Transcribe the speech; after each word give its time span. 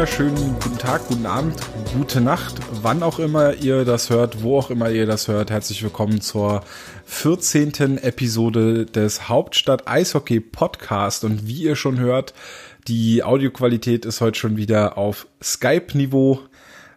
Wunderschönen 0.00 0.58
guten 0.62 0.78
Tag, 0.78 1.06
guten 1.08 1.26
Abend, 1.26 1.56
gute 1.94 2.22
Nacht, 2.22 2.54
wann 2.80 3.02
auch 3.02 3.18
immer 3.18 3.52
ihr 3.52 3.84
das 3.84 4.08
hört, 4.08 4.42
wo 4.42 4.56
auch 4.56 4.70
immer 4.70 4.88
ihr 4.88 5.04
das 5.04 5.28
hört. 5.28 5.50
Herzlich 5.50 5.82
willkommen 5.82 6.22
zur 6.22 6.62
14. 7.04 7.98
Episode 7.98 8.86
des 8.86 9.28
Hauptstadt 9.28 9.86
Eishockey 9.86 10.40
Podcast. 10.40 11.22
Und 11.24 11.46
wie 11.46 11.64
ihr 11.64 11.76
schon 11.76 12.00
hört, 12.00 12.32
die 12.88 13.22
Audioqualität 13.22 14.06
ist 14.06 14.22
heute 14.22 14.38
schon 14.38 14.56
wieder 14.56 14.96
auf 14.96 15.26
Skype-Niveau. 15.42 16.40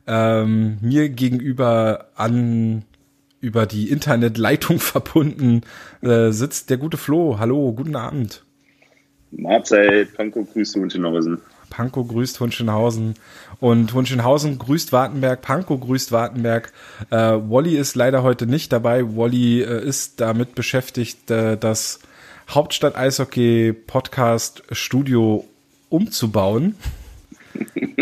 Ähm, 0.08 0.78
mir 0.80 1.10
gegenüber 1.10 2.08
an 2.16 2.86
über 3.42 3.66
die 3.66 3.90
Internetleitung 3.90 4.80
verbunden 4.80 5.64
äh, 6.02 6.32
sitzt 6.32 6.70
der 6.70 6.78
gute 6.78 6.96
Flo. 6.96 7.38
Hallo, 7.38 7.74
guten 7.74 7.98
Abend. 7.98 8.46
Mahlzeit, 9.32 10.14
Panko 10.14 10.46
grüßt 10.46 10.78
Hunschenhausen. 10.78 11.42
Panko 11.74 12.04
grüßt 12.04 12.40
Hunschenhausen 12.40 13.16
und 13.60 13.96
Hunschenhausen 13.96 14.60
grüßt 14.60 14.92
Wartenberg, 14.92 15.42
Panko 15.42 15.80
grüßt 15.80 16.12
Wartenberg. 16.12 16.72
Äh, 17.10 17.16
Wally 17.16 17.76
ist 17.76 17.96
leider 17.96 18.22
heute 18.22 18.46
nicht 18.46 18.72
dabei. 18.72 19.04
Wally 19.04 19.64
äh, 19.64 19.84
ist 19.84 20.22
damit 20.22 20.54
beschäftigt, 20.54 21.32
äh, 21.32 21.58
das 21.58 22.00
Hauptstadt 22.48 22.96
Eishockey 22.96 23.74
Podcast 23.74 24.62
Studio 24.72 25.46
umzubauen. 25.90 26.76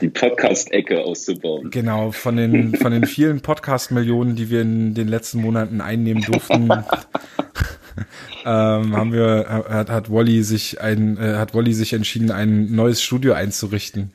Die 0.00 0.08
Podcast-Ecke 0.08 0.98
auszubauen. 0.98 1.70
Genau, 1.70 2.10
von 2.10 2.36
den, 2.36 2.74
von 2.74 2.90
den 2.90 3.06
vielen 3.06 3.40
Podcast-Millionen, 3.40 4.34
die 4.34 4.50
wir 4.50 4.62
in 4.62 4.94
den 4.94 5.06
letzten 5.06 5.40
Monaten 5.40 5.80
einnehmen 5.80 6.24
durften, 6.24 6.68
ähm, 8.44 8.96
haben 8.96 9.12
wir, 9.12 9.64
hat, 9.68 9.90
hat 9.90 10.10
Wally 10.10 10.42
sich 10.42 10.80
ein, 10.80 11.16
äh, 11.16 11.36
hat 11.36 11.54
Wally 11.54 11.74
sich 11.74 11.92
entschieden, 11.92 12.30
ein 12.30 12.74
neues 12.74 13.02
Studio 13.02 13.34
einzurichten. 13.34 14.12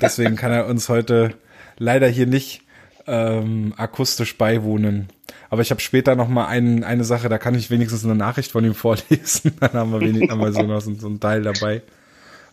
Deswegen 0.00 0.36
kann 0.36 0.52
er 0.52 0.66
uns 0.66 0.88
heute 0.88 1.34
leider 1.78 2.08
hier 2.08 2.26
nicht 2.26 2.62
ähm, 3.06 3.74
akustisch 3.76 4.36
beiwohnen. 4.36 5.08
Aber 5.50 5.62
ich 5.62 5.70
habe 5.70 5.80
später 5.80 6.14
noch 6.14 6.28
mal 6.28 6.46
ein, 6.46 6.84
eine 6.84 7.04
Sache, 7.04 7.28
da 7.28 7.38
kann 7.38 7.54
ich 7.54 7.70
wenigstens 7.70 8.04
eine 8.04 8.14
Nachricht 8.14 8.52
von 8.52 8.64
ihm 8.64 8.74
vorlesen. 8.74 9.54
Dann 9.60 9.72
haben 9.72 9.92
wir, 9.92 10.00
wenig, 10.00 10.30
haben 10.30 10.40
wir 10.40 10.52
so 10.52 10.62
noch 10.62 10.80
so, 10.80 10.94
so 10.94 11.06
einen 11.06 11.20
Teil 11.20 11.42
dabei. 11.42 11.82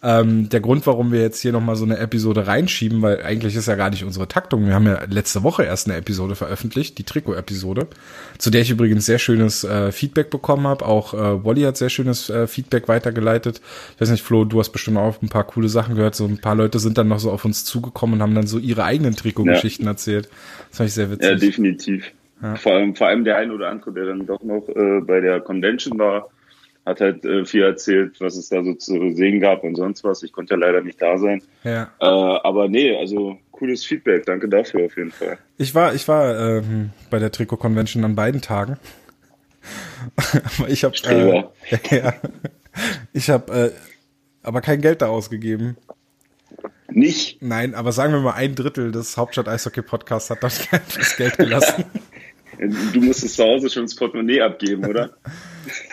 Ähm, 0.04 0.50
der 0.50 0.60
Grund, 0.60 0.86
warum 0.86 1.12
wir 1.12 1.22
jetzt 1.22 1.42
hier 1.42 1.52
nochmal 1.52 1.76
so 1.76 1.86
eine 1.86 1.98
Episode 1.98 2.48
reinschieben, 2.48 3.02
weil 3.02 3.24
eigentlich 3.24 3.56
ist 3.56 3.68
ja 3.68 3.76
gar 3.76 3.90
nicht 3.90 4.04
unsere 4.04 4.28
Taktung. 4.28 4.68
Wir 4.68 4.74
haben 4.74 4.86
ja 4.86 5.04
letzte 5.10 5.44
Woche 5.44 5.64
erst 5.64 5.88
eine 5.88 5.98
Episode 5.98 6.36
veröffentlicht, 6.36 6.98
die 6.98 7.04
Trikot-Episode, 7.04 7.88
zu 8.38 8.52
der 8.52 8.62
ich 8.62 8.70
übrigens 8.70 9.06
sehr 9.06 9.20
schönes 9.20 9.64
äh, 9.64 9.92
Feedback 9.92 10.30
bekommen 10.30 10.68
habe. 10.68 10.86
Auch 10.86 11.14
äh, 11.14 11.44
Wally 11.44 11.62
hat 11.62 11.78
sehr 11.78 11.90
schönes 11.90 12.30
äh, 12.30 12.48
Feedback 12.48 12.88
weitergeleitet. 12.88 13.62
Ich 13.96 14.02
weiß 14.02 14.12
nicht, 14.12 14.24
Flo, 14.24 14.46
du 14.46 14.60
hast 14.60 14.70
bestimmt 14.70 14.98
auch 14.98 15.22
ein 15.22 15.30
paar 15.30 15.46
coole 15.46 15.70
Sachen 15.70 15.96
gehört. 15.96 16.16
So 16.16 16.26
ein 16.26 16.38
paar 16.38 16.56
Leute 16.56 16.80
sind 16.80 16.98
dann 16.98 17.08
noch 17.08 17.20
so 17.20 17.32
auf 17.32 17.46
uns 17.46 17.66
zugekommen 17.66 18.16
und 18.16 18.22
haben 18.22 18.36
dann 18.36 18.48
so 18.48 18.60
ihre 18.60 18.84
eigenen 18.84 19.16
Trikot-Geschichten 19.16 19.84
ja. 19.84 19.92
erzählt. 19.92 20.30
Das 20.70 20.78
fand 20.78 20.90
ich 20.90 20.94
sehr 20.94 21.10
witzig. 21.10 21.30
Ja, 21.30 21.36
definitiv. 21.36 22.12
Ja. 22.42 22.56
Vor, 22.56 22.74
allem, 22.74 22.96
vor 22.96 23.08
allem 23.08 23.24
der 23.24 23.38
ein 23.38 23.52
oder 23.52 23.70
andere, 23.70 23.94
der 23.94 24.06
dann 24.06 24.26
doch 24.26 24.44
noch 24.44 24.68
äh, 24.70 25.02
bei 25.02 25.22
der 25.22 25.40
Convention 25.40 25.98
war, 25.98 26.30
hat 26.86 27.02
halt 27.02 27.26
äh, 27.26 27.46
viel 27.46 27.64
erzählt, 27.64 28.22
was 28.22 28.36
es 28.36 28.50
da 28.50 28.64
so 28.64 28.74
zu 28.76 29.12
sehen 29.14 29.40
gab 29.40 29.64
und 29.64 29.76
sonst 29.76 30.04
was. 30.04 30.22
Ich 30.24 30.32
konnte 30.32 30.54
ja 30.54 30.60
leider 30.60 30.82
nicht 30.82 31.02
da 31.02 31.18
sein. 31.18 31.42
Ja. 31.64 31.92
Äh, 32.00 32.06
aber 32.06 32.68
nee, 32.68 32.96
also 32.96 33.38
cooles 33.52 33.84
Feedback. 33.86 34.26
Danke 34.26 34.48
dafür 34.48 34.86
auf 34.86 34.96
jeden 34.96 35.12
Fall. 35.12 35.40
Ich 35.58 35.74
war, 35.74 35.96
ich 35.96 36.08
war 36.08 36.40
ähm, 36.40 36.92
bei 37.10 37.20
der 37.20 37.32
Trikot 37.32 37.58
Convention 37.58 38.04
an 38.04 38.16
beiden 38.16 38.42
Tagen. 38.42 38.78
ich 40.68 40.84
habe 40.84 40.96
äh, 41.08 41.44
ja, 41.96 42.14
ich 43.14 43.30
habe 43.30 43.54
äh, 43.54 43.72
aber 44.44 44.62
kein 44.62 44.82
Geld 44.82 45.02
da 45.02 45.08
ausgegeben. 45.08 45.78
Nicht? 46.92 47.42
Nein, 47.42 47.74
aber 47.74 47.92
sagen 47.92 48.14
wir 48.14 48.20
mal 48.20 48.34
ein 48.34 48.54
Drittel 48.54 48.92
des 48.92 49.18
Hauptstadt 49.18 49.48
Eishockey 49.48 49.82
Podcasts 49.82 50.30
hat 50.30 50.44
das 50.44 51.18
Geld 51.18 51.38
gelassen. 51.38 51.84
Du 52.94 53.02
musstest 53.02 53.36
zu 53.36 53.44
Hause 53.44 53.70
schon 53.70 53.84
das 53.84 53.96
Portemonnaie 53.96 54.42
abgeben, 54.42 54.86
oder? 54.86 55.18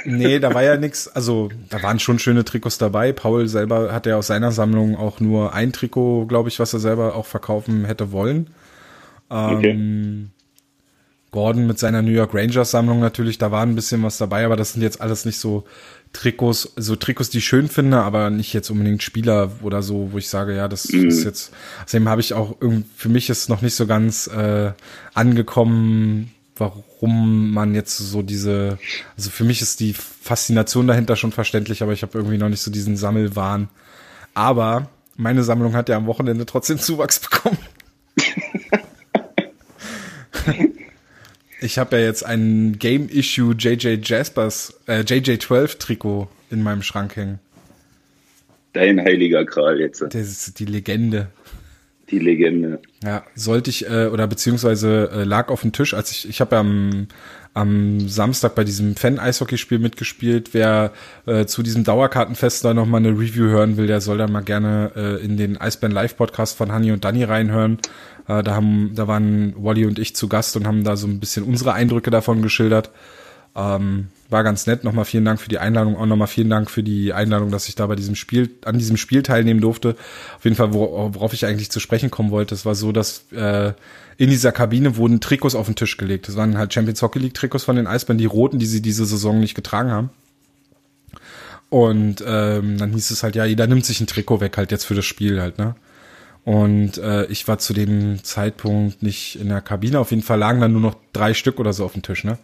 Nee, 0.04 0.38
da 0.38 0.54
war 0.54 0.62
ja 0.62 0.76
nix. 0.76 1.08
Also, 1.08 1.50
da 1.70 1.82
waren 1.82 1.98
schon 1.98 2.18
schöne 2.18 2.44
Trikots 2.44 2.78
dabei. 2.78 3.12
Paul 3.12 3.48
selber 3.48 3.92
hat 3.92 4.06
ja 4.06 4.16
aus 4.16 4.28
seiner 4.28 4.52
Sammlung 4.52 4.96
auch 4.96 5.20
nur 5.20 5.52
ein 5.54 5.72
Trikot, 5.72 6.26
glaube 6.26 6.48
ich, 6.48 6.58
was 6.58 6.72
er 6.72 6.80
selber 6.80 7.14
auch 7.14 7.26
verkaufen 7.26 7.84
hätte 7.84 8.12
wollen. 8.12 8.50
Ähm, 9.30 9.56
okay. 9.56 10.32
Gordon 11.32 11.66
mit 11.66 11.78
seiner 11.78 12.02
New 12.02 12.10
York 12.10 12.34
Rangers 12.34 12.70
Sammlung 12.70 13.00
natürlich, 13.00 13.38
da 13.38 13.50
war 13.50 13.62
ein 13.62 13.74
bisschen 13.74 14.02
was 14.02 14.18
dabei, 14.18 14.44
aber 14.44 14.54
das 14.54 14.74
sind 14.74 14.82
jetzt 14.82 15.00
alles 15.00 15.24
nicht 15.24 15.38
so 15.38 15.64
Trikots, 16.12 16.74
so 16.76 16.94
Trikots, 16.94 17.30
die 17.30 17.38
ich 17.38 17.46
schön 17.46 17.68
finde, 17.68 18.00
aber 18.00 18.28
nicht 18.28 18.52
jetzt 18.52 18.68
unbedingt 18.68 19.02
Spieler 19.02 19.50
oder 19.62 19.82
so, 19.82 20.10
wo 20.12 20.18
ich 20.18 20.28
sage, 20.28 20.54
ja, 20.54 20.68
das 20.68 20.90
mhm. 20.90 21.08
ist 21.08 21.24
jetzt, 21.24 21.52
außerdem 21.86 22.08
habe 22.10 22.20
ich 22.20 22.34
auch, 22.34 22.56
für 22.94 23.08
mich 23.08 23.30
ist 23.30 23.48
noch 23.48 23.62
nicht 23.62 23.74
so 23.74 23.86
ganz 23.86 24.26
äh, 24.26 24.72
angekommen, 25.14 26.32
warum 26.56 26.84
man 27.08 27.74
jetzt 27.74 27.98
so 27.98 28.22
diese, 28.22 28.78
also 29.16 29.30
für 29.30 29.44
mich 29.44 29.60
ist 29.60 29.80
die 29.80 29.92
Faszination 29.92 30.86
dahinter 30.86 31.16
schon 31.16 31.32
verständlich, 31.32 31.82
aber 31.82 31.92
ich 31.92 32.02
habe 32.02 32.16
irgendwie 32.16 32.38
noch 32.38 32.48
nicht 32.48 32.60
so 32.60 32.70
diesen 32.70 32.96
Sammelwahn. 32.96 33.68
Aber 34.34 34.88
meine 35.16 35.42
Sammlung 35.42 35.74
hat 35.74 35.88
ja 35.88 35.96
am 35.96 36.06
Wochenende 36.06 36.46
trotzdem 36.46 36.78
Zuwachs 36.78 37.18
bekommen. 37.20 37.58
ich 41.60 41.78
habe 41.78 41.96
ja 41.98 42.04
jetzt 42.04 42.24
ein 42.24 42.78
Game 42.78 43.08
Issue 43.08 43.54
JJ 43.58 43.98
Jaspers, 44.02 44.74
äh, 44.86 45.00
JJ12 45.00 45.78
Trikot 45.78 46.28
in 46.50 46.62
meinem 46.62 46.82
Schrank 46.82 47.16
hängen. 47.16 47.40
Dein 48.74 49.00
heiliger 49.00 49.44
Kral 49.44 49.80
jetzt. 49.80 50.00
Das 50.02 50.14
ist 50.14 50.58
die 50.58 50.64
Legende 50.64 51.28
die 52.12 52.18
Legende. 52.18 52.80
Ja, 53.02 53.24
sollte 53.34 53.70
ich, 53.70 53.88
äh, 53.90 54.06
oder 54.06 54.26
beziehungsweise 54.26 55.10
äh, 55.12 55.24
lag 55.24 55.48
auf 55.48 55.62
dem 55.62 55.72
Tisch, 55.72 55.94
als 55.94 56.12
ich, 56.12 56.28
ich 56.28 56.40
habe 56.40 56.56
am, 56.56 57.08
am 57.54 58.08
Samstag 58.08 58.54
bei 58.54 58.64
diesem 58.64 58.94
Fan-Eishockey-Spiel 58.94 59.78
mitgespielt. 59.78 60.50
Wer 60.52 60.92
äh, 61.26 61.46
zu 61.46 61.62
diesem 61.62 61.84
Dauerkartenfest 61.84 62.64
da 62.64 62.74
nochmal 62.74 63.00
eine 63.00 63.10
Review 63.10 63.46
hören 63.46 63.76
will, 63.76 63.86
der 63.86 64.00
soll 64.00 64.18
dann 64.18 64.30
mal 64.30 64.42
gerne 64.42 64.92
äh, 64.94 65.24
in 65.24 65.36
den 65.36 65.56
Eisbären 65.56 65.92
Live-Podcast 65.92 66.56
von 66.56 66.70
Hanni 66.70 66.92
und 66.92 67.04
Danny 67.04 67.24
reinhören. 67.24 67.78
Äh, 68.28 68.42
da 68.42 68.54
haben, 68.54 68.92
da 68.94 69.08
waren 69.08 69.54
Wally 69.56 69.86
und 69.86 69.98
ich 69.98 70.14
zu 70.14 70.28
Gast 70.28 70.56
und 70.56 70.66
haben 70.66 70.84
da 70.84 70.96
so 70.96 71.06
ein 71.06 71.18
bisschen 71.18 71.44
unsere 71.44 71.72
Eindrücke 71.72 72.10
davon 72.10 72.42
geschildert. 72.42 72.90
Ähm, 73.54 74.08
war 74.30 74.42
ganz 74.42 74.66
nett. 74.66 74.82
Nochmal 74.82 75.04
vielen 75.04 75.24
Dank 75.24 75.40
für 75.40 75.48
die 75.48 75.58
Einladung. 75.58 75.96
Auch 75.96 76.06
nochmal 76.06 76.26
vielen 76.26 76.50
Dank 76.50 76.70
für 76.70 76.82
die 76.82 77.12
Einladung, 77.12 77.50
dass 77.50 77.68
ich 77.68 77.74
da 77.74 77.86
bei 77.86 77.94
diesem 77.94 78.14
Spiel, 78.14 78.50
an 78.64 78.78
diesem 78.78 78.96
Spiel 78.96 79.22
teilnehmen 79.22 79.60
durfte. 79.60 79.96
Auf 80.36 80.44
jeden 80.44 80.56
Fall, 80.56 80.72
worauf 80.72 81.32
ich 81.34 81.46
eigentlich 81.46 81.70
zu 81.70 81.78
sprechen 81.78 82.10
kommen 82.10 82.30
wollte, 82.30 82.54
es 82.54 82.64
war 82.64 82.74
so, 82.74 82.92
dass 82.92 83.30
äh, 83.32 83.72
in 84.16 84.30
dieser 84.30 84.52
Kabine 84.52 84.96
wurden 84.96 85.20
Trikots 85.20 85.54
auf 85.54 85.66
den 85.66 85.76
Tisch 85.76 85.96
gelegt. 85.96 86.28
Das 86.28 86.36
waren 86.36 86.56
halt 86.58 86.72
Champions 86.72 87.02
Hockey 87.02 87.18
League 87.18 87.34
Trikots 87.34 87.64
von 87.64 87.76
den 87.76 87.86
Eisbären, 87.86 88.18
die 88.18 88.24
roten, 88.24 88.58
die 88.58 88.66
sie 88.66 88.82
diese 88.82 89.04
Saison 89.04 89.38
nicht 89.38 89.54
getragen 89.54 89.90
haben. 89.90 90.10
Und 91.68 92.22
ähm, 92.26 92.76
dann 92.78 92.92
hieß 92.92 93.10
es 93.10 93.22
halt, 93.22 93.34
ja, 93.34 93.44
jeder 93.44 93.66
nimmt 93.66 93.86
sich 93.86 94.00
ein 94.00 94.06
Trikot 94.06 94.40
weg 94.40 94.56
halt 94.56 94.70
jetzt 94.70 94.84
für 94.84 94.94
das 94.94 95.06
Spiel 95.06 95.40
halt, 95.40 95.58
ne? 95.58 95.74
Und 96.44 96.98
äh, 96.98 97.24
ich 97.26 97.46
war 97.46 97.58
zu 97.58 97.72
dem 97.72 98.22
Zeitpunkt 98.24 99.02
nicht 99.02 99.40
in 99.40 99.48
der 99.48 99.60
Kabine. 99.60 100.00
Auf 100.00 100.10
jeden 100.10 100.24
Fall 100.24 100.40
lagen 100.40 100.60
dann 100.60 100.72
nur 100.72 100.80
noch 100.80 100.96
drei 101.12 101.34
Stück 101.34 101.60
oder 101.60 101.72
so 101.72 101.84
auf 101.84 101.92
dem 101.92 102.02
Tisch, 102.02 102.24
ne? 102.24 102.36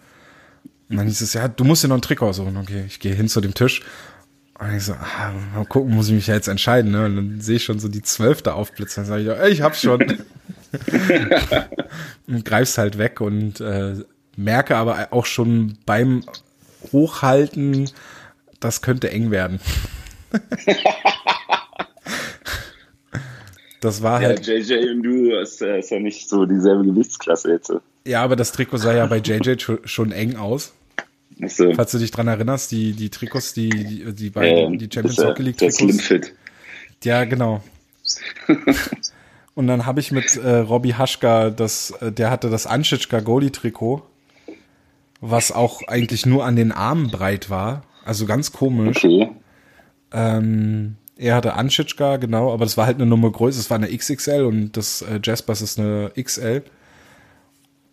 Und 0.89 0.97
dann 0.97 1.07
hieß 1.07 1.21
es, 1.21 1.35
ja, 1.35 1.49
du 1.49 1.65
musst 1.65 1.85
dir 1.85 1.89
noch 1.89 1.97
ein 1.97 2.03
Trikot 2.03 2.29
aussuchen. 2.29 2.57
Okay, 2.57 2.85
ich 2.87 3.01
gehe 3.01 3.15
hin 3.15 3.29
zu 3.29 3.41
dem 3.41 3.55
Tisch. 3.55 3.83
Und 4.59 4.75
ich 4.75 4.85
so, 4.85 4.95
ah, 4.95 5.33
mal 5.55 5.65
gucken, 5.67 5.95
muss 5.95 6.09
ich 6.09 6.15
mich 6.15 6.27
ja 6.27 6.35
jetzt 6.35 6.49
entscheiden. 6.49 6.91
Ne? 6.91 7.05
Und 7.05 7.17
dann 7.17 7.41
sehe 7.41 7.57
ich 7.57 7.65
schon 7.65 7.79
so 7.79 7.89
die 7.89 8.03
Zwölfte 8.03 8.55
aufblitzen. 8.55 9.05
Dann 9.05 9.09
sage 9.09 9.23
ich, 9.23 9.29
ey, 9.29 9.51
ich 9.51 9.63
hab's 9.63 9.81
schon. 9.81 10.01
und 12.27 12.45
greif's 12.45 12.77
halt 12.77 12.99
weg 12.99 13.21
und 13.21 13.61
äh, 13.61 13.95
merke 14.37 14.77
aber 14.77 15.09
auch 15.13 15.27
schon 15.27 15.79
beim 15.87 16.25
Hochhalten, 16.93 17.91
das 18.61 18.83
könnte 18.83 19.11
eng 19.11 19.31
werden. 19.31 19.61
das 23.81 24.03
war 24.03 24.21
ja, 24.23 24.29
halt. 24.29 24.47
JJ 24.47 24.91
und 24.91 25.03
du 25.03 25.39
ist, 25.41 25.63
äh, 25.63 25.79
ist 25.79 25.91
ja 25.91 26.01
nicht 26.01 26.29
so 26.29 26.47
dieselbe 26.47 26.85
Gewichtsklasse 26.85 27.53
jetzt. 27.53 27.73
Ja, 28.07 28.23
aber 28.23 28.37
das 28.37 28.53
Trikot 28.53 28.79
sah 28.79 28.95
ja 28.95 29.07
bei 29.07 29.19
JJ 29.19 29.55
schon 29.85 30.13
eng 30.13 30.37
aus. 30.37 30.73
So. 31.47 31.73
Falls 31.75 31.93
du 31.93 31.99
dich 31.99 32.11
dran 32.11 32.27
erinnerst, 32.27 32.73
die, 32.73 32.93
die 32.93 33.11
Trikots, 33.11 33.53
die, 33.53 33.69
die, 33.69 34.13
die 34.13 34.31
beiden, 34.31 34.73
ähm, 34.73 34.79
die 34.79 34.89
Champions 34.93 35.19
Hockey 35.19 35.43
League 35.43 35.59
Trikots. 35.59 35.77
Slimfit. 35.77 36.35
Ja, 37.05 37.25
genau. 37.25 37.63
Und 39.55 39.67
dann 39.67 39.87
habe 39.87 40.01
ich 40.01 40.13
mit 40.13 40.37
äh, 40.37 40.57
Robbie 40.57 40.95
Haschka, 40.95 41.51
das, 41.51 41.91
äh, 42.01 42.13
der 42.13 42.31
hatte 42.31 42.51
das 42.51 42.67
Anschitschka 42.67 43.21
Goalie 43.21 43.53
Trikot, 43.53 44.03
was 45.21 45.53
auch 45.53 45.83
eigentlich 45.87 46.27
nur 46.27 46.45
an 46.45 46.57
den 46.57 46.73
Armen 46.73 47.11
breit 47.11 47.51
war. 47.51 47.83
Also 48.05 48.25
ganz 48.27 48.53
komisch. 48.53 49.05
Okay. 49.05 49.31
Ähm, 50.13 50.97
er 51.17 51.35
hatte 51.35 51.55
Anschitschka, 51.55 52.17
genau, 52.17 52.53
aber 52.53 52.65
das 52.65 52.77
war 52.77 52.87
halt 52.87 52.97
eine 52.97 53.07
Nummer 53.07 53.31
größer. 53.31 53.59
Es 53.59 53.71
war 53.71 53.77
eine 53.77 53.95
XXL 53.95 54.45
und 54.45 54.77
das 54.77 55.03
äh, 55.03 55.21
Jaspers 55.23 55.61
ist 55.61 55.79
eine 55.79 56.13
XL. 56.21 56.63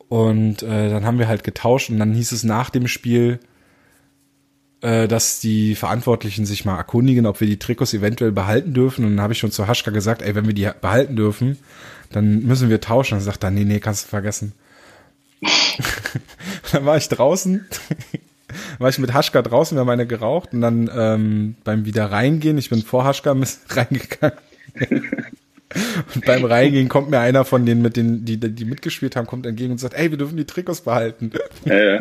Und 0.07 0.63
äh, 0.63 0.89
dann 0.89 1.05
haben 1.05 1.19
wir 1.19 1.27
halt 1.27 1.43
getauscht 1.43 1.89
und 1.89 1.99
dann 1.99 2.13
hieß 2.13 2.31
es 2.31 2.43
nach 2.43 2.69
dem 2.69 2.87
Spiel, 2.87 3.39
äh, 4.81 5.07
dass 5.07 5.39
die 5.39 5.75
Verantwortlichen 5.75 6.45
sich 6.45 6.63
mal 6.63 6.77
erkundigen, 6.77 7.25
ob 7.25 7.39
wir 7.39 7.47
die 7.47 7.57
Trikots 7.57 7.93
eventuell 7.93 8.31
behalten 8.31 8.73
dürfen. 8.73 9.03
Und 9.03 9.15
dann 9.15 9.21
habe 9.21 9.33
ich 9.33 9.39
schon 9.39 9.51
zu 9.51 9.67
Haschka 9.67 9.91
gesagt, 9.91 10.21
ey, 10.21 10.35
wenn 10.35 10.45
wir 10.45 10.53
die 10.53 10.69
behalten 10.79 11.15
dürfen, 11.15 11.57
dann 12.11 12.43
müssen 12.43 12.69
wir 12.69 12.81
tauschen. 12.81 13.15
Dann 13.15 13.23
sagt 13.23 13.43
er, 13.43 13.51
nee, 13.51 13.65
nee, 13.65 13.79
kannst 13.79 14.05
du 14.05 14.09
vergessen. 14.09 14.53
dann 16.71 16.85
war 16.85 16.97
ich 16.97 17.09
draußen, 17.09 17.65
war 18.79 18.89
ich 18.89 18.99
mit 18.99 19.13
Haschka 19.13 19.41
draußen, 19.41 19.75
wir 19.75 19.81
haben 19.81 19.89
eine 19.89 20.07
geraucht 20.07 20.53
und 20.53 20.61
dann 20.61 20.89
ähm, 20.93 21.55
beim 21.63 21.85
wieder 21.85 22.11
reingehen, 22.11 22.57
ich 22.57 22.69
bin 22.69 22.81
vor 22.81 23.03
Haschka 23.03 23.35
reingegangen. 23.69 24.37
Und 26.13 26.25
beim 26.25 26.45
Reingehen 26.45 26.89
kommt 26.89 27.09
mir 27.09 27.19
einer 27.19 27.45
von 27.45 27.65
denen, 27.65 27.81
mit 27.81 27.97
denen, 27.97 28.25
die, 28.25 28.37
die 28.37 28.65
mitgespielt 28.65 29.15
haben, 29.15 29.27
kommt 29.27 29.45
entgegen 29.45 29.71
und 29.71 29.77
sagt, 29.77 29.93
ey, 29.93 30.11
wir 30.11 30.17
dürfen 30.17 30.37
die 30.37 30.45
Trikots 30.45 30.81
behalten. 30.81 31.31
Ja, 31.65 31.77
ja. 31.77 31.99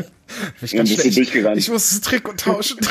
Ich, 0.63 0.73
ganz 0.73 0.91
schnell, 0.91 1.07
ich, 1.07 1.35
ich 1.35 1.71
muss 1.71 1.91
das 1.91 2.01
Trikot 2.01 2.35
tauschen. 2.35 2.79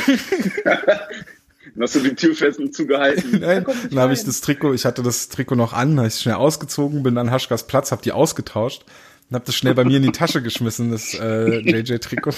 Dann 1.76 1.84
hast 1.84 1.96
du 1.96 2.02
die 2.02 2.14
Türfesten 2.14 2.72
zugehalten. 2.72 3.40
Nein, 3.42 3.66
dann 3.90 4.00
habe 4.00 4.14
ich 4.14 4.24
das 4.24 4.42
Trikot, 4.42 4.74
ich 4.74 4.86
hatte 4.86 5.02
das 5.02 5.30
Trikot 5.30 5.56
noch 5.56 5.74
an, 5.74 5.98
habe 5.98 6.08
ich 6.08 6.16
schnell 6.16 6.36
ausgezogen, 6.36 7.02
bin 7.02 7.18
an 7.18 7.32
Haschkas 7.32 7.66
Platz, 7.66 7.92
habe 7.92 8.04
die 8.04 8.12
ausgetauscht 8.12 8.86
und 9.30 9.36
habe 9.36 9.46
das 9.46 9.56
schnell 9.56 9.74
bei 9.74 9.84
mir 9.84 9.98
in 9.98 10.04
die 10.04 10.12
Tasche 10.12 10.44
geschmissen, 10.44 10.92
das 10.92 11.16
äh, 11.16 11.60
JJ-Trikot. 11.62 12.36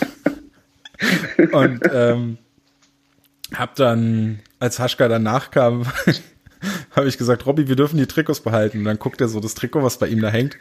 Und 1.51 1.81
ähm, 1.91 2.38
hab 3.53 3.75
dann, 3.75 4.39
als 4.59 4.80
Haschka 4.80 5.09
danach 5.09 5.51
kam, 5.51 5.86
habe 6.95 7.07
ich 7.07 7.18
gesagt, 7.18 7.45
Robby, 7.45 7.68
wir 7.68 7.75
dürfen 7.75 7.97
die 7.97 8.06
Trikots 8.06 8.39
behalten. 8.39 8.80
Und 8.80 8.86
dann 8.86 9.00
guckt 9.00 9.19
er 9.21 9.27
so 9.27 9.39
das 9.39 9.53
Trikot, 9.56 9.83
was 9.83 9.97
bei 9.97 10.07
ihm 10.07 10.21
da 10.21 10.30
hängt, 10.30 10.57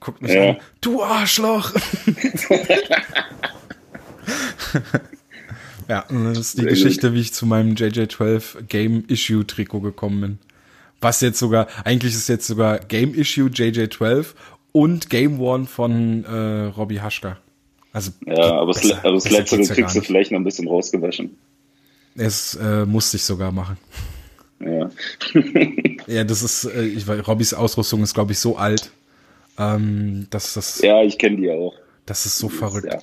guckt 0.00 0.22
mich 0.22 0.32
ja. 0.32 0.50
an, 0.50 0.56
du 0.80 1.02
Arschloch! 1.02 1.72
ja, 5.88 6.00
und 6.08 6.24
das 6.24 6.38
ist 6.38 6.58
die 6.58 6.62
Sehr 6.62 6.70
Geschichte, 6.70 7.08
gut. 7.08 7.16
wie 7.16 7.20
ich 7.20 7.32
zu 7.32 7.46
meinem 7.46 7.74
JJ12 7.74 8.62
Game 8.68 9.04
Issue 9.08 9.46
Trikot 9.46 9.80
gekommen 9.80 10.20
bin. 10.20 10.38
Was 11.00 11.20
jetzt 11.20 11.38
sogar, 11.38 11.68
eigentlich 11.84 12.14
ist 12.14 12.28
jetzt 12.28 12.46
sogar 12.46 12.80
Game 12.80 13.14
Issue 13.14 13.48
JJ12 13.48 14.34
und 14.72 15.10
Game 15.10 15.40
One 15.40 15.66
von 15.66 16.24
äh, 16.24 16.64
Robbie 16.66 17.00
Haschka. 17.00 17.38
Also, 17.92 18.10
ja, 18.26 18.52
aber, 18.52 18.72
besser, 18.72 18.96
das, 18.96 19.04
aber 19.04 19.14
das 19.14 19.30
letztere 19.30 19.62
kriegst 19.62 19.96
du 19.96 20.02
vielleicht 20.02 20.30
noch 20.30 20.38
ein 20.38 20.44
bisschen 20.44 20.68
rausgewaschen. 20.68 21.36
Es 22.16 22.54
äh, 22.56 22.84
musste 22.84 23.16
ich 23.16 23.22
sogar 23.22 23.52
machen. 23.52 23.76
Ja. 24.60 24.90
ja, 26.06 26.24
das 26.24 26.42
ist, 26.42 26.64
äh, 26.64 26.84
ich 26.84 27.06
weiß, 27.06 27.26
Robbys 27.26 27.54
Ausrüstung 27.54 28.02
ist, 28.02 28.14
glaube 28.14 28.32
ich, 28.32 28.38
so 28.38 28.56
alt, 28.56 28.90
ähm, 29.58 30.26
dass 30.30 30.54
das. 30.54 30.80
Ja, 30.82 31.02
ich 31.02 31.18
kenne 31.18 31.36
die 31.36 31.50
auch. 31.50 31.74
Das 32.06 32.26
ist 32.26 32.38
so 32.38 32.48
verrückt. 32.48 32.92
ja. 32.92 32.98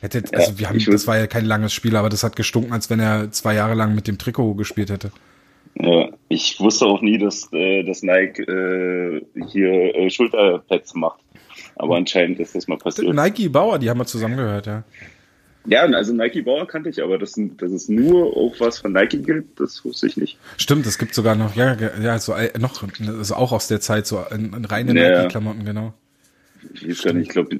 Hätte, 0.00 0.22
also 0.32 0.52
ja, 0.52 0.58
wir 0.58 0.68
haben, 0.68 0.84
das 0.84 1.06
war 1.06 1.16
ja 1.16 1.26
kein 1.26 1.46
langes 1.46 1.72
Spiel, 1.72 1.96
aber 1.96 2.08
das 2.08 2.22
hat 2.22 2.36
gestunken, 2.36 2.72
als 2.72 2.90
wenn 2.90 3.00
er 3.00 3.30
zwei 3.32 3.54
Jahre 3.54 3.74
lang 3.74 3.94
mit 3.94 4.06
dem 4.06 4.18
Trikot 4.18 4.54
gespielt 4.54 4.90
hätte. 4.90 5.10
Ja, 5.78 6.08
ich 6.28 6.60
wusste 6.60 6.86
auch 6.86 7.02
nie, 7.02 7.18
dass, 7.18 7.50
äh, 7.52 7.82
dass 7.82 8.02
Nike 8.02 8.42
äh, 8.42 9.22
hier 9.48 9.94
äh, 9.94 10.10
Schulterpads 10.10 10.94
macht. 10.94 11.20
Aber 11.76 11.96
anscheinend 11.96 12.40
ist 12.40 12.54
das 12.54 12.68
mal 12.68 12.78
passiert. 12.78 13.14
Nike 13.14 13.48
Bauer, 13.48 13.78
die 13.78 13.88
haben 13.90 13.98
wir 13.98 14.06
zusammengehört, 14.06 14.66
ja. 14.66 14.84
Ja, 15.66 15.82
also 15.84 16.12
Nike 16.12 16.42
Bauer 16.42 16.66
kannte 16.66 16.90
ich, 16.90 17.02
aber 17.02 17.18
das, 17.18 17.34
das 17.56 17.72
ist 17.72 17.90
nur 17.90 18.36
auch 18.36 18.54
was 18.58 18.78
von 18.78 18.92
Nike 18.92 19.18
gilt, 19.18 19.46
das 19.56 19.84
wusste 19.84 20.06
ich 20.06 20.16
nicht. 20.16 20.38
Stimmt, 20.56 20.86
es 20.86 20.98
gibt 20.98 21.14
sogar 21.14 21.34
noch, 21.34 21.56
ja, 21.56 21.76
ja, 22.00 22.18
so 22.18 22.32
äh, 22.34 22.56
noch, 22.58 22.82
also 23.06 23.34
auch 23.34 23.52
aus 23.52 23.68
der 23.68 23.80
Zeit, 23.80 24.06
so 24.06 24.24
in, 24.30 24.52
in 24.52 24.64
reine 24.64 24.94
ja, 24.94 25.22
Nike-Klamotten, 25.22 25.64
genau. 25.64 25.94
Ich 26.74 26.88
weiß 26.88 27.02
gar 27.04 27.12
nicht, 27.14 27.28
ich 27.28 27.32
glaube, 27.32 27.58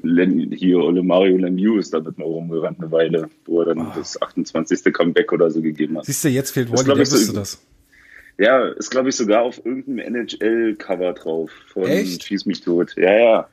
hier 0.55 0.79
Ole 0.79 1.03
Mario 1.03 1.37
Lemieux 1.37 1.79
ist 1.79 1.93
damit 1.93 2.17
noch 2.17 2.25
rumgerannt 2.25 2.79
eine 2.79 2.91
Weile, 2.91 3.29
wo 3.45 3.61
er 3.61 3.67
dann 3.73 3.87
oh. 3.87 3.91
das 3.95 4.21
28. 4.21 4.93
Comeback 4.93 5.31
oder 5.31 5.49
so 5.49 5.61
gegeben 5.61 5.97
hat. 5.97 6.05
Siehst 6.05 6.23
du, 6.23 6.29
jetzt 6.29 6.51
fehlt 6.51 6.71
Wally, 6.71 6.85
der 6.85 6.97
wüsste 6.97 7.17
so, 7.17 7.33
das. 7.33 7.61
Ja, 8.37 8.67
ist 8.67 8.91
glaube 8.91 9.09
ich 9.09 9.15
sogar 9.15 9.43
auf 9.43 9.65
irgendeinem 9.65 10.15
NHL-Cover 10.15 11.13
drauf 11.13 11.51
von 11.67 11.83
Echt? 11.83 12.23
Schieß 12.23 12.45
mich 12.45 12.61
tot. 12.61 12.95
Ja, 12.95 13.13
ja. 13.13 13.47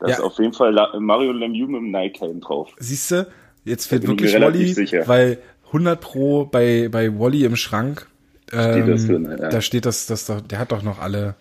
Da 0.00 0.06
ja. 0.06 0.14
ist 0.14 0.20
auf 0.20 0.38
jeden 0.38 0.52
Fall 0.52 0.72
Mario 1.00 1.32
Lemieux 1.32 1.68
mit 1.68 1.80
dem 1.80 1.90
Nike-Helm 1.90 2.40
drauf. 2.40 2.72
Siehst 2.78 3.10
du, 3.10 3.26
Jetzt 3.64 3.86
fehlt 3.86 4.06
wirklich 4.06 4.34
Wally, 4.34 5.06
weil 5.06 5.38
100 5.66 6.00
Pro 6.00 6.44
bei, 6.46 6.88
bei 6.90 7.18
Wally 7.18 7.44
im 7.44 7.56
Schrank, 7.56 8.06
ähm, 8.52 8.72
steht 8.72 8.88
das 8.88 9.06
drin, 9.06 9.36
ja. 9.38 9.48
da 9.48 9.60
steht 9.60 9.86
das, 9.86 10.06
das, 10.06 10.26
der 10.48 10.58
hat 10.58 10.72
doch 10.72 10.82
noch 10.82 10.98
alle. 10.98 11.34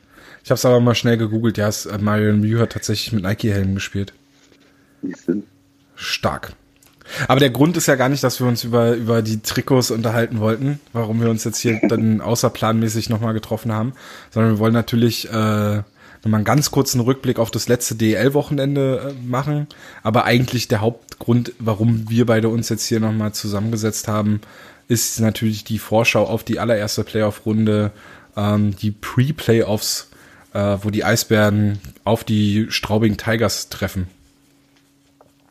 Ich 0.43 0.49
habe 0.49 0.55
es 0.55 0.65
aber 0.65 0.79
mal 0.79 0.95
schnell 0.95 1.17
gegoogelt, 1.17 1.57
ja, 1.57 1.69
äh, 1.69 1.97
Mario 1.99 2.33
Mew 2.33 2.59
hat 2.59 2.71
tatsächlich 2.71 3.13
mit 3.13 3.23
Nike-Helmen 3.23 3.75
gespielt. 3.75 4.13
Stark. 5.95 6.53
Aber 7.27 7.39
der 7.39 7.49
Grund 7.49 7.77
ist 7.77 7.87
ja 7.87 7.95
gar 7.95 8.09
nicht, 8.09 8.23
dass 8.23 8.39
wir 8.39 8.47
uns 8.47 8.63
über, 8.63 8.93
über 8.93 9.21
die 9.21 9.41
Trikots 9.41 9.91
unterhalten 9.91 10.39
wollten, 10.39 10.79
warum 10.93 11.21
wir 11.21 11.29
uns 11.29 11.43
jetzt 11.43 11.59
hier 11.59 11.79
dann 11.87 12.21
außerplanmäßig 12.21 13.09
nochmal 13.09 13.33
getroffen 13.33 13.71
haben, 13.71 13.93
sondern 14.31 14.53
wir 14.53 14.59
wollen 14.59 14.73
natürlich 14.73 15.31
äh, 15.31 15.83
nochmal 16.23 16.39
einen 16.39 16.45
ganz 16.45 16.71
kurzen 16.71 17.01
Rückblick 17.01 17.39
auf 17.39 17.51
das 17.51 17.67
letzte 17.67 17.95
DL-Wochenende 17.95 19.15
äh, 19.15 19.27
machen. 19.27 19.67
Aber 20.03 20.25
eigentlich 20.25 20.67
der 20.67 20.81
Hauptgrund, 20.81 21.53
warum 21.59 22.09
wir 22.09 22.25
beide 22.25 22.49
uns 22.49 22.69
jetzt 22.69 22.87
hier 22.87 22.99
nochmal 22.99 23.33
zusammengesetzt 23.33 24.07
haben, 24.07 24.41
ist 24.87 25.19
natürlich 25.19 25.63
die 25.63 25.79
Vorschau 25.79 26.23
auf 26.23 26.43
die 26.43 26.59
allererste 26.59 27.03
Playoff-Runde, 27.03 27.91
ähm, 28.35 28.75
die 28.75 28.91
Pre-Playoffs, 28.91 30.09
äh, 30.53 30.77
wo 30.81 30.89
die 30.89 31.03
Eisbären 31.03 31.79
auf 32.03 32.23
die 32.23 32.67
Straubing 32.69 33.17
Tigers 33.17 33.69
treffen. 33.69 34.07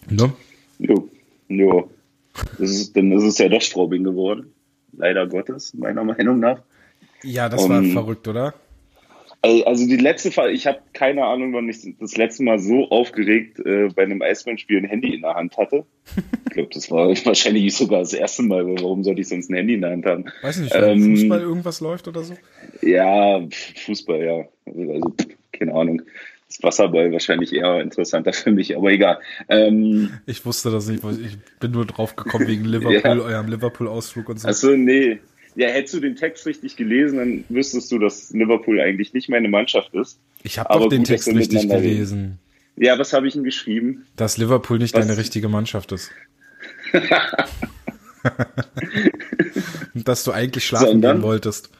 Ne? 0.08 0.32
Jo, 0.78 1.08
jo. 1.48 1.90
Das 2.58 2.70
ist, 2.70 2.96
dann 2.96 3.12
ist 3.12 3.24
es 3.24 3.38
ja 3.38 3.48
doch 3.48 3.62
Straubing 3.62 4.04
geworden. 4.04 4.52
Leider 4.92 5.26
Gottes, 5.26 5.74
meiner 5.74 6.04
Meinung 6.04 6.40
nach. 6.40 6.60
Ja, 7.22 7.48
das 7.48 7.64
um, 7.64 7.70
war 7.70 7.82
verrückt, 7.82 8.28
oder? 8.28 8.54
Also 9.64 9.87
die 9.87 9.96
letzte 9.96 10.31
Fall, 10.31 10.50
ich 10.50 10.66
habe 10.66 10.78
keine 10.93 11.25
Ahnung, 11.25 11.52
wann 11.52 11.69
ich 11.69 11.78
das 12.00 12.16
letzte 12.16 12.43
Mal 12.43 12.58
so 12.58 12.88
aufgeregt 12.88 13.60
äh, 13.60 13.88
bei 13.94 14.02
einem 14.02 14.22
Eisbärenspiel 14.22 14.78
ein 14.78 14.84
Handy 14.84 15.14
in 15.14 15.22
der 15.22 15.34
Hand 15.34 15.56
hatte. 15.56 15.84
Ich 16.46 16.52
glaube, 16.52 16.70
das 16.72 16.90
war 16.90 17.08
wahrscheinlich 17.25 17.76
sogar 17.76 18.00
das 18.00 18.12
erste 18.12 18.43
Mal. 18.43 18.66
Warum 18.66 19.04
sollte 19.04 19.20
ich 19.20 19.28
sonst 19.28 19.50
ein 19.50 19.56
Handy 19.56 19.75
in 19.75 19.82
der 19.82 19.90
Hand 19.90 20.06
haben? 20.06 20.25
Weiß 20.43 20.58
nicht, 20.58 20.75
wenn 20.75 21.02
ähm, 21.02 21.16
Fußball 21.16 21.40
irgendwas 21.40 21.81
läuft 21.81 22.08
oder 22.08 22.22
so? 22.22 22.34
Ja, 22.82 23.40
Fußball, 23.84 24.24
ja. 24.24 24.44
Also, 24.67 24.93
also 24.93 25.15
keine 25.53 25.74
Ahnung. 25.74 26.03
Das 26.48 26.62
Wasserball 26.62 27.10
wahrscheinlich 27.12 27.53
eher 27.53 27.81
interessanter 27.81 28.32
für 28.32 28.53
mich, 28.53 28.76
aber 28.76 28.91
egal. 28.93 29.19
Ähm, 29.48 30.10
ich 30.26 30.46
wusste 30.46 30.70
das 30.70 30.86
nicht, 30.86 31.03
ich 31.05 31.38
bin 31.58 31.72
nur 31.72 31.86
drauf 31.86 32.15
gekommen 32.15 32.46
wegen 32.46 32.65
Liverpool, 32.65 32.94
ja. 33.05 33.24
eurem 33.24 33.48
Liverpool-Ausflug 33.48 34.29
und 34.29 34.41
so. 34.41 34.48
Achso, 34.48 34.76
nee, 34.76 35.19
ja, 35.56 35.69
hättest 35.69 35.94
du 35.94 36.01
den 36.01 36.17
Text 36.17 36.46
richtig 36.46 36.77
gelesen, 36.77 37.19
dann 37.19 37.44
wüsstest 37.48 37.91
du, 37.91 37.98
dass 37.98 38.31
Liverpool 38.31 38.79
eigentlich 38.81 39.15
nicht 39.15 39.29
meine 39.29 39.48
Mannschaft 39.48 39.94
ist. 39.94 40.19
Ich 40.43 40.58
habe 40.58 40.72
doch 40.72 40.89
den 40.89 40.98
gut, 40.98 41.08
Text 41.08 41.29
richtig 41.29 41.69
gelesen. 41.69 42.39
Reden. 42.77 42.86
Ja, 42.86 42.98
was 42.98 43.15
habe 43.15 43.27
ich 43.27 43.34
ihm 43.34 43.43
geschrieben? 43.43 44.06
Dass 44.17 44.36
Liverpool 44.36 44.79
nicht 44.79 44.94
was? 44.94 45.06
deine 45.06 45.17
richtige 45.19 45.48
Mannschaft 45.48 45.93
ist. 45.93 46.10
dass 49.94 50.25
du 50.25 50.32
eigentlich 50.32 50.67
schlafen 50.67 50.89
Sondern? 50.89 51.17
gehen 51.17 51.22
wolltest. 51.22 51.70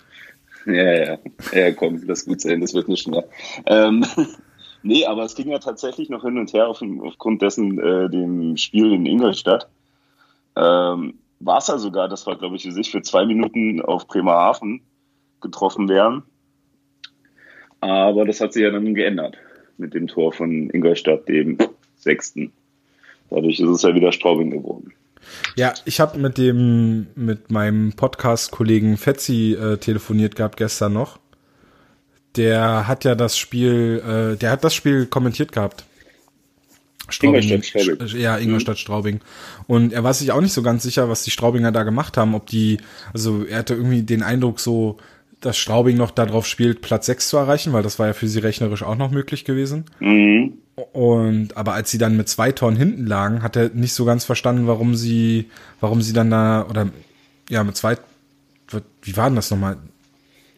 Ja, 0.64 0.92
ja. 0.92 1.18
Ja, 1.52 1.73
komm, 1.73 2.06
das 2.06 2.25
gut 2.25 2.40
sein, 2.40 2.61
das 2.61 2.75
wird 2.75 2.88
nicht 2.88 3.06
mehr. 3.09 3.25
Ähm, 3.66 4.04
nee, 4.83 5.04
aber 5.04 5.25
es 5.25 5.35
ging 5.35 5.50
ja 5.50 5.59
tatsächlich 5.59 6.09
noch 6.09 6.23
hin 6.23 6.38
und 6.38 6.52
her 6.52 6.68
auf, 6.68 6.83
aufgrund 7.02 7.42
dessen 7.42 7.78
äh, 7.78 8.09
dem 8.09 8.56
Spiel 8.56 8.92
in 8.92 9.06
Ingolstadt. 9.06 9.68
Ähm, 10.56 11.18
ja 11.69 11.78
sogar, 11.78 12.09
das 12.09 12.26
war, 12.26 12.37
glaube 12.37 12.57
ich, 12.57 12.62
für 12.62 12.73
sich 12.73 12.90
für 12.90 13.02
zwei 13.02 13.26
Minuten 13.26 13.81
auf 13.83 14.07
Bremerhaven 14.07 14.81
getroffen 15.40 15.88
wären. 15.88 16.23
Aber 17.81 18.25
das 18.25 18.40
hat 18.40 18.52
sich 18.52 18.62
ja 18.62 18.71
dann 18.71 18.95
geändert 18.95 19.37
mit 19.78 19.95
dem 19.95 20.07
Tor 20.07 20.33
von 20.33 20.71
Ingolstadt, 20.71 21.28
dem 21.28 21.59
sechsten. 21.97 22.52
Dadurch 23.31 23.61
ist 23.61 23.69
es 23.69 23.83
ja 23.83 23.95
wieder 23.95 24.12
Straubing 24.12 24.50
geworden. 24.50 24.93
Ja, 25.57 25.75
ich 25.85 26.00
habe 26.00 26.19
mit 26.19 26.38
dem 26.38 27.09
mit 27.14 27.50
meinem 27.50 27.93
Podcast-Kollegen 27.93 28.97
Fetzi 28.97 29.55
äh, 29.55 29.76
telefoniert 29.78 30.37
gehabt 30.37 30.57
gestern 30.57 30.93
noch. 30.93 31.19
Der 32.37 32.87
hat 32.87 33.05
ja 33.05 33.14
das 33.14 33.37
Spiel, 33.37 34.02
äh, 34.07 34.37
der 34.37 34.50
hat 34.50 34.62
das 34.62 34.75
Spiel 34.75 35.07
kommentiert 35.07 35.52
gehabt. 35.52 35.85
Straubing, 37.08 37.42
Ingolstadt, 37.42 37.82
Straubing. 37.82 38.20
Ja, 38.20 38.36
Ingolstadt, 38.36 38.76
mhm. 38.76 38.80
Straubing. 38.80 39.20
Und 39.66 39.92
er 39.92 40.04
war 40.04 40.14
sich 40.14 40.32
auch 40.32 40.40
nicht 40.40 40.52
so 40.52 40.62
ganz 40.62 40.82
sicher, 40.82 41.08
was 41.08 41.22
die 41.22 41.30
Straubinger 41.30 41.72
da 41.72 41.82
gemacht 41.82 42.16
haben, 42.16 42.34
ob 42.34 42.46
die, 42.46 42.78
also 43.12 43.44
er 43.44 43.58
hatte 43.58 43.75
irgendwie 43.75 44.02
den 44.02 44.22
Eindruck 44.22 44.60
so, 44.60 44.98
dass 45.40 45.56
Straubing 45.56 45.96
noch 45.96 46.10
darauf 46.10 46.46
spielt, 46.46 46.80
Platz 46.80 47.06
6 47.06 47.28
zu 47.28 47.36
erreichen, 47.36 47.72
weil 47.72 47.82
das 47.82 47.98
war 47.98 48.08
ja 48.08 48.12
für 48.12 48.28
sie 48.28 48.40
rechnerisch 48.40 48.82
auch 48.82 48.96
noch 48.96 49.10
möglich 49.10 49.44
gewesen. 49.44 49.84
Mhm. 50.00 50.54
Und 50.92 51.56
aber 51.56 51.72
als 51.72 51.90
sie 51.90 51.98
dann 51.98 52.16
mit 52.16 52.28
zwei 52.28 52.52
Toren 52.52 52.76
hinten 52.76 53.06
lagen, 53.06 53.42
hat 53.42 53.56
er 53.56 53.70
nicht 53.70 53.94
so 53.94 54.04
ganz 54.04 54.25
verstanden, 54.25 54.66
warum 54.66 54.94
sie, 54.94 55.50
warum 55.80 56.02
sie 56.02 56.12
dann 56.12 56.30
da, 56.30 56.66
oder 56.68 56.88
ja, 57.48 57.64
mit 57.64 57.76
zwei, 57.76 57.96
wie 59.02 59.16
war 59.16 59.28
denn 59.28 59.36
das 59.36 59.50
nochmal? 59.50 59.76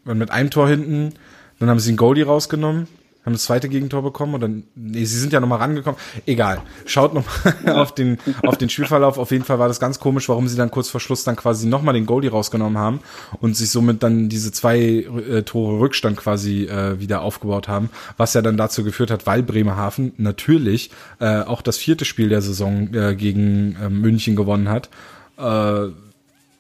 Mit 0.05 0.31
einem 0.31 0.51
Tor 0.51 0.69
hinten, 0.69 1.13
dann 1.59 1.69
haben 1.69 1.81
sie 1.81 1.91
einen 1.91 1.99
Goalie 1.99 2.25
rausgenommen, 2.25 2.89
haben 3.29 3.35
das 3.35 3.45
zweite 3.45 3.69
Gegentor 3.69 4.03
bekommen 4.03 4.35
oder 4.35 4.49
nee, 4.49 5.05
sie 5.05 5.19
sind 5.19 5.33
ja 5.33 5.41
nochmal 5.41 5.59
rangekommen. 5.59 6.01
Egal. 6.27 6.63
Schaut 6.87 7.15
nochmal 7.15 7.55
auf 7.79 7.95
den, 7.95 8.19
auf 8.47 8.57
den 8.57 8.71
Spielverlauf. 8.71 9.19
Auf 9.19 9.31
jeden 9.31 9.45
Fall 9.45 9.59
war 9.59 9.69
das 9.69 9.81
ganz 9.81 10.01
komisch, 10.01 10.29
warum 10.29 10.49
sie 10.49 10.57
dann 10.57 10.71
kurz 10.71 10.89
vor 10.89 11.01
Schluss 11.01 11.25
dann 11.25 11.37
quasi 11.37 11.67
nochmal 11.67 11.95
den 11.95 12.07
Goalie 12.07 12.31
rausgenommen 12.31 12.79
haben 12.79 13.01
und 13.41 13.57
sich 13.57 13.71
somit 13.71 14.03
dann 14.03 14.29
diese 14.29 14.51
zwei 14.51 14.79
äh, 14.79 15.43
Tore 15.43 15.79
Rückstand 15.79 16.17
quasi 16.17 16.65
äh, 16.65 16.99
wieder 16.99 17.21
aufgebaut 17.21 17.69
haben, 17.69 17.91
was 18.17 18.35
ja 18.35 18.43
dann 18.43 18.57
dazu 18.57 18.83
geführt 18.83 19.11
hat, 19.11 19.27
weil 19.27 19.43
Bremerhaven 19.43 20.13
natürlich 20.17 20.91
äh, 21.21 21.43
auch 21.43 21.63
das 21.63 21.77
vierte 21.77 22.05
Spiel 22.05 22.31
der 22.31 22.41
Saison 22.41 22.95
äh, 22.95 23.15
gegen 23.15 23.77
äh, 23.77 23.91
München 23.91 24.37
gewonnen 24.37 24.69
hat. 24.69 24.89
Äh, 25.37 25.93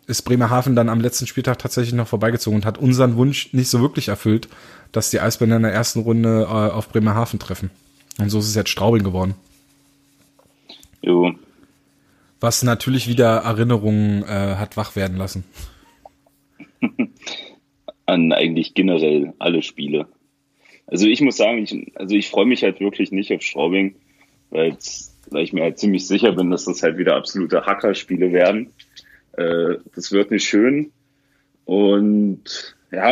ist 0.08 0.22
Bremerhaven 0.22 0.74
dann 0.74 0.88
am 0.88 1.00
letzten 1.00 1.26
Spieltag 1.26 1.58
tatsächlich 1.58 1.94
noch 1.94 2.08
vorbeigezogen 2.08 2.56
und 2.56 2.64
hat 2.64 2.78
unseren 2.78 3.16
Wunsch 3.16 3.52
nicht 3.52 3.68
so 3.68 3.80
wirklich 3.80 4.08
erfüllt, 4.08 4.48
dass 4.90 5.10
die 5.10 5.20
Eisbären 5.20 5.52
in 5.52 5.62
der 5.62 5.72
ersten 5.72 6.00
Runde 6.00 6.46
äh, 6.48 6.52
auf 6.52 6.88
Bremerhaven 6.88 7.38
treffen. 7.38 7.70
Und 8.18 8.30
so 8.30 8.38
ist 8.38 8.48
es 8.48 8.54
jetzt 8.54 8.70
Straubing 8.70 9.04
geworden. 9.04 9.34
Jo. 11.02 11.34
Was 12.40 12.62
natürlich 12.62 13.06
wieder 13.06 13.36
Erinnerungen 13.38 14.22
äh, 14.22 14.56
hat 14.56 14.76
wach 14.78 14.96
werden 14.96 15.18
lassen. 15.18 15.44
An 18.06 18.32
eigentlich 18.32 18.72
generell 18.72 19.34
alle 19.38 19.62
Spiele. 19.62 20.08
Also 20.86 21.06
ich 21.06 21.20
muss 21.20 21.36
sagen, 21.36 21.64
ich, 21.64 21.96
also 21.96 22.14
ich 22.14 22.30
freue 22.30 22.46
mich 22.46 22.62
halt 22.62 22.80
wirklich 22.80 23.12
nicht 23.12 23.30
auf 23.30 23.42
Straubing, 23.42 23.94
weil, 24.48 24.78
weil 25.30 25.44
ich 25.44 25.52
mir 25.52 25.64
halt 25.64 25.78
ziemlich 25.78 26.06
sicher 26.06 26.32
bin, 26.32 26.50
dass 26.50 26.64
das 26.64 26.82
halt 26.82 26.96
wieder 26.96 27.16
absolute 27.16 27.66
Hackerspiele 27.66 28.32
werden. 28.32 28.70
Äh, 29.38 29.78
das 29.94 30.10
wird 30.10 30.30
nicht 30.30 30.48
schön. 30.48 30.90
Und 31.64 32.76
ja, 32.90 33.02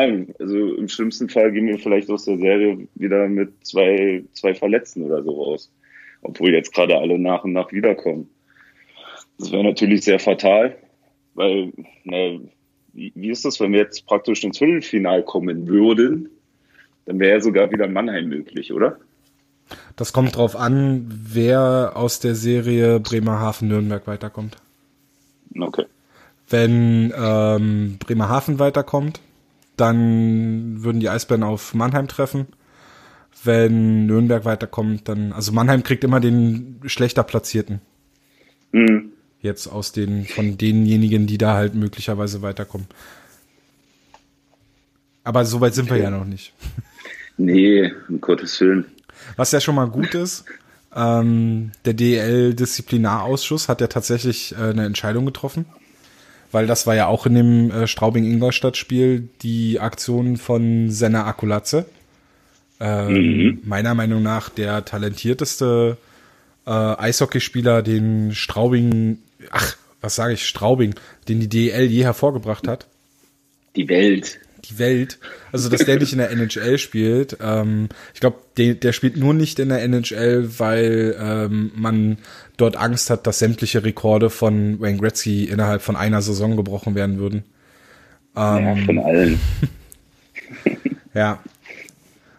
also 0.40 0.74
im 0.74 0.88
schlimmsten 0.88 1.28
Fall 1.28 1.52
gehen 1.52 1.68
wir 1.68 1.78
vielleicht 1.78 2.10
aus 2.10 2.24
der 2.24 2.38
Serie 2.38 2.88
wieder 2.94 3.28
mit 3.28 3.64
zwei, 3.64 4.24
zwei 4.32 4.54
Verletzten 4.54 5.02
oder 5.02 5.22
so 5.22 5.42
raus. 5.42 5.70
Obwohl 6.22 6.52
jetzt 6.52 6.74
gerade 6.74 6.98
alle 6.98 7.18
nach 7.18 7.44
und 7.44 7.52
nach 7.52 7.70
wiederkommen. 7.72 8.28
Das 9.38 9.52
wäre 9.52 9.62
natürlich 9.62 10.02
sehr 10.02 10.18
fatal, 10.18 10.76
weil, 11.34 11.72
na, 12.04 12.40
wie, 12.94 13.30
ist 13.30 13.44
das, 13.44 13.60
wenn 13.60 13.72
wir 13.72 13.80
jetzt 13.80 14.06
praktisch 14.06 14.42
ins 14.42 14.58
Viertelfinal 14.58 15.22
kommen 15.22 15.68
würden? 15.68 16.30
Dann 17.04 17.20
wäre 17.20 17.32
ja 17.32 17.40
sogar 17.40 17.70
wieder 17.70 17.86
Mannheim 17.86 18.28
möglich, 18.28 18.72
oder? 18.72 18.98
Das 19.96 20.14
kommt 20.14 20.36
drauf 20.36 20.56
an, 20.56 21.06
wer 21.08 21.92
aus 21.94 22.18
der 22.20 22.34
Serie 22.34 22.98
Bremerhaven-Nürnberg 22.98 24.06
weiterkommt. 24.06 24.56
Okay. 25.58 25.84
Wenn 26.48 27.12
ähm, 27.16 27.98
Bremerhaven 27.98 28.58
weiterkommt, 28.58 29.20
dann 29.76 30.82
würden 30.82 31.00
die 31.00 31.08
Eisbären 31.08 31.42
auf 31.42 31.74
Mannheim 31.74 32.08
treffen. 32.08 32.46
Wenn 33.42 34.06
Nürnberg 34.06 34.44
weiterkommt, 34.44 35.08
dann, 35.08 35.32
also 35.32 35.52
Mannheim 35.52 35.82
kriegt 35.82 36.04
immer 36.04 36.20
den 36.20 36.80
schlechter 36.86 37.22
Platzierten. 37.22 37.80
Mhm. 38.72 39.10
Jetzt 39.40 39.66
aus 39.66 39.92
den, 39.92 40.24
von 40.24 40.56
denjenigen, 40.56 41.26
die 41.26 41.38
da 41.38 41.54
halt 41.54 41.74
möglicherweise 41.74 42.42
weiterkommen. 42.42 42.86
Aber 45.24 45.44
so 45.44 45.60
weit 45.60 45.74
sind 45.74 45.90
wir 45.90 45.98
ja 45.98 46.10
noch 46.10 46.24
nicht. 46.24 46.52
Nee, 47.36 47.92
um 48.08 48.20
Gottes 48.20 48.58
Willen. 48.60 48.86
Was 49.36 49.52
ja 49.52 49.60
schon 49.60 49.74
mal 49.74 49.88
gut 49.88 50.14
ist, 50.14 50.46
ähm, 50.94 51.72
der 51.84 51.92
DL-Disziplinarausschuss 51.92 53.68
hat 53.68 53.82
ja 53.82 53.88
tatsächlich 53.88 54.52
äh, 54.52 54.70
eine 54.70 54.86
Entscheidung 54.86 55.26
getroffen 55.26 55.66
weil 56.56 56.66
das 56.66 56.86
war 56.86 56.94
ja 56.94 57.06
auch 57.06 57.26
in 57.26 57.34
dem 57.34 57.70
äh, 57.70 57.86
Straubing-Ingolstadt-Spiel 57.86 59.28
die 59.42 59.78
Aktion 59.78 60.38
von 60.38 60.90
Senna 60.90 61.26
Akulatze. 61.26 61.84
Ähm, 62.80 63.12
mhm. 63.12 63.60
Meiner 63.62 63.94
Meinung 63.94 64.22
nach 64.22 64.48
der 64.48 64.82
talentierteste 64.82 65.98
äh, 66.66 66.70
Eishockeyspieler, 66.70 67.82
den 67.82 68.34
Straubing, 68.34 69.18
ach, 69.50 69.76
was 70.00 70.14
sage 70.16 70.32
ich, 70.32 70.46
Straubing, 70.46 70.94
den 71.28 71.40
die 71.40 71.48
DL 71.50 71.84
je 71.90 72.04
hervorgebracht 72.04 72.66
hat. 72.66 72.86
Die 73.76 73.90
Welt 73.90 74.38
die 74.70 74.78
Welt. 74.78 75.18
Also, 75.52 75.68
dass 75.68 75.84
der 75.84 75.98
nicht 75.98 76.12
in 76.12 76.18
der 76.18 76.30
NHL 76.30 76.78
spielt. 76.78 77.38
Ähm, 77.40 77.88
ich 78.14 78.20
glaube, 78.20 78.38
der, 78.56 78.74
der 78.74 78.92
spielt 78.92 79.16
nur 79.16 79.34
nicht 79.34 79.58
in 79.58 79.68
der 79.68 79.82
NHL, 79.82 80.58
weil 80.58 81.16
ähm, 81.18 81.72
man 81.74 82.18
dort 82.56 82.76
Angst 82.76 83.10
hat, 83.10 83.26
dass 83.26 83.38
sämtliche 83.38 83.84
Rekorde 83.84 84.30
von 84.30 84.80
Wayne 84.80 84.98
Gretzky 84.98 85.44
innerhalb 85.44 85.82
von 85.82 85.96
einer 85.96 86.22
Saison 86.22 86.56
gebrochen 86.56 86.94
werden 86.94 87.18
würden. 87.18 87.44
Ähm, 88.36 88.64
ja, 88.64 88.84
von 88.84 88.98
allen. 88.98 89.40
ja. 91.14 91.42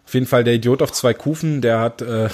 Auf 0.05 0.13
jeden 0.13 0.25
Fall 0.25 0.43
der 0.43 0.53
Idiot 0.53 0.81
auf 0.81 0.93
zwei 0.93 1.13
Kufen, 1.13 1.61
der 1.61 1.79
hat 1.79 2.01
äh, 2.01 2.29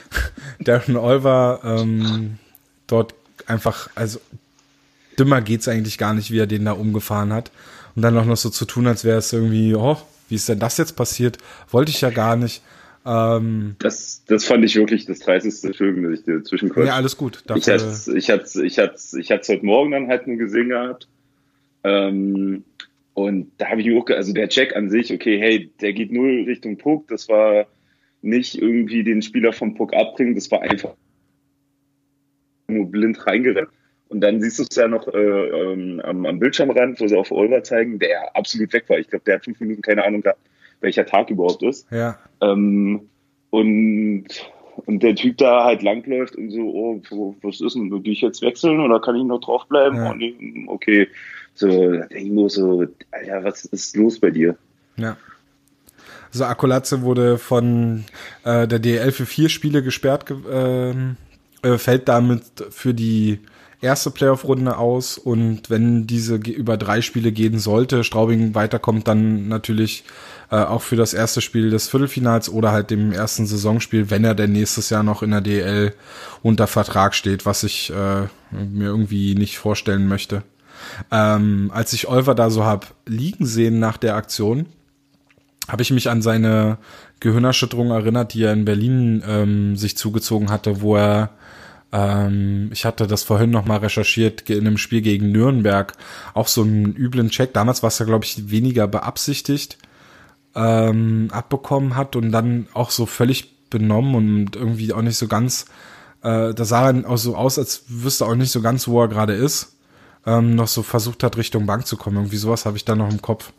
Darren 0.60 0.96
Olver 0.96 1.60
ähm, 1.64 2.38
dort 2.86 3.14
einfach, 3.46 3.90
also 3.94 4.20
dümmer 5.18 5.42
geht's 5.42 5.68
eigentlich 5.68 5.98
gar 5.98 6.14
nicht, 6.14 6.30
wie 6.30 6.38
er 6.38 6.46
den 6.46 6.64
da 6.64 6.72
umgefahren 6.72 7.32
hat 7.32 7.50
und 7.94 8.02
dann 8.02 8.16
auch 8.16 8.24
noch 8.24 8.36
so 8.36 8.50
zu 8.50 8.64
tun, 8.64 8.86
als 8.86 9.04
wäre 9.04 9.18
es 9.18 9.32
irgendwie, 9.32 9.74
oh, 9.74 9.96
wie 10.28 10.36
ist 10.36 10.48
denn 10.48 10.58
das 10.58 10.78
jetzt 10.78 10.96
passiert? 10.96 11.38
Wollte 11.70 11.90
ich 11.90 12.00
ja 12.00 12.10
gar 12.10 12.36
nicht. 12.36 12.62
Ähm, 13.04 13.76
das, 13.78 14.24
das 14.26 14.44
fand 14.44 14.64
ich 14.64 14.76
wirklich 14.76 15.06
das 15.06 15.20
30. 15.20 15.64
Entschuldigung, 15.64 16.10
dass 16.10 16.20
ich 16.20 16.24
dir 16.24 16.42
zwischenkomme. 16.42 16.86
Ja, 16.86 16.94
alles 16.94 17.16
gut. 17.16 17.42
Dafür, 17.46 17.56
ich 17.56 17.68
hatte 17.68 18.16
ich 18.16 18.30
hatte, 18.30 18.64
ich 18.64 18.78
hatte, 18.78 19.20
ich 19.20 19.30
hatte 19.30 19.52
heute 19.52 19.64
Morgen 19.64 19.90
dann 19.90 20.08
halt 20.08 20.26
nur 20.26 20.36
gesehen 20.36 20.68
gehabt. 20.68 21.08
Ähm, 21.82 22.64
und 23.14 23.52
da 23.58 23.68
habe 23.68 23.80
ich 23.80 23.96
auch, 23.96 24.06
also 24.08 24.32
der 24.32 24.48
Check 24.48 24.76
an 24.76 24.90
sich, 24.90 25.12
okay, 25.12 25.38
hey, 25.38 25.70
der 25.80 25.92
geht 25.92 26.12
null 26.12 26.44
Richtung 26.46 26.76
Puck. 26.76 27.08
Das 27.08 27.28
war 27.28 27.66
nicht 28.22 28.56
irgendwie 28.56 29.02
den 29.02 29.22
Spieler 29.22 29.52
vom 29.52 29.74
Puck 29.74 29.94
abbringen, 29.94 30.34
das 30.34 30.50
war 30.50 30.62
einfach 30.62 30.94
nur 32.68 32.90
blind 32.90 33.26
reingerannt. 33.26 33.68
Und 34.10 34.20
dann 34.22 34.40
siehst 34.40 34.58
du 34.58 34.64
es 34.68 34.74
ja 34.74 34.88
noch 34.88 35.06
äh, 35.06 35.18
ähm, 35.18 36.00
am, 36.00 36.26
am, 36.26 36.40
Bildschirmrand, 36.40 37.00
wo 37.00 37.06
sie 37.06 37.16
auf 37.16 37.30
Oliver 37.30 37.62
zeigen, 37.62 38.00
der 38.00 38.36
absolut 38.36 38.72
weg 38.72 38.84
war. 38.88 38.98
Ich 38.98 39.08
glaube, 39.08 39.24
der 39.24 39.36
hat 39.36 39.44
fünf 39.44 39.60
Minuten 39.60 39.82
keine 39.82 40.04
Ahnung 40.04 40.20
gehabt, 40.20 40.40
welcher 40.80 41.06
Tag 41.06 41.30
überhaupt 41.30 41.62
ist. 41.62 41.86
Ja. 41.92 42.18
Ähm, 42.40 43.08
und, 43.50 44.24
und 44.86 45.02
der 45.04 45.14
Typ 45.14 45.38
da 45.38 45.64
halt 45.64 45.82
langläuft 45.82 46.34
und 46.34 46.50
so, 46.50 46.60
oh, 46.60 47.36
was 47.42 47.60
ist 47.60 47.76
denn, 47.76 47.92
will 47.92 48.12
ich 48.12 48.20
jetzt 48.20 48.42
wechseln 48.42 48.80
oder 48.80 49.00
kann 49.00 49.14
ich 49.14 49.22
noch 49.22 49.40
draufbleiben? 49.40 49.96
Ja. 49.96 50.10
Und, 50.10 50.68
okay, 50.68 51.06
so, 51.54 51.68
da 51.68 52.06
denke 52.06 52.16
ich 52.16 52.30
nur 52.30 52.50
so, 52.50 52.86
Alter, 53.12 53.44
was 53.44 53.64
ist 53.66 53.96
los 53.96 54.18
bei 54.18 54.30
dir? 54.30 54.56
Ja. 54.96 55.16
Also 56.32 56.44
Akulatze 56.46 57.02
wurde 57.02 57.38
von 57.38 58.04
äh, 58.44 58.66
der 58.66 58.80
DL 58.80 59.12
für 59.12 59.26
vier 59.26 59.48
Spiele 59.48 59.84
gesperrt, 59.84 60.26
äh, 60.50 60.90
äh, 60.90 61.78
fällt 61.78 62.08
damit 62.08 62.42
für 62.70 62.92
die 62.92 63.38
erste 63.80 64.10
Playoff-Runde 64.10 64.76
aus 64.76 65.16
und 65.16 65.70
wenn 65.70 66.06
diese 66.06 66.36
über 66.36 66.76
drei 66.76 67.00
Spiele 67.00 67.32
gehen 67.32 67.58
sollte, 67.58 68.04
Straubing 68.04 68.54
weiterkommt, 68.54 69.08
dann 69.08 69.48
natürlich 69.48 70.04
äh, 70.50 70.56
auch 70.56 70.82
für 70.82 70.96
das 70.96 71.14
erste 71.14 71.40
Spiel 71.40 71.70
des 71.70 71.88
Viertelfinals 71.88 72.48
oder 72.50 72.72
halt 72.72 72.90
dem 72.90 73.12
ersten 73.12 73.46
Saisonspiel, 73.46 74.10
wenn 74.10 74.24
er 74.24 74.34
denn 74.34 74.52
nächstes 74.52 74.90
Jahr 74.90 75.02
noch 75.02 75.22
in 75.22 75.30
der 75.30 75.40
DL 75.40 75.94
unter 76.42 76.66
Vertrag 76.66 77.14
steht, 77.14 77.46
was 77.46 77.62
ich 77.62 77.90
äh, 77.90 78.22
mir 78.50 78.86
irgendwie 78.86 79.34
nicht 79.34 79.58
vorstellen 79.58 80.08
möchte. 80.08 80.42
Ähm, 81.10 81.70
als 81.74 81.92
ich 81.92 82.08
Olver 82.08 82.34
da 82.34 82.50
so 82.50 82.64
hab 82.64 82.94
liegen 83.06 83.46
sehen 83.46 83.78
nach 83.78 83.96
der 83.96 84.16
Aktion, 84.16 84.66
habe 85.68 85.82
ich 85.82 85.90
mich 85.90 86.10
an 86.10 86.20
seine 86.20 86.78
Gehirnerschütterung 87.20 87.90
erinnert, 87.90 88.34
die 88.34 88.42
er 88.42 88.52
in 88.52 88.64
Berlin 88.64 89.22
ähm, 89.26 89.76
sich 89.76 89.96
zugezogen 89.96 90.50
hatte, 90.50 90.80
wo 90.80 90.96
er 90.96 91.30
ähm, 91.92 92.70
ich 92.72 92.84
hatte 92.84 93.06
das 93.06 93.22
vorhin 93.22 93.50
noch 93.50 93.64
mal 93.64 93.78
recherchiert 93.78 94.48
in 94.48 94.66
einem 94.66 94.78
Spiel 94.78 95.00
gegen 95.00 95.32
Nürnberg. 95.32 95.94
Auch 96.34 96.48
so 96.48 96.62
einen 96.62 96.94
üblen 96.94 97.30
Check. 97.30 97.52
Damals 97.52 97.82
war 97.82 97.88
es 97.88 97.98
ja, 97.98 98.06
glaube 98.06 98.24
ich, 98.24 98.50
weniger 98.50 98.86
beabsichtigt 98.86 99.78
ähm, 100.54 101.28
abbekommen 101.32 101.96
hat 101.96 102.16
und 102.16 102.32
dann 102.32 102.66
auch 102.74 102.90
so 102.90 103.06
völlig 103.06 103.68
benommen 103.70 104.14
und 104.14 104.56
irgendwie 104.56 104.92
auch 104.92 105.02
nicht 105.02 105.16
so 105.16 105.28
ganz. 105.28 105.66
Äh, 106.22 106.54
da 106.54 106.64
sah 106.64 106.90
er 106.90 107.08
auch 107.08 107.16
so 107.16 107.36
aus, 107.36 107.58
als 107.58 107.84
wüsste 107.88 108.26
auch 108.26 108.34
nicht 108.34 108.50
so 108.50 108.60
ganz, 108.60 108.88
wo 108.88 109.00
er 109.00 109.08
gerade 109.08 109.34
ist. 109.34 109.76
Ähm, 110.26 110.54
noch 110.54 110.68
so 110.68 110.82
versucht 110.82 111.22
hat, 111.22 111.36
Richtung 111.36 111.66
Bank 111.66 111.86
zu 111.86 111.96
kommen. 111.96 112.16
Irgendwie 112.16 112.36
sowas 112.36 112.66
habe 112.66 112.76
ich 112.76 112.84
da 112.84 112.94
noch 112.94 113.10
im 113.10 113.22
Kopf. 113.22 113.52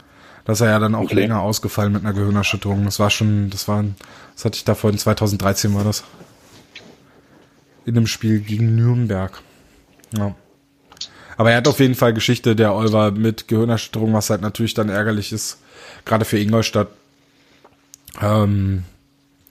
Dass 0.43 0.61
er 0.61 0.69
ja 0.69 0.79
dann 0.79 0.95
auch 0.95 1.03
okay. 1.03 1.15
länger 1.15 1.41
ausgefallen 1.41 1.93
mit 1.93 2.03
einer 2.03 2.13
Gehirnerschütterung. 2.13 2.85
Das 2.85 2.99
war 2.99 3.09
schon, 3.09 3.49
das 3.51 3.67
war, 3.67 3.83
das 4.35 4.45
hatte 4.45 4.57
ich 4.57 4.63
da 4.63 4.75
vorhin 4.75 4.97
2013 4.97 5.73
war 5.75 5.83
das 5.83 6.03
in 7.85 7.95
dem 7.95 8.07
Spiel 8.07 8.39
gegen 8.39 8.75
Nürnberg. 8.75 9.41
Ja. 10.17 10.35
Aber 11.37 11.51
er 11.51 11.57
hat 11.57 11.67
auf 11.67 11.79
jeden 11.79 11.95
Fall 11.95 12.13
Geschichte 12.13 12.55
der 12.55 12.73
Olver 12.73 13.11
mit 13.11 13.47
Gehirnerschütterung, 13.47 14.13
was 14.13 14.29
halt 14.29 14.41
natürlich 14.41 14.73
dann 14.73 14.89
ärgerlich 14.89 15.31
ist, 15.31 15.59
gerade 16.05 16.25
für 16.25 16.37
Ingolstadt, 16.37 16.89
ähm, 18.21 18.83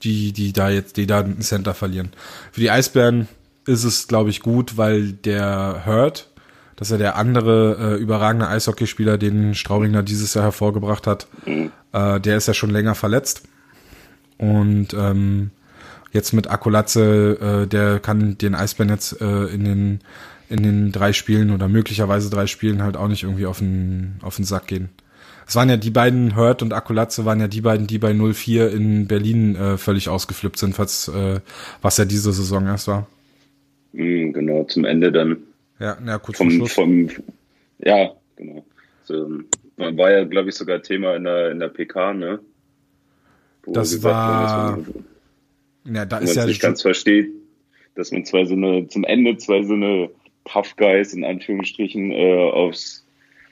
die, 0.03 0.31
die 0.31 0.53
da 0.53 0.69
jetzt, 0.69 0.97
die 0.97 1.07
da 1.07 1.19
ein 1.19 1.41
Center 1.41 1.73
verlieren. 1.73 2.11
Für 2.51 2.61
die 2.61 2.71
Eisbären 2.71 3.27
ist 3.65 3.83
es, 3.83 4.07
glaube 4.07 4.29
ich, 4.29 4.41
gut, 4.41 4.77
weil 4.77 5.11
der 5.11 5.83
Hurt, 5.85 6.29
dass 6.75 6.91
er 6.91 6.97
der 6.97 7.15
andere 7.15 7.95
äh, 7.97 8.01
überragende 8.01 8.47
Eishockeyspieler, 8.47 9.17
den 9.17 9.53
Straubinger 9.53 10.03
dieses 10.03 10.33
Jahr 10.33 10.45
hervorgebracht 10.45 11.05
hat, 11.07 11.27
mhm. 11.45 11.71
äh, 11.93 12.19
der 12.19 12.37
ist 12.37 12.47
ja 12.47 12.53
schon 12.53 12.71
länger 12.71 12.95
verletzt. 12.95 13.43
Und 14.37 14.93
ähm, 14.93 15.51
jetzt 16.11 16.33
mit 16.33 16.49
Akulatze, 16.49 17.63
äh, 17.63 17.67
der 17.67 17.99
kann 17.99 18.37
den 18.37 18.55
Eisbären 18.55 18.89
jetzt 18.89 19.21
äh, 19.21 19.45
in 19.45 19.63
den 19.63 19.99
in 20.49 20.63
den 20.63 20.91
drei 20.91 21.13
Spielen 21.13 21.51
oder 21.51 21.69
möglicherweise 21.69 22.29
drei 22.29 22.45
Spielen 22.45 22.83
halt 22.83 22.97
auch 22.97 23.07
nicht 23.07 23.23
irgendwie 23.23 23.45
auf 23.45 23.59
den 23.59 24.15
auf 24.21 24.35
den 24.35 24.45
Sack 24.45 24.67
gehen. 24.67 24.89
Es 25.47 25.55
waren 25.55 25.69
ja 25.69 25.75
die 25.75 25.89
beiden, 25.89 26.35
Hurt 26.37 26.61
und 26.61 26.73
Akulatze 26.73 27.25
waren 27.25 27.41
ja 27.41 27.47
die 27.49 27.59
beiden, 27.59 27.85
die 27.85 27.97
bei 27.97 28.13
04 28.13 28.71
in 28.71 29.07
Berlin 29.07 29.55
äh, 29.55 29.77
völlig 29.77 30.07
ausgeflippt 30.07 30.57
sind, 30.57 30.79
was, 30.79 31.09
äh, 31.09 31.41
was 31.81 31.97
ja 31.97 32.05
diese 32.05 32.31
Saison 32.31 32.67
erst 32.67 32.87
war. 32.87 33.07
Mm, 33.91 34.31
genau, 34.31 34.63
zum 34.63 34.85
Ende 34.85 35.11
dann. 35.11 35.37
Ja, 35.77 35.97
ja 36.05 36.19
kurz 36.19 36.37
vom, 36.37 36.57
vor 36.59 36.69
vom, 36.69 37.09
Ja, 37.79 38.11
genau. 38.37 38.63
So, 39.03 39.41
war 39.75 40.11
ja, 40.11 40.23
glaube 40.23 40.49
ich, 40.49 40.55
sogar 40.55 40.81
Thema 40.81 41.15
in 41.15 41.25
der, 41.25 41.51
in 41.51 41.59
der 41.59 41.67
PK, 41.67 42.13
ne? 42.13 42.39
Wo 43.63 43.73
das 43.73 44.01
war. 44.03 44.77
Hat, 44.77 44.85
ja, 45.85 46.05
da 46.05 46.19
ist 46.19 46.35
ja 46.35 46.45
nicht 46.45 46.61
ganz 46.61 46.81
versteht, 46.81 47.29
dass 47.95 48.11
man 48.11 48.25
zwei 48.25 48.45
so 48.45 48.53
eine, 48.53 48.87
zum 48.87 49.03
Ende 49.03 49.37
zwei 49.37 49.63
so 49.63 49.73
eine 49.73 50.09
Tough 50.45 50.75
Guys 50.75 51.13
in 51.13 51.23
Anführungsstrichen 51.23 52.11
äh, 52.11 52.49
aufs, 52.51 53.05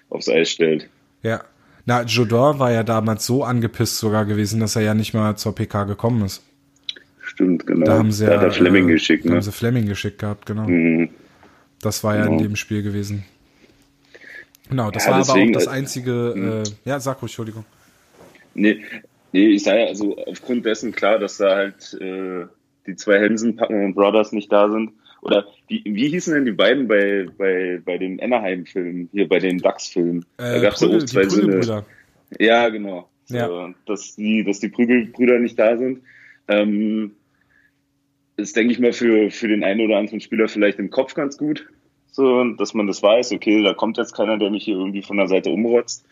aufs 0.09 0.29
Eis 0.29 0.51
stellt. 0.51 0.89
Ja. 1.23 1.43
Na, 1.85 2.03
Jodor 2.03 2.59
war 2.59 2.71
ja 2.71 2.83
damals 2.83 3.25
so 3.25 3.43
angepisst 3.43 3.97
sogar 3.97 4.25
gewesen, 4.25 4.59
dass 4.59 4.75
er 4.75 4.83
ja 4.83 4.93
nicht 4.93 5.13
mal 5.13 5.35
zur 5.37 5.55
PK 5.55 5.85
gekommen 5.85 6.23
ist. 6.23 6.43
Stimmt, 7.19 7.65
genau. 7.65 7.85
Da 7.85 7.97
haben 7.97 8.11
sie 8.11 8.25
da 8.25 8.33
ja, 8.33 8.41
hat 8.41 8.55
Fleming 8.55 8.89
äh, 8.89 8.93
geschickt, 8.93 9.25
ne? 9.25 9.31
Da 9.31 9.35
haben 9.35 9.41
sie 9.43 9.51
Fleming 9.51 9.85
geschickt 9.85 10.19
gehabt, 10.19 10.45
genau. 10.45 10.67
Mhm. 10.67 11.09
Das 11.81 12.03
war 12.03 12.15
ja 12.15 12.23
genau. 12.25 12.37
in 12.37 12.43
dem 12.43 12.55
Spiel 12.55 12.83
gewesen. 12.83 13.23
Genau, 14.69 14.91
das 14.91 15.05
ja, 15.05 15.11
war 15.11 15.19
deswegen, 15.19 15.49
aber 15.49 15.49
auch 15.49 15.53
das 15.53 15.67
einzige, 15.67 16.63
äh, 16.63 16.89
ja, 16.89 16.99
sag 16.99 17.21
ruhig, 17.21 17.31
Entschuldigung. 17.31 17.65
Nee, 18.53 18.81
nee 19.31 19.47
ich 19.49 19.63
sage 19.63 19.87
also 19.87 20.17
aufgrund 20.25 20.65
dessen 20.65 20.91
klar, 20.91 21.19
dass 21.19 21.37
da 21.37 21.55
halt 21.55 21.93
äh, 21.99 22.45
die 22.87 22.95
zwei 22.95 23.19
Hensen 23.19 23.55
Brothers 23.93 24.31
nicht 24.31 24.51
da 24.51 24.69
sind. 24.69 24.91
Oder 25.21 25.47
wie, 25.67 25.83
wie 25.85 26.09
hießen 26.09 26.33
denn 26.33 26.45
die 26.45 26.53
beiden 26.53 26.87
bei, 26.87 27.27
bei, 27.37 27.81
bei 27.83 27.97
dem 27.97 28.19
Anaheim-Film, 28.21 29.09
hier 29.11 29.27
bei 29.27 29.39
den 29.39 29.57
Ducks-Filmen? 29.57 30.25
Äh, 30.37 30.53
da 30.53 30.59
gab 30.59 30.73
es 30.73 30.81
ja 30.81 30.87
auch 30.87 31.03
zwei 31.03 31.27
Söhne. 31.27 31.83
Ja, 32.39 32.69
genau. 32.69 33.09
So, 33.25 33.35
ja. 33.35 33.73
Dass 33.85 34.15
die, 34.15 34.43
dass 34.43 34.59
die 34.59 34.69
Prügelbrüder 34.69 35.39
nicht 35.39 35.59
da 35.59 35.77
sind. 35.77 36.01
Ähm, 36.47 37.11
ist, 38.37 38.55
denke 38.55 38.71
ich 38.71 38.79
mal, 38.79 38.93
für, 38.93 39.29
für 39.29 39.47
den 39.47 39.63
einen 39.63 39.81
oder 39.81 39.97
anderen 39.97 40.21
Spieler 40.21 40.47
vielleicht 40.47 40.79
im 40.79 40.89
Kopf 40.89 41.13
ganz 41.13 41.37
gut. 41.37 41.67
So, 42.11 42.43
dass 42.53 42.73
man 42.73 42.87
das 42.87 43.03
weiß, 43.03 43.33
okay, 43.33 43.61
da 43.61 43.73
kommt 43.73 43.97
jetzt 43.97 44.15
keiner, 44.15 44.37
der 44.37 44.49
mich 44.49 44.63
hier 44.63 44.75
irgendwie 44.75 45.03
von 45.03 45.17
der 45.17 45.27
Seite 45.27 45.51
umrotzt. 45.51 46.05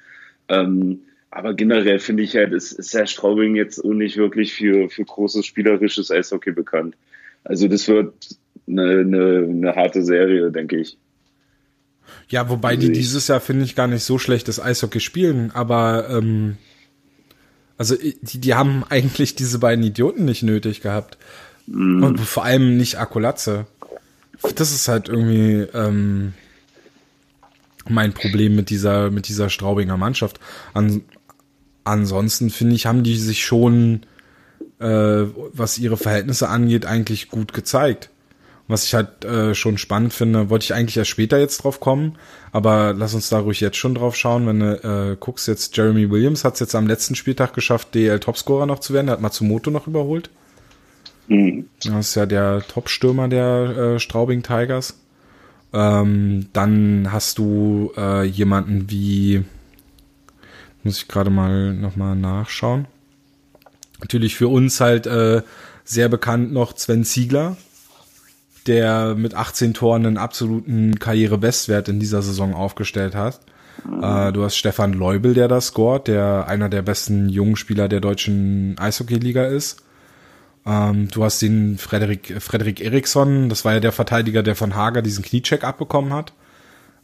Ähm, 0.49 1.01
aber 1.29 1.53
generell 1.53 1.99
finde 1.99 2.23
ich 2.23 2.35
halt, 2.35 2.53
ist, 2.53 2.71
ist 2.71 2.93
Herr 2.93 3.05
Straubing 3.05 3.55
jetzt 3.55 3.83
auch 3.83 3.93
nicht 3.93 4.17
wirklich 4.17 4.53
für, 4.53 4.89
für 4.89 5.03
großes 5.03 5.45
spielerisches 5.45 6.09
Eishockey 6.09 6.51
bekannt. 6.51 6.95
Also 7.43 7.67
das 7.67 7.87
wird 7.87 8.13
eine, 8.67 8.99
eine, 8.99 9.47
eine 9.49 9.75
harte 9.75 10.03
Serie, 10.03 10.51
denke 10.51 10.77
ich. 10.77 10.97
Ja, 12.29 12.49
wobei 12.49 12.69
also 12.69 12.87
die 12.87 12.93
dieses 12.93 13.27
Jahr, 13.27 13.39
finde 13.39 13.65
ich, 13.65 13.75
gar 13.75 13.87
nicht 13.87 14.03
so 14.03 14.17
schlechtes 14.17 14.59
Eishockey 14.59 14.99
spielen, 14.99 15.51
aber 15.51 16.09
ähm, 16.09 16.57
also 17.77 17.95
die, 17.95 18.39
die 18.39 18.53
haben 18.53 18.83
eigentlich 18.89 19.35
diese 19.35 19.59
beiden 19.59 19.83
Idioten 19.83 20.25
nicht 20.25 20.43
nötig 20.43 20.81
gehabt. 20.81 21.17
Mm. 21.67 22.03
Und 22.03 22.19
vor 22.19 22.45
allem 22.45 22.77
nicht 22.77 22.97
Akulatze. 22.97 23.65
Das 24.55 24.71
ist 24.71 24.87
halt 24.87 25.09
irgendwie 25.09 25.67
ähm, 25.73 26.33
mein 27.89 28.13
Problem 28.13 28.55
mit 28.55 28.69
dieser, 28.69 29.09
mit 29.11 29.27
dieser 29.27 29.49
Straubinger 29.49 29.97
Mannschaft. 29.97 30.39
An, 30.73 31.03
ansonsten 31.87 32.49
finde 32.49 32.75
ich, 32.75 32.85
haben 32.85 33.03
die 33.03 33.17
sich 33.17 33.45
schon, 33.45 34.01
äh, 34.79 35.23
was 35.53 35.77
ihre 35.77 35.97
Verhältnisse 35.97 36.49
angeht, 36.49 36.85
eigentlich 36.85 37.29
gut 37.29 37.53
gezeigt. 37.53 38.09
Was 38.69 38.83
ich 38.83 38.93
halt 38.93 39.23
äh, 39.23 39.55
schon 39.55 39.77
spannend 39.77 40.11
finde, 40.11 40.49
wollte 40.49 40.65
ich 40.65 40.73
eigentlich 40.73 40.97
erst 40.97 41.11
später 41.11 41.39
jetzt 41.39 41.63
drauf 41.63 41.79
kommen, 41.79 42.17
aber 42.51 42.93
lass 42.93 43.13
uns 43.13 43.29
da 43.29 43.39
ruhig 43.39 43.61
jetzt 43.61 43.77
schon 43.77 43.95
drauf 43.95 44.17
schauen. 44.17 44.45
Wenn 44.45 44.59
du 44.59 45.11
äh, 45.11 45.17
guckst, 45.17 45.47
jetzt 45.47 45.75
Jeremy 45.77 46.11
Williams 46.11 46.43
hat 46.43 46.55
es 46.55 46.59
jetzt 46.59 46.75
am 46.75 46.85
letzten 46.85 47.15
Spieltag 47.15 47.53
geschafft, 47.53 47.95
DL-Topscorer 47.95 48.65
noch 48.65 48.79
zu 48.79 48.93
werden. 48.93 49.07
Der 49.07 49.13
hat 49.13 49.21
Matsumoto 49.21 49.71
noch 49.71 49.87
überholt. 49.87 50.29
Mhm. 51.27 51.67
Das 51.81 52.09
ist 52.09 52.15
ja 52.15 52.25
der 52.25 52.61
Top-Stürmer 52.67 53.29
der 53.29 53.95
äh, 53.95 53.99
Straubing 53.99 54.43
Tigers. 54.43 54.99
Ähm, 55.73 56.47
dann 56.51 57.09
hast 57.11 57.37
du 57.37 57.91
äh, 57.97 58.23
jemanden 58.23 58.89
wie, 58.89 59.43
muss 60.87 60.99
ich 60.99 61.09
gerade 61.09 61.29
mal 61.29 61.73
nochmal 61.73 62.15
nachschauen. 62.15 62.87
Natürlich 63.99 64.37
für 64.37 64.47
uns 64.47 64.79
halt 64.79 65.05
äh, 65.05 65.41
sehr 65.83 66.07
bekannt 66.07 66.53
noch 66.53 66.77
Sven 66.77 67.03
Ziegler, 67.03 67.57
der 68.67 69.15
mit 69.15 69.33
18 69.33 69.73
Toren 69.73 70.05
einen 70.05 70.17
absoluten 70.17 70.97
Karrierebestwert 70.97 71.89
in 71.89 71.99
dieser 71.99 72.21
Saison 72.21 72.53
aufgestellt 72.53 73.15
hat. 73.15 73.41
Äh, 74.01 74.31
du 74.31 74.45
hast 74.45 74.55
Stefan 74.55 74.93
Leubel, 74.93 75.33
der 75.33 75.49
da 75.49 75.59
scoret, 75.59 76.07
der 76.07 76.45
einer 76.47 76.69
der 76.69 76.83
besten 76.83 77.27
jungen 77.27 77.57
Spieler 77.57 77.89
der 77.89 77.99
deutschen 77.99 78.77
Eishockey-Liga 78.79 79.43
ist. 79.43 79.83
Ähm, 80.65 81.09
du 81.09 81.25
hast 81.25 81.41
den 81.41 81.77
Frederik, 81.77 82.41
Frederik 82.41 82.79
Eriksson, 82.79 83.49
das 83.49 83.65
war 83.65 83.73
ja 83.73 83.81
der 83.81 83.91
Verteidiger, 83.91 84.41
der 84.41 84.55
von 84.55 84.73
Hager 84.73 85.01
diesen 85.01 85.25
Kniecheck 85.25 85.65
abbekommen 85.65 86.13
hat. 86.13 86.31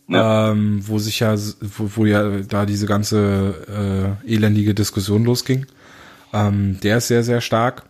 Ja. 0.07 0.51
Ähm, 0.51 0.81
wo 0.85 0.99
sich 0.99 1.21
ja, 1.21 1.35
wo, 1.61 1.89
wo 1.95 2.05
ja 2.05 2.39
da 2.41 2.65
diese 2.65 2.87
ganze 2.87 4.17
äh, 4.25 4.33
elendige 4.33 4.73
Diskussion 4.73 5.23
losging. 5.23 5.65
Ähm, 6.33 6.79
der 6.81 6.97
ist 6.97 7.07
sehr, 7.07 7.23
sehr 7.23 7.41
stark. 7.41 7.83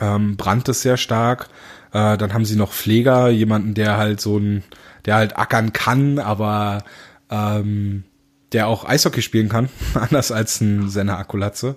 Ähm, 0.00 0.36
Brandt 0.36 0.68
ist 0.68 0.82
sehr 0.82 0.96
stark. 0.96 1.48
Äh, 1.92 2.16
dann 2.16 2.32
haben 2.32 2.44
sie 2.44 2.56
noch 2.56 2.72
Pfleger, 2.72 3.28
jemanden, 3.28 3.74
der 3.74 3.96
halt 3.96 4.20
so 4.20 4.38
ein, 4.38 4.64
der 5.04 5.16
halt 5.16 5.36
ackern 5.36 5.72
kann, 5.72 6.18
aber 6.18 6.82
ähm, 7.30 8.04
der 8.52 8.66
auch 8.66 8.84
Eishockey 8.84 9.22
spielen 9.22 9.48
kann, 9.48 9.68
anders 9.94 10.32
als 10.32 10.60
ein 10.60 10.88
Senna 10.88 11.18
Akulatze. 11.18 11.76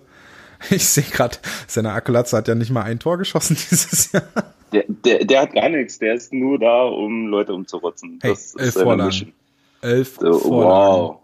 Ich 0.69 0.85
sehe 0.85 1.03
gerade, 1.03 1.37
Senna 1.67 1.93
Akulatze 1.93 2.37
hat 2.37 2.47
ja 2.47 2.55
nicht 2.55 2.71
mal 2.71 2.83
ein 2.83 2.97
Tor 2.97 3.17
geschossen 3.17 3.57
dieses 3.69 4.11
Jahr. 4.11 4.23
Der, 4.71 4.85
der, 4.87 5.25
der 5.25 5.41
hat 5.41 5.53
gar 5.53 5.69
nichts, 5.69 5.99
der 5.99 6.15
ist 6.15 6.33
nur 6.33 6.57
da, 6.57 6.83
um 6.83 7.27
Leute 7.27 7.53
umzurotzen. 7.53 8.19
Hey, 8.21 8.31
das 8.31 8.55
elf 8.55 8.73
Vorlagen. 8.73 9.33
Elf 9.85 10.17
so, 10.19 10.33
Vorlagen. 10.33 11.03
Wow. 11.03 11.17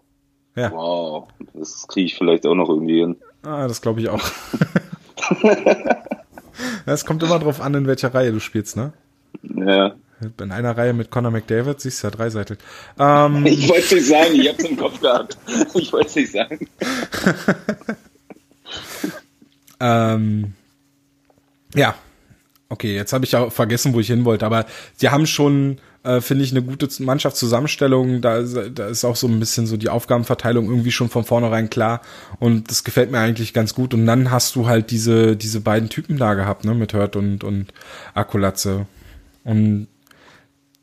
Ja. 0.54 0.72
Wow. 0.72 1.28
Das 1.54 1.86
kriege 1.88 2.06
ich 2.06 2.14
vielleicht 2.16 2.46
auch 2.46 2.54
noch 2.54 2.68
irgendwie 2.68 3.00
hin. 3.00 3.16
Ah, 3.42 3.66
das 3.66 3.80
glaube 3.80 4.00
ich 4.00 4.08
auch. 4.08 4.22
Es 6.86 7.04
kommt 7.04 7.22
immer 7.22 7.38
drauf 7.38 7.60
an, 7.60 7.74
in 7.74 7.86
welcher 7.86 8.14
Reihe 8.14 8.32
du 8.32 8.40
spielst, 8.40 8.76
ne? 8.76 8.92
Ja. 9.42 9.94
In 10.40 10.52
einer 10.52 10.76
Reihe 10.76 10.92
mit 10.92 11.10
Conor 11.10 11.32
McDavid 11.32 11.80
siehst 11.80 12.02
du 12.02 12.06
ja 12.06 12.10
dreiseitig. 12.12 12.58
Ähm, 12.98 13.44
ich 13.46 13.68
wollte 13.68 13.84
es 13.84 13.92
nicht 13.92 14.06
sagen, 14.06 14.34
ich 14.34 14.48
hab's 14.48 14.64
im 14.64 14.76
Kopf 14.76 15.00
gehabt. 15.00 15.36
Ich 15.74 15.92
wollte 15.92 16.08
es 16.08 16.14
nicht 16.16 16.32
sagen. 16.32 16.68
ähm, 19.80 20.52
ja. 21.74 21.94
Okay, 22.68 22.94
jetzt 22.94 23.12
habe 23.12 23.24
ich 23.24 23.36
auch 23.36 23.52
vergessen, 23.52 23.92
wo 23.94 24.00
ich 24.00 24.06
hin 24.06 24.24
wollte, 24.24 24.46
aber 24.46 24.64
sie 24.96 25.10
haben 25.10 25.26
schon 25.26 25.78
äh, 26.04 26.20
finde 26.20 26.44
ich 26.44 26.50
eine 26.50 26.62
gute 26.62 26.88
Mannschaftszusammenstellung. 27.02 28.20
Da, 28.20 28.42
da 28.42 28.88
ist 28.88 29.04
auch 29.04 29.16
so 29.16 29.28
ein 29.28 29.38
bisschen 29.38 29.66
so 29.66 29.76
die 29.76 29.88
Aufgabenverteilung 29.88 30.66
irgendwie 30.66 30.92
schon 30.92 31.08
von 31.08 31.24
vornherein 31.24 31.70
klar. 31.70 32.02
Und 32.38 32.70
das 32.70 32.84
gefällt 32.84 33.10
mir 33.10 33.18
eigentlich 33.18 33.52
ganz 33.52 33.74
gut. 33.74 33.94
Und 33.94 34.06
dann 34.06 34.30
hast 34.30 34.56
du 34.56 34.66
halt 34.66 34.90
diese, 34.90 35.36
diese 35.36 35.60
beiden 35.60 35.88
Typen 35.88 36.16
da 36.18 36.34
gehabt, 36.34 36.64
ne, 36.64 36.74
mit 36.74 36.94
Hurt 36.94 37.16
und, 37.16 37.44
und 37.44 37.72
Akulatze. 38.14 38.86
Und 39.44 39.88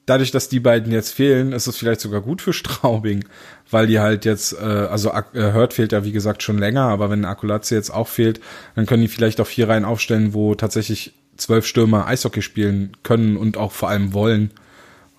dadurch, 0.06 0.32
dass 0.32 0.50
die 0.50 0.60
beiden 0.60 0.92
jetzt 0.92 1.12
fehlen, 1.12 1.52
ist 1.52 1.68
es 1.68 1.78
vielleicht 1.78 2.02
sogar 2.02 2.22
gut 2.22 2.42
für 2.42 2.54
Straubing, 2.54 3.26
weil 3.70 3.88
die 3.88 4.00
halt 4.00 4.26
jetzt, 4.26 4.54
äh, 4.54 4.66
also 4.66 5.12
äh, 5.12 5.54
Hurt 5.54 5.74
fehlt 5.74 5.92
ja 5.92 6.04
wie 6.04 6.12
gesagt 6.12 6.44
schon 6.44 6.58
länger, 6.58 6.84
aber 6.84 7.10
wenn 7.10 7.26
Akulatze 7.26 7.76
jetzt 7.76 7.92
auch 7.92 8.08
fehlt, 8.08 8.40
dann 8.76 8.86
können 8.86 9.02
die 9.02 9.08
vielleicht 9.08 9.40
auch 9.40 9.48
vier 9.48 9.70
Reihen 9.70 9.86
aufstellen, 9.86 10.34
wo 10.34 10.56
tatsächlich 10.56 11.14
zwölf 11.38 11.66
Stürmer 11.66 12.08
Eishockey 12.08 12.42
spielen 12.42 12.98
können 13.04 13.38
und 13.38 13.58
auch 13.58 13.72
vor 13.72 13.90
allem 13.90 14.14
wollen 14.14 14.52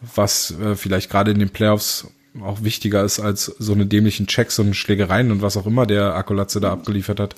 was 0.00 0.58
äh, 0.60 0.74
vielleicht 0.74 1.10
gerade 1.10 1.30
in 1.30 1.38
den 1.38 1.50
Playoffs 1.50 2.12
auch 2.40 2.62
wichtiger 2.62 3.04
ist 3.04 3.20
als 3.20 3.46
so 3.46 3.72
eine 3.72 3.86
dämlichen 3.86 4.26
Checks 4.26 4.58
und 4.58 4.74
Schlägereien 4.74 5.32
und 5.32 5.42
was 5.42 5.56
auch 5.56 5.66
immer 5.66 5.86
der 5.86 6.14
Akkulatze 6.14 6.60
da 6.60 6.72
abgeliefert 6.72 7.18
hat. 7.18 7.34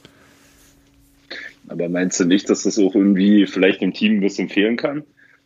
Aber 1.69 1.89
meinst 1.89 2.21
du 2.21 2.25
nicht, 2.25 2.51
dass 2.51 2.65
das 2.65 2.79
auch 2.79 2.95
irgendwie 2.95 3.47
vielleicht 3.47 3.81
dem 3.81 3.95
Team 3.95 4.17
ein 4.17 4.21
bisschen 4.21 4.49
fehlen 4.49 4.77
kann? 4.77 5.05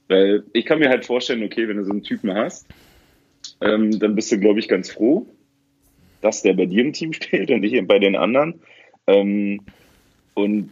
Weil 0.09 0.45
ich 0.53 0.67
kann 0.67 0.79
mir 0.79 0.89
halt 0.89 1.05
vorstellen, 1.05 1.45
okay, 1.45 1.69
wenn 1.69 1.77
du 1.77 1.85
so 1.85 1.93
einen 1.93 2.03
Typen 2.03 2.35
hast, 2.35 2.67
ähm, 3.61 3.99
dann 3.99 4.15
bist 4.15 4.33
du, 4.33 4.39
glaube 4.39 4.59
ich, 4.59 4.69
ganz 4.69 4.91
froh, 4.91 5.27
dass 6.21 6.43
der 6.43 6.55
bei 6.55 6.67
dir 6.67 6.85
im 6.85 6.93
Team 6.93 7.13
spielt 7.13 7.51
und 7.51 7.61
nicht 7.61 7.87
bei 7.87 7.99
den 7.99 8.17
anderen. 8.17 8.61
Ähm, 9.07 9.61
und 10.35 10.71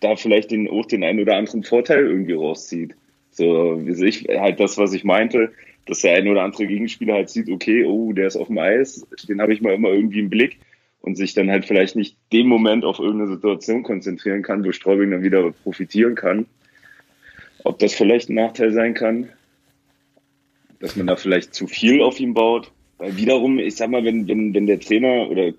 da 0.00 0.16
vielleicht 0.16 0.50
den, 0.50 0.68
auch 0.68 0.86
den 0.86 1.04
einen 1.04 1.20
oder 1.20 1.36
anderen 1.36 1.62
Vorteil 1.62 2.06
irgendwie 2.06 2.34
rauszieht. 2.34 2.94
So, 3.30 3.80
wie 3.84 4.06
ich, 4.06 4.26
halt 4.28 4.60
das, 4.60 4.78
was 4.78 4.92
ich 4.92 5.04
meinte, 5.04 5.52
dass 5.86 6.00
der 6.00 6.14
ein 6.14 6.28
oder 6.28 6.42
andere 6.42 6.66
Gegenspieler 6.66 7.14
halt 7.14 7.30
sieht, 7.30 7.48
okay, 7.48 7.84
oh, 7.84 8.12
der 8.12 8.26
ist 8.26 8.36
auf 8.36 8.48
dem 8.48 8.58
Eis, 8.58 9.06
den 9.28 9.40
habe 9.40 9.52
ich 9.52 9.60
mal 9.60 9.74
immer 9.74 9.90
irgendwie 9.90 10.20
im 10.20 10.30
Blick. 10.30 10.58
und 11.06 11.14
sich 11.14 11.34
dann 11.34 11.50
halt 11.50 11.66
vielleicht 11.66 11.94
nicht 11.94 12.16
dem 12.32 12.48
Moment 12.48 12.84
auf 12.84 12.98
irgendeine 12.98 13.30
Situation 13.30 13.84
konzentrieren 13.84 14.42
kann, 14.42 14.64
wo 14.64 14.72
Straubing 14.72 15.12
dann 15.12 15.22
wieder 15.22 15.52
profitieren 15.62 16.16
kann. 16.16 16.46
Ob 17.62 17.78
das 17.78 17.94
vielleicht 17.94 18.28
ein 18.28 18.34
Nachteil 18.34 18.72
sein 18.72 18.94
kann, 18.94 19.28
dass 20.80 20.96
man 20.96 21.06
da 21.06 21.14
vielleicht 21.14 21.54
zu 21.54 21.68
viel 21.68 22.02
auf 22.02 22.18
ihn 22.18 22.34
baut. 22.34 22.72
Weil 22.98 23.16
wiederum, 23.16 23.60
ich 23.60 23.76
sag 23.76 23.90
mal, 23.90 24.04
wenn, 24.04 24.26
wenn, 24.26 24.52
wenn 24.52 24.66
der 24.66 24.80
Trainer 24.80 25.30
oder 25.30 25.52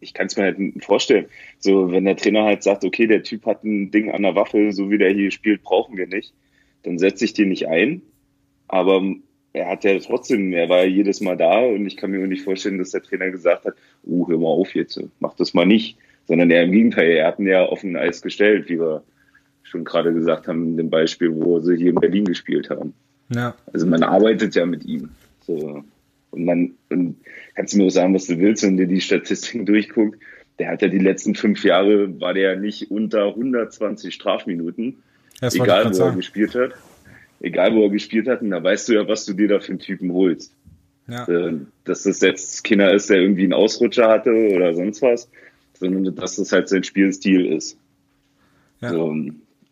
ich 0.00 0.12
kann 0.12 0.26
es 0.26 0.36
mir 0.36 0.44
halt 0.44 0.58
vorstellen, 0.82 1.26
so 1.60 1.92
wenn 1.92 2.04
der 2.04 2.16
Trainer 2.16 2.44
halt 2.44 2.64
sagt, 2.64 2.84
okay, 2.84 3.06
der 3.06 3.22
Typ 3.22 3.46
hat 3.46 3.62
ein 3.62 3.92
Ding 3.92 4.10
an 4.10 4.22
der 4.22 4.34
Waffe, 4.34 4.72
so 4.72 4.90
wie 4.90 4.98
der 4.98 5.12
hier 5.12 5.30
spielt, 5.30 5.62
brauchen 5.62 5.96
wir 5.96 6.08
nicht, 6.08 6.32
dann 6.82 6.98
setze 6.98 7.24
ich 7.24 7.32
den 7.32 7.50
nicht 7.50 7.68
ein. 7.68 8.02
Aber 8.66 9.02
er 9.52 9.68
hat 9.68 9.84
ja 9.84 9.98
trotzdem, 9.98 10.52
er 10.52 10.68
war 10.68 10.78
ja 10.78 10.84
jedes 10.84 11.20
Mal 11.20 11.36
da 11.36 11.58
und 11.60 11.86
ich 11.86 11.96
kann 11.96 12.10
mir 12.10 12.24
nicht 12.26 12.44
vorstellen, 12.44 12.78
dass 12.78 12.90
der 12.90 13.02
Trainer 13.02 13.30
gesagt 13.30 13.64
hat, 13.64 13.74
uh, 14.04 14.28
hör 14.28 14.38
mal 14.38 14.48
auf 14.48 14.74
jetzt, 14.74 15.00
mach 15.18 15.34
das 15.34 15.54
mal 15.54 15.66
nicht. 15.66 15.98
Sondern 16.28 16.50
er 16.50 16.62
im 16.62 16.72
Gegenteil, 16.72 17.10
er 17.10 17.26
hat 17.26 17.40
ihn 17.40 17.48
ja 17.48 17.64
auf 17.64 17.82
ein 17.82 17.96
Eis 17.96 18.22
gestellt, 18.22 18.68
wie 18.68 18.78
wir 18.78 19.02
schon 19.64 19.84
gerade 19.84 20.12
gesagt 20.12 20.46
haben, 20.46 20.68
in 20.68 20.76
dem 20.76 20.90
Beispiel, 20.90 21.34
wo 21.34 21.58
sie 21.60 21.76
hier 21.76 21.90
in 21.90 21.96
Berlin 21.96 22.24
gespielt 22.24 22.70
haben. 22.70 22.94
Ja. 23.34 23.54
Also 23.72 23.86
man 23.86 24.02
arbeitet 24.02 24.54
ja 24.54 24.66
mit 24.66 24.84
ihm. 24.84 25.10
So. 25.40 25.82
Und 26.30 26.44
man, 26.44 26.74
und 26.90 27.16
kannst 27.54 27.74
du 27.74 27.78
mir 27.78 27.86
auch 27.86 27.90
sagen, 27.90 28.14
was 28.14 28.26
du 28.26 28.38
willst, 28.38 28.62
wenn 28.62 28.76
dir 28.76 28.86
die 28.86 29.00
Statistiken 29.00 29.66
durchguckt. 29.66 30.20
Der 30.58 30.68
hat 30.68 30.82
ja 30.82 30.88
die 30.88 30.98
letzten 30.98 31.34
fünf 31.34 31.64
Jahre, 31.64 32.20
war 32.20 32.34
der 32.34 32.56
nicht 32.56 32.90
unter 32.90 33.28
120 33.28 34.14
Strafminuten. 34.14 35.02
Das 35.40 35.54
egal, 35.54 35.84
wo 35.84 35.88
er 35.88 35.94
sagen. 35.94 36.16
gespielt 36.16 36.54
hat. 36.54 36.72
Egal, 37.40 37.74
wo 37.74 37.84
er 37.84 37.90
gespielt 37.90 38.28
hat. 38.28 38.42
Und 38.42 38.50
da 38.50 38.62
weißt 38.62 38.88
du 38.88 38.94
ja, 38.94 39.08
was 39.08 39.24
du 39.24 39.32
dir 39.32 39.48
da 39.48 39.60
für 39.60 39.72
einen 39.72 39.78
Typen 39.78 40.12
holst. 40.12 40.54
Ja. 41.08 41.26
Äh, 41.26 41.60
dass 41.84 42.04
das 42.04 42.20
jetzt 42.20 42.62
keiner 42.64 42.92
ist, 42.92 43.10
der 43.10 43.18
irgendwie 43.18 43.44
einen 43.44 43.52
Ausrutscher 43.52 44.08
hatte 44.08 44.30
oder 44.30 44.74
sonst 44.74 45.02
was, 45.02 45.28
sondern 45.74 46.14
dass 46.14 46.36
das 46.36 46.52
halt 46.52 46.68
sein 46.68 46.84
Spielstil 46.84 47.46
ist. 47.46 47.76
Ja. 48.80 48.90
So, 48.90 49.14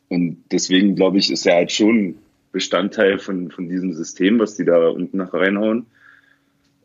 und 0.09 0.45
deswegen 0.51 0.97
glaube 0.97 1.19
ich, 1.19 1.31
ist 1.31 1.47
er 1.47 1.57
halt 1.57 1.71
schon 1.71 2.17
Bestandteil 2.53 3.19
von, 3.19 3.51
von 3.51 3.69
diesem 3.69 3.93
System, 3.93 4.39
was 4.39 4.57
die 4.57 4.65
da 4.65 4.89
unten 4.89 5.19
nach 5.19 5.33
reinhauen. 5.33 5.87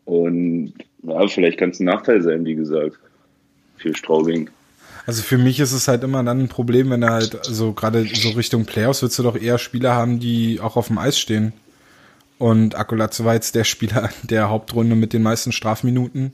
Und 0.04 0.74
ja, 1.02 1.26
vielleicht 1.26 1.58
kann 1.58 1.70
es 1.70 1.80
ein 1.80 1.86
Nachteil 1.86 2.22
sein, 2.22 2.44
wie 2.44 2.54
gesagt, 2.54 2.98
für 3.76 3.94
Straubing. 3.94 4.50
Also 5.06 5.22
für 5.22 5.38
mich 5.38 5.60
ist 5.60 5.72
es 5.72 5.86
halt 5.86 6.02
immer 6.02 6.22
dann 6.24 6.40
ein 6.40 6.48
Problem, 6.48 6.90
wenn 6.90 7.02
er 7.02 7.12
halt, 7.12 7.46
also 7.46 7.72
gerade 7.72 8.06
so 8.14 8.30
Richtung 8.30 8.64
Playoffs 8.64 9.02
würdest 9.02 9.18
du 9.18 9.22
doch 9.22 9.36
eher 9.36 9.58
Spieler 9.58 9.94
haben, 9.94 10.18
die 10.18 10.60
auch 10.60 10.76
auf 10.76 10.86
dem 10.86 10.98
Eis 10.98 11.18
stehen. 11.18 11.52
Und 12.38 12.74
Akulatze 12.74 13.24
war 13.24 13.34
jetzt 13.34 13.54
der 13.54 13.64
Spieler 13.64 14.10
der 14.22 14.48
Hauptrunde 14.48 14.96
mit 14.96 15.12
den 15.12 15.22
meisten 15.22 15.52
Strafminuten. 15.52 16.32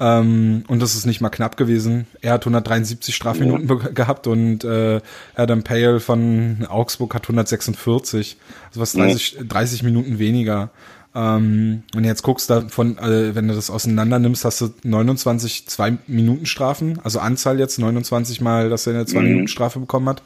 Ähm, 0.00 0.64
und 0.66 0.80
das 0.80 0.96
ist 0.96 1.06
nicht 1.06 1.20
mal 1.20 1.30
knapp 1.30 1.56
gewesen. 1.56 2.06
Er 2.20 2.32
hat 2.32 2.42
173 2.42 3.14
Strafminuten 3.14 3.68
ja. 3.68 3.88
gehabt 3.90 4.26
und 4.26 4.64
äh, 4.64 5.00
Adam 5.36 5.62
Pale 5.62 6.00
von 6.00 6.66
Augsburg 6.68 7.14
hat 7.14 7.22
146. 7.22 8.36
Also 8.68 8.80
was 8.80 8.92
30, 8.92 9.32
ja. 9.32 9.44
30 9.44 9.84
Minuten 9.84 10.18
weniger. 10.18 10.70
Ähm, 11.14 11.84
du 11.92 12.00
jetzt 12.00 12.22
guckst, 12.22 12.50
davon, 12.50 12.98
äh, 12.98 13.34
wenn 13.34 13.46
du 13.46 13.54
das 13.54 13.70
auseinander 13.70 14.18
nimmst, 14.18 14.44
hast 14.44 14.60
du 14.60 14.74
29 14.82 15.66
zwei 15.66 15.98
Minuten 16.08 16.44
Strafen, 16.44 16.98
also 17.04 17.20
Anzahl 17.20 17.60
jetzt 17.60 17.78
29 17.78 18.40
Mal, 18.40 18.68
dass 18.68 18.86
er 18.86 18.94
eine 18.94 19.06
zwei 19.06 19.20
Minuten 19.20 19.48
Strafe 19.48 19.78
bekommen 19.78 20.08
hat. 20.08 20.22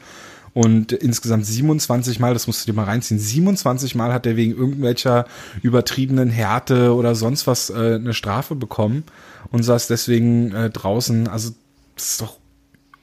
Und 0.53 0.91
insgesamt 0.91 1.45
27 1.45 2.19
Mal, 2.19 2.33
das 2.33 2.47
musst 2.47 2.63
du 2.63 2.71
dir 2.71 2.75
mal 2.75 2.85
reinziehen, 2.85 3.19
27 3.19 3.93
Mal 3.93 4.11
hat 4.11 4.25
er 4.25 4.35
wegen 4.35 4.55
irgendwelcher 4.55 5.25
übertriebenen 5.61 6.31
Härte 6.31 6.95
oder 6.95 7.13
sonst 7.13 7.45
was 7.45 7.69
äh, 7.69 7.95
eine 7.95 8.15
Strafe 8.15 8.55
bekommen 8.55 9.03
und 9.51 9.61
saß 9.61 9.87
deswegen 9.87 10.53
äh, 10.55 10.69
draußen. 10.71 11.27
Also 11.27 11.51
das 11.95 12.11
ist 12.11 12.21
doch 12.21 12.37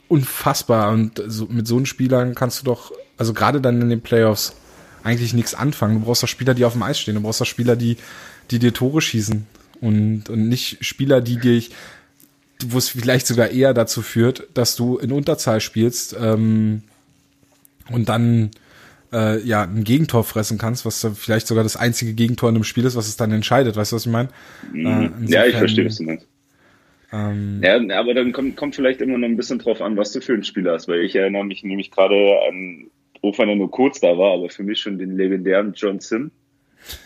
unfassbar. 0.09 0.91
Und 0.91 1.23
so, 1.27 1.47
mit 1.47 1.69
so 1.69 1.77
einen 1.77 1.87
Spielern 1.87 2.35
kannst 2.35 2.61
du 2.61 2.65
doch, 2.65 2.91
also 3.17 3.33
gerade 3.33 3.61
dann 3.61 3.81
in 3.81 3.91
den 3.91 4.01
Playoffs, 4.01 4.57
eigentlich 5.03 5.35
nichts 5.35 5.55
anfangen. 5.55 6.01
Du 6.01 6.07
brauchst 6.07 6.23
doch 6.23 6.29
Spieler, 6.29 6.55
die 6.55 6.65
auf 6.65 6.73
dem 6.73 6.83
Eis 6.83 6.99
stehen. 6.99 7.15
Du 7.15 7.21
brauchst 7.21 7.41
doch 7.41 7.47
Spieler, 7.47 7.77
die, 7.77 7.97
die 8.51 8.59
dir 8.59 8.73
Tore 8.73 9.01
schießen. 9.01 9.47
Und, 9.81 10.29
und 10.29 10.49
nicht 10.49 10.85
Spieler, 10.85 11.21
die 11.21 11.39
dich, 11.39 11.71
wo 12.65 12.79
es 12.79 12.89
vielleicht 12.89 13.27
sogar 13.27 13.51
eher 13.51 13.75
dazu 13.75 14.03
führt, 14.03 14.49
dass 14.55 14.77
du 14.77 14.99
in 14.99 15.13
Unterzahl 15.13 15.61
spielst 15.61 16.17
ähm, 16.19 16.83
und 17.91 18.09
dann 18.09 18.51
äh, 19.13 19.41
ja 19.43 19.63
ein 19.63 19.85
Gegentor 19.85 20.25
fressen 20.25 20.59
kannst, 20.59 20.85
was 20.85 21.07
vielleicht 21.15 21.47
sogar 21.47 21.63
das 21.63 21.77
einzige 21.77 22.15
Gegentor 22.15 22.49
in 22.49 22.57
einem 22.57 22.65
Spiel 22.65 22.85
ist, 22.85 22.97
was 22.97 23.09
es 23.09 23.17
dann 23.17 23.33
entscheidet. 23.33 23.77
Weißt 23.77 23.93
du, 23.93 23.97
was 23.97 24.07
ich 24.07 24.13
meine? 24.13 24.29
Mhm. 24.73 25.27
Äh, 25.27 25.31
ja, 25.31 25.47
ich 25.47 25.57
verstehe, 25.57 25.85
was 25.85 25.97
du 25.97 26.05
meinst. 26.05 26.27
Ähm, 27.13 27.61
ja, 27.63 27.77
aber 27.99 28.15
dann 28.15 28.33
kommt, 28.33 28.57
kommt 28.57 28.75
vielleicht 28.75 29.01
immer 29.01 29.17
noch 29.17 29.29
ein 29.29 29.37
bisschen 29.37 29.59
drauf 29.59 29.81
an, 29.81 29.97
was 29.97 30.13
du 30.13 30.21
für 30.21 30.35
ein 30.35 30.45
Spieler 30.45 30.73
hast, 30.73 30.89
weil 30.89 31.01
ich 31.01 31.15
erinnere 31.15 31.45
mich 31.45 31.63
nämlich 31.63 31.91
gerade 31.91 32.41
an 32.49 32.91
auch 33.23 33.39
wenn 33.39 33.49
er 33.49 33.57
nur 33.57 33.71
kurz 33.71 34.01
da 34.01 34.17
war, 34.19 34.35
aber 34.35 34.49
für 34.49 34.63
mich 34.63 34.81
schon 34.81 34.99
den 34.99 35.17
legendären 35.17 35.73
John 35.75 36.01
Sim. 36.01 36.31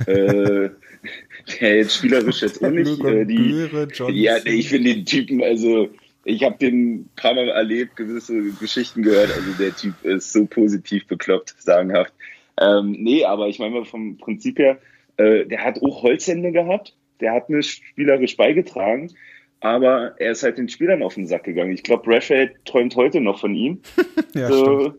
äh, 0.07 0.70
der 1.61 1.77
jetzt 1.77 1.96
spielerisch 1.96 2.42
jetzt 2.42 2.62
auch 2.62 2.70
nicht. 2.70 3.03
Äh, 3.05 3.25
die, 3.25 3.68
ja, 4.12 4.37
ich 4.44 4.68
finde 4.68 4.94
den 4.94 5.07
Typen, 5.07 5.42
also 5.42 5.88
ich 6.25 6.44
habe 6.44 6.59
den 6.59 6.94
ein 6.94 7.11
paar 7.16 7.35
Mal 7.35 7.49
erlebt, 7.49 7.96
gewisse 7.96 8.53
Geschichten 8.53 9.03
gehört. 9.03 9.31
Also 9.35 9.53
der 9.59 9.75
Typ 9.75 9.94
ist 10.05 10.33
so 10.33 10.46
positiv 10.46 11.07
bekloppt, 11.07 11.55
sagenhaft. 11.59 12.12
Ähm, 12.61 12.92
nee, 12.99 13.25
aber 13.25 13.49
ich 13.49 13.59
meine 13.59 13.75
mal 13.75 13.85
vom 13.85 14.18
Prinzip 14.18 14.59
her, 14.59 14.79
äh, 15.16 15.46
der 15.46 15.64
hat 15.64 15.83
auch 15.83 16.03
Holzhände 16.03 16.53
gehabt, 16.53 16.94
der 17.20 17.33
hat 17.33 17.49
mir 17.49 17.62
spielerisch 17.62 18.37
beigetragen, 18.37 19.12
aber 19.61 20.14
er 20.18 20.33
ist 20.33 20.42
halt 20.42 20.59
den 20.59 20.68
Spielern 20.68 21.03
auf 21.03 21.14
den 21.14 21.27
Sack 21.27 21.44
gegangen. 21.44 21.73
Ich 21.73 21.83
glaube, 21.83 22.14
Raphael 22.14 22.55
träumt 22.64 22.96
heute 22.96 23.20
noch 23.20 23.40
von 23.40 23.55
ihm. 23.55 23.81
ja, 24.35 24.49
so, 24.49 24.81
stimmt. 24.81 24.99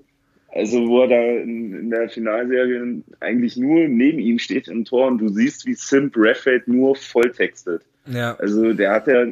Also 0.53 0.85
wo 0.87 1.01
er 1.01 1.07
da 1.07 1.21
in, 1.21 1.73
in, 1.73 1.89
der 1.89 2.09
Finalserie 2.09 3.01
eigentlich 3.21 3.55
nur 3.55 3.87
neben 3.87 4.19
ihm 4.19 4.37
steht 4.37 4.67
im 4.67 4.83
Tor 4.83 5.07
und 5.07 5.19
du 5.19 5.29
siehst, 5.29 5.65
wie 5.65 5.73
Simp 5.73 6.13
Raffeld 6.17 6.67
nur 6.67 6.95
volltextet. 6.95 7.83
Ja. 8.05 8.35
Also 8.35 8.73
der 8.73 8.91
hat 8.91 9.07
ja, 9.07 9.27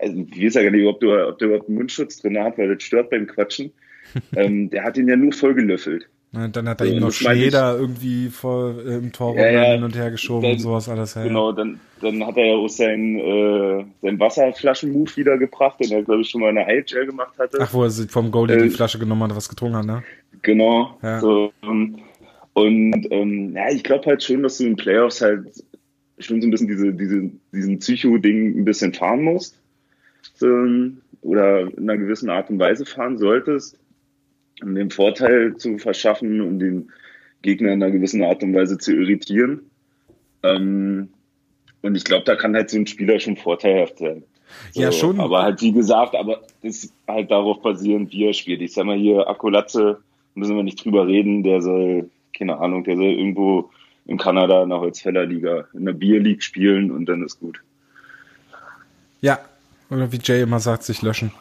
also 0.00 0.26
ich 0.30 0.44
weiß 0.44 0.54
ja 0.54 0.62
gar 0.62 0.70
nicht, 0.70 0.86
ob, 0.86 1.00
du, 1.00 1.12
ob 1.28 1.38
der 1.38 1.48
überhaupt 1.48 1.68
einen 1.68 1.78
Mundschutz 1.78 2.20
drin 2.20 2.38
hat, 2.38 2.58
weil 2.58 2.74
das 2.74 2.82
stört 2.82 3.10
beim 3.10 3.26
Quatschen. 3.26 3.72
ähm, 4.36 4.68
der 4.70 4.82
hat 4.82 4.96
ihn 4.96 5.08
ja 5.08 5.16
nur 5.16 5.32
vollgelöffelt. 5.32 6.08
Und 6.34 6.56
dann 6.56 6.66
hat 6.66 6.80
er 6.80 6.86
so, 6.86 6.92
ihm 6.94 7.00
noch 7.00 7.12
Schneider 7.12 7.76
irgendwie 7.78 8.30
vor 8.30 8.74
äh, 8.78 8.96
im 8.96 9.12
Tor 9.12 9.36
ja, 9.36 9.50
ja, 9.50 9.72
hin 9.74 9.84
und 9.84 9.94
her 9.94 10.10
geschoben 10.10 10.44
dann, 10.44 10.52
und 10.52 10.58
sowas 10.60 10.88
alles. 10.88 11.14
Ja, 11.14 11.24
genau, 11.24 11.52
dann, 11.52 11.78
dann 12.00 12.26
hat 12.26 12.38
er 12.38 12.46
ja 12.46 12.54
auch 12.54 12.68
sein, 12.68 13.18
äh, 13.18 13.84
sein 14.00 14.18
Wasserflaschen-Move 14.18 15.14
wiedergebracht, 15.14 15.78
den 15.80 15.92
er, 15.92 16.02
glaube 16.02 16.22
ich, 16.22 16.30
schon 16.30 16.40
mal 16.40 16.48
in 16.48 16.56
der 16.56 16.68
IHL 16.68 17.04
gemacht 17.04 17.38
hatte. 17.38 17.58
Ach, 17.60 17.74
wo 17.74 17.84
er 17.84 17.90
vom 17.90 18.30
Goalie 18.30 18.56
äh, 18.56 18.62
die 18.62 18.70
Flasche 18.70 18.98
genommen 18.98 19.24
hat, 19.24 19.36
was 19.36 19.50
getrunken 19.50 19.76
hat, 19.76 19.84
ne? 19.84 20.02
Genau. 20.42 20.98
Ja. 21.02 21.20
So, 21.20 21.52
ähm, 21.62 21.98
und 22.54 23.06
ähm, 23.10 23.54
ja, 23.54 23.70
ich 23.70 23.82
glaube 23.82 24.06
halt 24.06 24.22
schon, 24.22 24.42
dass 24.42 24.58
du 24.58 24.66
in 24.66 24.76
Playoffs 24.76 25.20
halt 25.22 25.46
schon 26.18 26.40
so 26.40 26.46
ein 26.46 26.50
bisschen 26.50 26.68
diese, 26.68 26.92
diese, 26.92 27.30
diesen 27.52 27.78
Psycho-Ding 27.78 28.58
ein 28.58 28.64
bisschen 28.64 28.92
fahren 28.92 29.22
musst. 29.22 29.58
So, 30.34 30.46
oder 31.22 31.60
in 31.60 31.88
einer 31.88 31.96
gewissen 31.96 32.30
Art 32.30 32.50
und 32.50 32.58
Weise 32.58 32.84
fahren 32.84 33.18
solltest 33.18 33.78
um 34.62 34.74
den 34.74 34.90
Vorteil 34.90 35.56
zu 35.56 35.78
verschaffen 35.78 36.40
und 36.40 36.58
den 36.58 36.90
Gegner 37.42 37.72
in 37.72 37.82
einer 37.82 37.92
gewissen 37.92 38.22
Art 38.22 38.42
und 38.42 38.54
Weise 38.54 38.78
zu 38.78 38.94
irritieren. 38.94 39.70
Ähm, 40.42 41.08
und 41.82 41.96
ich 41.96 42.04
glaube, 42.04 42.24
da 42.24 42.36
kann 42.36 42.54
halt 42.54 42.70
so 42.70 42.78
ein 42.78 42.86
Spieler 42.86 43.18
schon 43.18 43.36
vorteilhaft 43.36 43.98
sein. 43.98 44.22
So, 44.72 44.82
ja, 44.82 44.92
schon. 44.92 45.18
Aber 45.18 45.42
halt, 45.42 45.60
wie 45.62 45.72
gesagt, 45.72 46.14
aber 46.14 46.42
das 46.62 46.84
ist 46.84 46.94
halt 47.08 47.30
darauf 47.30 47.60
basierend, 47.62 48.12
wie 48.12 48.26
er 48.26 48.34
spielt. 48.34 48.60
Ich 48.60 48.74
sag 48.74 48.84
mal 48.84 48.98
hier, 48.98 49.28
Akkulatze, 49.28 49.98
müssen 50.34 50.56
wir 50.56 50.62
nicht 50.62 50.84
drüber 50.84 51.06
reden, 51.06 51.42
der 51.42 51.62
soll, 51.62 52.10
keine 52.36 52.58
Ahnung, 52.58 52.84
der 52.84 52.96
soll 52.96 53.12
irgendwo 53.12 53.70
in 54.06 54.18
Kanada 54.18 54.62
in 54.62 54.70
der 54.70 54.80
Holzfällerliga, 54.80 55.66
in 55.74 55.84
der 55.84 55.92
Bierleague 55.92 56.42
spielen 56.42 56.90
und 56.90 57.06
dann 57.06 57.22
ist 57.24 57.40
gut. 57.40 57.60
Ja, 59.20 59.38
oder 59.90 60.10
wie 60.10 60.18
Jay 60.22 60.42
immer 60.42 60.60
sagt, 60.60 60.82
sich 60.82 61.02
löschen. 61.02 61.32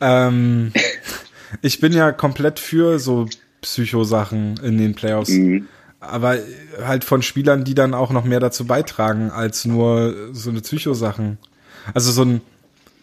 Ähm, 0.00 0.72
ich 1.62 1.80
bin 1.80 1.92
ja 1.92 2.12
komplett 2.12 2.58
für 2.58 2.98
so 2.98 3.26
Psycho-Sachen 3.60 4.58
in 4.62 4.78
den 4.78 4.94
Playoffs. 4.94 5.30
Mhm. 5.30 5.68
Aber 6.00 6.38
halt 6.84 7.04
von 7.04 7.22
Spielern, 7.22 7.64
die 7.64 7.74
dann 7.74 7.92
auch 7.92 8.12
noch 8.12 8.24
mehr 8.24 8.40
dazu 8.40 8.66
beitragen, 8.66 9.30
als 9.30 9.64
nur 9.64 10.14
so 10.32 10.50
eine 10.50 10.60
Psycho-Sachen. 10.60 11.38
Also 11.92 12.12
so 12.12 12.22
ein, 12.22 12.40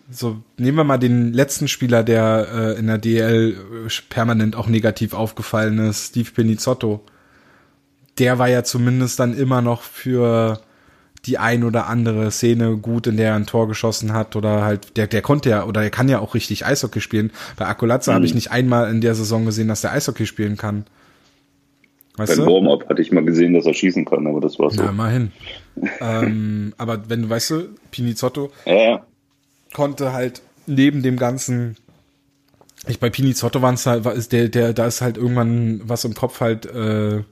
so, 0.10 0.38
nehmen 0.58 0.78
wir 0.78 0.84
mal 0.84 0.98
den 0.98 1.34
letzten 1.34 1.68
Spieler, 1.68 2.04
der 2.04 2.48
äh, 2.54 2.80
in 2.80 2.88
der 2.88 2.98
DL 2.98 3.58
permanent 4.10 4.56
auch 4.56 4.68
negativ 4.68 5.14
aufgefallen 5.14 5.80
ist, 5.80 6.10
Steve 6.10 6.30
Pinizzotto. 6.32 7.02
Der 8.20 8.40
war 8.40 8.48
ja 8.48 8.64
zumindest 8.64 9.20
dann 9.20 9.36
immer 9.36 9.62
noch 9.62 9.82
für 9.82 10.62
die 11.26 11.38
ein 11.40 11.64
oder 11.64 11.88
andere 11.88 12.30
Szene 12.30 12.78
gut, 12.78 13.08
in 13.08 13.18
der 13.18 13.30
er 13.30 13.36
ein 13.36 13.48
Tor 13.48 13.68
geschossen 13.68 14.14
hat 14.14 14.36
oder 14.36 14.64
halt, 14.64 14.96
der, 14.96 15.08
der 15.08 15.22
konnte 15.22 15.50
ja 15.50 15.66
oder 15.66 15.82
er 15.82 15.90
kann 15.90 16.08
ja 16.08 16.20
auch 16.20 16.36
richtig 16.36 16.66
Eishockey 16.66 17.02
spielen. 17.02 17.32
Bei 17.58 17.66
Akulatze 17.66 18.12
mhm. 18.12 18.16
habe 18.16 18.26
ich 18.26 18.36
nicht 18.36 18.52
einmal 18.52 18.90
in 18.92 19.02
der 19.02 19.16
Saison 19.16 19.46
gesehen, 19.46 19.68
dass 19.68 19.84
er 19.84 19.92
Eishockey 19.92 20.28
spielen 20.28 20.56
kann. 20.56 20.86
Weißt 22.18 22.38
Beim 22.38 22.46
Warm-Up 22.46 22.88
hatte 22.88 23.02
ich 23.02 23.12
mal 23.12 23.26
gesehen, 23.26 23.54
dass 23.54 23.66
er 23.66 23.74
schießen 23.74 24.06
kann, 24.06 24.26
aber 24.28 24.40
das 24.40 24.58
war's 24.58 24.76
so. 24.76 24.84
Ja, 24.84 24.90
immerhin. 24.90 25.32
ähm, 26.00 26.74
aber 26.78 27.10
wenn 27.10 27.24
du, 27.24 27.30
weißt 27.30 27.50
du, 27.50 27.70
Pinizotto 27.92 28.52
ja, 28.66 28.76
ja. 28.76 29.06
Konnte 29.76 30.14
halt 30.14 30.42
neben 30.68 31.04
dem 31.04 31.18
ganzen 31.18 31.76
ich 32.88 33.00
bei 33.00 33.10
Pinizotto 33.10 33.62
waren 33.62 33.76
es 33.76 33.86
halt, 33.86 34.06
ist 34.06 34.32
der, 34.32 34.48
der, 34.48 34.74
da 34.74 34.86
ist 34.86 35.02
halt 35.02 35.18
irgendwann 35.18 35.82
was 35.84 36.06
im 36.06 36.14
Kopf 36.14 36.40
halt 36.40 36.66
äh, 36.66 37.24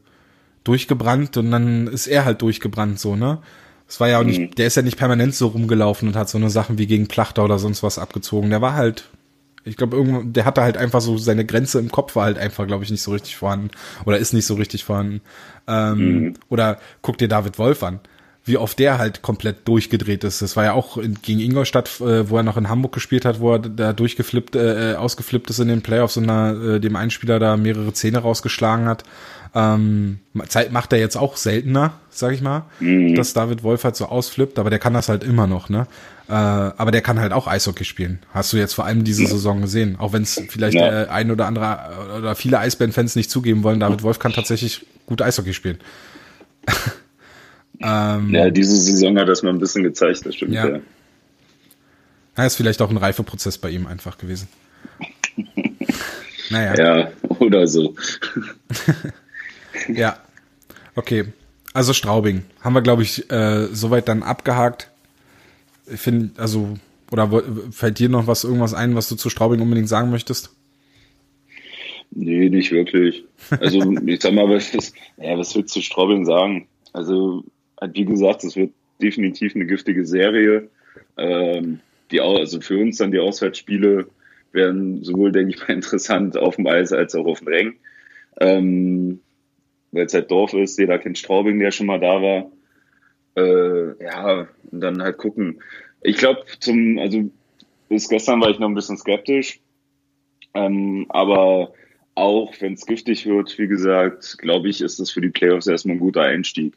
durchgebrannt 0.63 1.37
und 1.37 1.51
dann 1.51 1.87
ist 1.87 2.07
er 2.07 2.25
halt 2.25 2.41
durchgebrannt, 2.41 2.99
so, 2.99 3.15
ne? 3.15 3.39
Es 3.87 3.99
war 3.99 4.09
ja 4.09 4.19
auch 4.19 4.23
nicht, 4.23 4.39
mhm. 4.39 4.51
der 4.55 4.67
ist 4.67 4.75
ja 4.75 4.81
nicht 4.81 4.97
permanent 4.97 5.35
so 5.35 5.47
rumgelaufen 5.47 6.07
und 6.07 6.15
hat 6.15 6.27
so 6.27 6.37
eine 6.37 6.49
Sachen 6.49 6.79
wie 6.79 6.87
gegen 6.87 7.07
Plachter 7.07 7.43
oder 7.43 7.59
sonst 7.59 7.83
was 7.83 7.99
abgezogen. 7.99 8.49
Der 8.49 8.61
war 8.61 8.73
halt, 8.73 9.05
ich 9.63 9.77
glaube, 9.77 9.95
irgendwann, 9.95 10.33
der 10.33 10.45
hatte 10.45 10.63
halt 10.63 10.77
einfach 10.77 11.01
so 11.01 11.17
seine 11.17 11.45
Grenze 11.45 11.79
im 11.79 11.91
Kopf 11.91 12.15
war 12.15 12.25
halt 12.25 12.39
einfach, 12.39 12.65
glaube 12.65 12.83
ich, 12.83 12.89
nicht 12.89 13.03
so 13.03 13.11
richtig 13.11 13.35
vorhanden. 13.35 13.69
Oder 14.05 14.17
ist 14.17 14.33
nicht 14.33 14.47
so 14.47 14.55
richtig 14.55 14.83
vorhanden. 14.83 15.21
Ähm, 15.67 15.97
mhm. 15.97 16.33
Oder 16.49 16.79
guck 17.03 17.19
dir 17.19 17.27
David 17.27 17.59
Wolf 17.59 17.83
an 17.83 17.99
wie 18.45 18.57
oft 18.57 18.77
der 18.77 18.97
halt 18.97 19.21
komplett 19.21 19.67
durchgedreht 19.67 20.23
ist. 20.23 20.41
Das 20.41 20.55
war 20.55 20.65
ja 20.65 20.73
auch 20.73 20.97
in, 20.97 21.15
gegen 21.21 21.39
Ingolstadt, 21.39 22.01
äh, 22.01 22.29
wo 22.29 22.37
er 22.37 22.43
noch 22.43 22.57
in 22.57 22.67
Hamburg 22.67 22.91
gespielt 22.91 23.23
hat, 23.23 23.39
wo 23.39 23.53
er 23.53 23.59
da 23.59 23.93
durchgeflippt, 23.93 24.55
äh, 24.55 24.95
ausgeflippt 24.95 25.49
ist 25.49 25.59
in 25.59 25.69
den 25.69 25.81
Playoffs 25.81 26.17
und 26.17 26.27
da, 26.27 26.51
äh, 26.51 26.79
dem 26.79 26.95
Einspieler 26.95 27.39
da 27.39 27.55
mehrere 27.55 27.93
Zähne 27.93 28.19
rausgeschlagen 28.19 28.85
hat. 28.85 29.03
Ähm, 29.55 30.19
macht 30.33 30.93
er 30.93 30.99
jetzt 30.99 31.15
auch 31.15 31.37
seltener, 31.37 31.93
sag 32.09 32.33
ich 32.33 32.41
mal, 32.41 32.63
mhm. 32.79 33.13
dass 33.15 33.33
David 33.33 33.61
Wolf 33.61 33.83
halt 33.83 33.95
so 33.95 34.07
ausflippt, 34.07 34.57
aber 34.57 34.71
der 34.71 34.79
kann 34.79 34.95
das 34.95 35.09
halt 35.09 35.23
immer 35.23 35.45
noch, 35.45 35.69
ne? 35.69 35.85
Äh, 36.27 36.33
aber 36.33 36.91
der 36.91 37.01
kann 37.01 37.19
halt 37.19 37.33
auch 37.33 37.47
Eishockey 37.47 37.85
spielen. 37.85 38.19
Hast 38.33 38.51
du 38.51 38.57
jetzt 38.57 38.73
vor 38.73 38.85
allem 38.85 39.03
diese 39.03 39.27
Saison 39.27 39.61
gesehen. 39.61 39.97
Auch 39.99 40.11
wenn 40.11 40.23
es 40.23 40.41
vielleicht 40.49 40.75
ja. 40.75 40.89
der 40.89 41.11
ein 41.11 41.29
oder 41.31 41.45
andere 41.45 42.17
oder 42.17 42.35
viele 42.35 42.59
Eisbären-Fans 42.59 43.15
nicht 43.15 43.29
zugeben 43.29 43.63
wollen, 43.63 43.79
David 43.79 44.03
Wolf 44.03 44.19
kann 44.19 44.33
tatsächlich 44.33 44.85
gut 45.05 45.21
Eishockey 45.21 45.53
spielen. 45.53 45.77
Ähm, 47.81 48.33
ja, 48.33 48.49
diese 48.49 48.75
Saison 48.75 49.17
hat 49.17 49.27
das 49.27 49.43
mal 49.43 49.49
ein 49.49 49.59
bisschen 49.59 49.83
gezeigt, 49.83 50.25
das 50.25 50.35
stimmt. 50.35 50.53
Ja. 50.53 50.67
ja. 50.67 50.79
ja 52.37 52.45
ist 52.45 52.55
vielleicht 52.55 52.81
auch 52.81 52.89
ein 52.89 52.97
Reifeprozess 52.97 53.57
bei 53.57 53.69
ihm 53.69 53.87
einfach 53.87 54.17
gewesen. 54.17 54.47
naja. 56.49 56.75
Ja, 56.75 57.11
oder 57.39 57.67
so. 57.67 57.95
ja. 59.87 60.17
Okay. 60.95 61.25
Also 61.73 61.93
Straubing. 61.93 62.43
Haben 62.61 62.73
wir, 62.73 62.81
glaube 62.81 63.01
ich, 63.01 63.31
äh, 63.31 63.65
soweit 63.71 64.07
dann 64.07 64.21
abgehakt. 64.21 64.91
Ich 65.91 65.99
finde, 65.99 66.39
also, 66.39 66.77
oder 67.11 67.43
fällt 67.71 67.99
dir 67.99 68.09
noch 68.09 68.27
was, 68.27 68.43
irgendwas 68.43 68.75
ein, 68.75 68.95
was 68.95 69.09
du 69.09 69.15
zu 69.15 69.29
Straubing 69.29 69.59
unbedingt 69.59 69.89
sagen 69.89 70.11
möchtest? 70.11 70.51
Nee, 72.11 72.49
nicht 72.49 72.71
wirklich. 72.71 73.25
Also, 73.49 73.81
ich 74.05 74.21
sag 74.21 74.33
mal, 74.33 74.47
was, 74.47 74.71
ja, 75.17 75.37
was 75.37 75.55
willst 75.55 75.75
du 75.75 75.79
zu 75.79 75.81
Straubing 75.81 76.25
sagen? 76.25 76.67
Also, 76.93 77.43
wie 77.91 78.05
gesagt, 78.05 78.43
es 78.43 78.55
wird 78.55 78.71
definitiv 79.01 79.55
eine 79.55 79.65
giftige 79.65 80.05
Serie. 80.05 80.69
Ähm, 81.17 81.79
die, 82.11 82.21
also 82.21 82.61
für 82.61 82.77
uns 82.77 82.97
dann 82.97 83.11
die 83.11 83.19
Auswärtsspiele 83.19 84.07
werden 84.51 85.03
sowohl, 85.03 85.31
denke 85.31 85.55
ich 85.55 85.59
mal, 85.59 85.69
interessant 85.73 86.37
auf 86.37 86.55
dem 86.55 86.67
Eis 86.67 86.91
als 86.91 87.15
auch 87.15 87.25
auf 87.25 87.39
dem 87.39 87.47
Rängen. 87.47 87.75
Ähm, 88.39 89.19
Weil 89.91 90.05
es 90.05 90.13
halt 90.13 90.31
Dorf 90.31 90.53
ist, 90.53 90.79
jeder 90.79 90.99
kennt 90.99 91.17
Straubing, 91.17 91.59
der 91.59 91.71
schon 91.71 91.87
mal 91.87 91.99
da 91.99 92.21
war. 92.21 92.51
Äh, 93.35 94.03
ja, 94.03 94.47
und 94.71 94.79
dann 94.79 95.01
halt 95.01 95.17
gucken. 95.17 95.61
Ich 96.01 96.17
glaube, 96.17 96.43
zum, 96.59 96.99
also 96.99 97.29
bis 97.89 98.09
gestern 98.09 98.41
war 98.41 98.49
ich 98.49 98.59
noch 98.59 98.67
ein 98.67 98.75
bisschen 98.75 98.97
skeptisch. 98.97 99.59
Ähm, 100.53 101.07
aber 101.09 101.73
auch 102.15 102.53
wenn 102.59 102.73
es 102.73 102.85
giftig 102.85 103.25
wird, 103.25 103.57
wie 103.57 103.67
gesagt, 103.67 104.37
glaube 104.37 104.69
ich, 104.69 104.81
ist 104.81 104.99
das 104.99 105.09
für 105.09 105.21
die 105.21 105.29
Playoffs 105.29 105.65
erstmal 105.65 105.95
ein 105.95 105.99
guter 105.99 106.21
Einstieg 106.21 106.73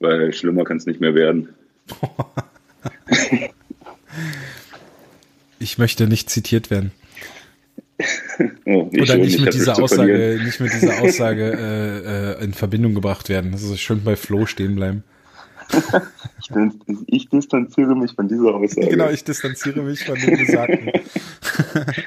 weil 0.00 0.32
schlimmer 0.32 0.64
kann 0.64 0.78
es 0.78 0.86
nicht 0.86 1.00
mehr 1.00 1.14
werden. 1.14 1.50
ich 5.58 5.78
möchte 5.78 6.06
nicht 6.06 6.30
zitiert 6.30 6.70
werden. 6.70 6.92
Oh, 8.66 8.90
Oder 9.00 9.16
nicht 9.18 9.40
mit, 9.40 9.54
dieser 9.54 9.80
Aussage, 9.80 10.40
nicht 10.42 10.58
mit 10.58 10.72
dieser 10.72 11.00
Aussage 11.00 11.52
äh, 11.52 12.40
äh, 12.40 12.44
in 12.44 12.52
Verbindung 12.52 12.94
gebracht 12.94 13.28
werden. 13.28 13.52
Das 13.52 13.62
ist 13.62 13.80
schön 13.80 14.02
bei 14.02 14.16
Flo 14.16 14.46
stehen 14.46 14.74
bleiben. 14.74 15.04
ich, 16.40 16.50
ich, 17.06 17.28
distanziere 17.28 17.94
mich 17.94 18.12
von 18.14 18.26
dieser 18.26 18.54
Aussage. 18.54 18.88
Genau, 18.88 19.10
ich 19.10 19.22
distanziere 19.22 19.82
mich 19.82 20.04
von 20.04 20.16
dem 20.18 20.36
Gesagten. 20.36 20.90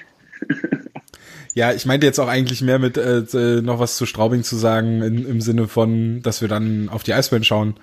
Ja, 1.58 1.74
ich 1.74 1.88
meinte 1.88 2.06
jetzt 2.06 2.20
auch 2.20 2.28
eigentlich 2.28 2.62
mehr 2.62 2.78
mit 2.78 2.98
äh, 2.98 3.22
äh, 3.22 3.62
noch 3.64 3.80
was 3.80 3.98
zu 3.98 4.06
Straubing 4.06 4.44
zu 4.44 4.56
sagen, 4.56 5.02
in, 5.02 5.26
im 5.26 5.42
Sinne 5.42 5.68
von, 5.68 6.22
dass 6.22 6.40
wir 6.40 6.48
dann 6.48 6.88
auf 6.88 7.02
die 7.02 7.16
Eisbären 7.16 7.44
schauen, 7.44 7.74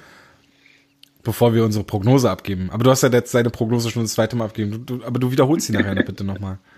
bevor 1.24 1.54
wir 1.54 1.64
unsere 1.64 1.84
Prognose 1.84 2.30
abgeben. 2.30 2.70
Aber 2.70 2.84
du 2.84 2.92
hast 2.92 3.02
ja 3.02 3.08
jetzt 3.08 3.34
deine 3.34 3.50
Prognose 3.50 3.90
schon 3.90 4.02
das 4.02 4.12
zweite 4.12 4.37
Mal 4.37 4.44
abgegeben. 4.44 4.87
Du, 4.87 4.98
du, 4.98 5.04
aber 5.04 5.18
du 5.18 5.32
wiederholst 5.32 5.66
sie 5.66 5.72
nachher 5.72 5.96
bitte 5.96 6.22
nochmal. 6.22 6.58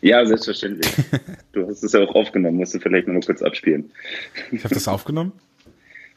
Ja, 0.00 0.24
selbstverständlich. 0.26 0.92
Du 1.52 1.66
hast 1.66 1.82
es 1.82 1.92
ja 1.92 2.00
auch 2.00 2.14
aufgenommen, 2.14 2.58
musst 2.58 2.74
du 2.74 2.78
vielleicht 2.78 3.08
noch 3.08 3.14
mal 3.14 3.22
kurz 3.22 3.40
abspielen. 3.40 3.90
Ich 4.52 4.62
habe 4.62 4.74
das 4.74 4.86
aufgenommen? 4.86 5.32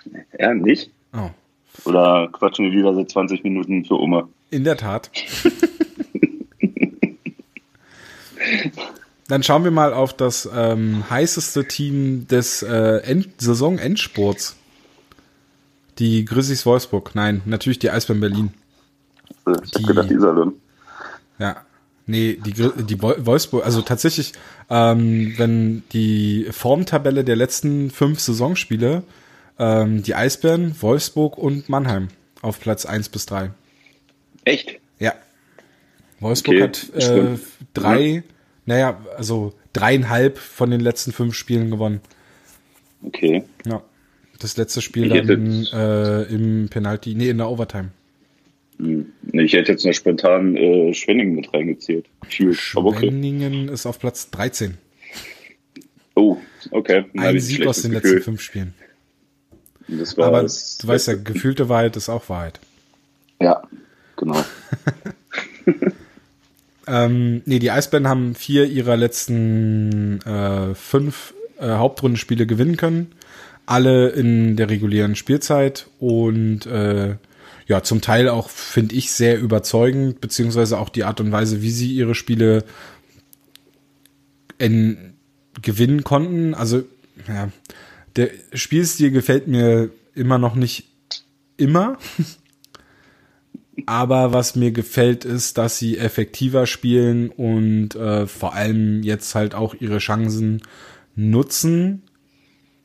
Ja, 0.38 0.54
nicht? 0.54 0.92
Oh. 1.14 1.30
Oder 1.90 2.30
quatschen 2.32 2.66
wir 2.66 2.78
wieder 2.78 2.94
seit 2.94 3.10
20 3.10 3.44
Minuten 3.44 3.86
für 3.86 4.00
Oma? 4.00 4.30
In 4.52 4.66
der 4.66 4.78
Tat. 4.78 5.10
Dann 9.28 9.44
schauen 9.44 9.64
wir 9.64 9.72
mal 9.72 9.94
auf 9.94 10.16
das 10.16 10.50
ähm, 10.54 11.04
heißeste 11.10 11.68
Team 11.68 12.28
des 12.28 12.64
äh, 12.64 12.98
End 13.00 13.42
Saisonendsports. 13.42 14.56
Die 16.00 16.24
Grizzlies 16.26 16.66
Wolfsburg. 16.66 17.16
Nein, 17.16 17.42
natürlich 17.46 17.80
die 17.80 17.90
Eisbären 17.90 18.22
Berlin. 18.22 18.54
Ich 19.64 19.72
die, 19.72 19.84
gedacht, 19.84 20.12
Iserlohn. 20.12 20.54
Ja. 21.40 21.58
Nee, 22.10 22.40
die, 22.42 22.54
die 22.54 23.02
Wolfsburg, 23.02 23.66
also 23.66 23.82
tatsächlich, 23.82 24.32
ähm, 24.70 25.34
wenn 25.36 25.84
die 25.92 26.48
Formtabelle 26.52 27.26
der 27.26 27.36
letzten 27.36 27.92
fünf 27.92 28.22
Saisonspiele, 28.22 29.04
ähm, 29.60 30.04
die 30.04 30.16
Eisbären, 30.16 30.74
Wolfsburg 30.82 31.38
und 31.38 31.68
Mannheim 31.68 32.08
auf 32.42 32.62
Platz 32.62 32.86
eins 32.86 33.10
bis 33.10 33.26
drei. 33.26 33.52
Echt? 34.46 34.80
Ja. 35.00 35.16
Wolfsburg 36.22 36.56
okay, 36.56 36.64
hat 36.64 36.96
äh, 36.96 37.38
drei, 37.74 38.24
naja, 38.68 39.02
also 39.16 39.54
dreieinhalb 39.74 40.38
von 40.38 40.70
den 40.70 40.82
letzten 40.82 41.12
fünf 41.12 41.34
Spielen 41.34 41.72
gewonnen. 41.72 42.02
Okay. 43.02 43.44
Ja. 43.66 43.82
Das 44.40 44.58
letzte 44.58 44.82
Spiel 44.82 45.10
dann 45.10 45.66
äh, 45.74 46.24
im 46.24 46.68
Penalty, 46.70 47.16
nee, 47.16 47.30
in 47.30 47.38
der 47.38 47.50
Overtime. 47.50 47.90
Hm. 48.78 49.12
Ich 49.34 49.54
hätte 49.54 49.72
jetzt 49.72 49.86
noch 49.86 49.94
spontan 49.94 50.56
äh, 50.56 50.94
Schwenningen 50.94 51.34
mit 51.36 51.52
reingezählt. 51.54 52.06
Schwenningen 52.28 53.64
okay. 53.64 53.74
ist 53.74 53.86
auf 53.86 53.98
Platz 54.00 54.30
13. 54.30 54.78
Oh, 56.14 56.38
okay. 56.72 57.06
Ein 57.16 57.40
Sieg 57.40 57.66
aus 57.66 57.82
den 57.82 57.92
Gefühl. 57.92 58.12
letzten 58.12 58.24
fünf 58.24 58.42
Spielen. 58.42 58.74
Aber 60.18 60.42
du 60.42 60.88
weißt 60.88 61.08
ja, 61.08 61.16
gefühlte 61.16 61.70
Wahrheit 61.70 61.96
ist 61.96 62.10
auch 62.10 62.28
Wahrheit. 62.30 62.60
Ja, 63.42 63.64
genau. 64.18 64.44
Ähm, 66.88 67.42
nee, 67.46 67.60
die 67.60 67.72
Eisbären 67.72 68.08
haben 68.08 68.34
vier 68.34 68.66
ihrer 68.66 68.96
letzten 68.96 70.22
äh, 70.22 70.74
fünf 70.74 71.34
äh, 71.60 71.68
Hauptrundenspiele 71.68 72.48
gewinnen 72.48 72.78
können. 72.78 73.12
Alle 73.66 74.10
in 74.10 74.56
der 74.56 74.70
regulären 74.70 75.16
Spielzeit 75.16 75.88
und 76.00 76.66
äh, 76.66 77.16
ja, 77.68 77.84
zum 77.84 78.00
Teil 78.00 78.30
auch, 78.30 78.50
finde 78.50 78.96
ich, 78.96 79.12
sehr 79.12 79.40
überzeugend, 79.40 80.22
beziehungsweise 80.22 80.80
auch 80.80 80.88
die 80.88 81.04
Art 81.04 81.20
und 81.20 81.34
Weise, 81.34 81.62
wie 81.62 81.72
sie 81.72 81.92
ihre 81.92 82.16
Spiele 82.16 82.64
in, 84.58 85.14
gewinnen 85.62 86.06
konnten. 86.06 86.54
Also, 86.54 86.84
ja, 87.28 87.50
der 88.16 88.30
Spielstil 88.54 89.12
gefällt 89.12 89.48
mir 89.48 89.90
immer 90.16 90.38
noch 90.38 90.56
nicht 90.56 90.88
immer. 91.58 91.98
Aber 93.86 94.34
was 94.34 94.56
mir 94.56 94.72
gefällt, 94.72 95.24
ist, 95.24 95.58
dass 95.58 95.78
sie 95.78 95.98
effektiver 95.98 96.66
spielen 96.66 97.30
und 97.30 97.96
äh, 97.96 98.26
vor 98.26 98.54
allem 98.54 99.04
jetzt 99.04 99.36
halt 99.36 99.54
auch 99.54 99.76
ihre 99.76 100.00
Chancen 100.00 100.62
nutzen. 101.16 102.04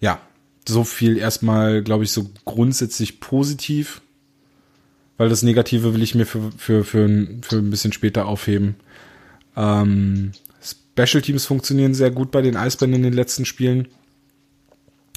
Ja, 0.00 0.20
so 0.68 0.84
viel 0.84 1.16
erstmal, 1.16 1.82
glaube 1.82 2.04
ich, 2.04 2.12
so 2.12 2.30
grundsätzlich 2.44 3.20
positiv. 3.20 4.02
Weil 5.16 5.28
das 5.28 5.42
Negative 5.42 5.94
will 5.94 6.02
ich 6.02 6.14
mir 6.14 6.26
für, 6.26 6.50
für, 6.56 6.84
für, 6.84 7.08
für 7.42 7.56
ein 7.56 7.70
bisschen 7.70 7.92
später 7.92 8.26
aufheben. 8.26 8.76
Ähm, 9.56 10.32
Special 10.60 11.22
Teams 11.22 11.46
funktionieren 11.46 11.94
sehr 11.94 12.10
gut 12.10 12.30
bei 12.30 12.42
den 12.42 12.56
Eisbären 12.56 12.94
in 12.94 13.02
den 13.02 13.12
letzten 13.12 13.44
Spielen 13.44 13.88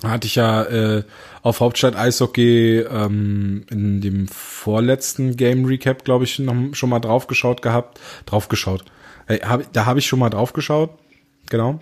hatte 0.04 0.28
ich 0.28 0.36
ja 0.36 0.64
äh, 0.64 1.04
auf 1.42 1.60
Hauptstadt 1.60 1.96
Eishockey 1.96 2.80
ähm, 2.80 3.66
in 3.70 4.02
dem 4.02 4.28
vorletzten 4.28 5.38
Game 5.38 5.66
Recap, 5.66 6.04
glaube 6.04 6.26
ich, 6.26 6.40
noch 6.40 6.56
schon 6.74 6.90
mal 6.90 7.00
draufgeschaut 7.00 7.62
gehabt. 7.62 8.00
Draufgeschaut. 8.26 8.84
Äh, 9.28 9.40
hab, 9.40 9.72
da 9.74 9.86
habe 9.86 10.00
ich 10.00 10.08
schon 10.08 10.20
mal 10.20 10.30
draufgeschaut, 10.30 10.92
genau. 11.50 11.80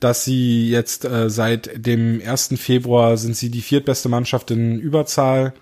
Dass 0.00 0.24
sie 0.24 0.70
jetzt 0.70 1.04
äh, 1.04 1.28
seit 1.28 1.86
dem 1.86 2.22
1. 2.24 2.54
Februar 2.56 3.16
sind 3.16 3.36
sie 3.36 3.50
die 3.50 3.62
viertbeste 3.62 4.08
Mannschaft 4.08 4.50
in 4.50 4.78
Überzahl 4.78 5.54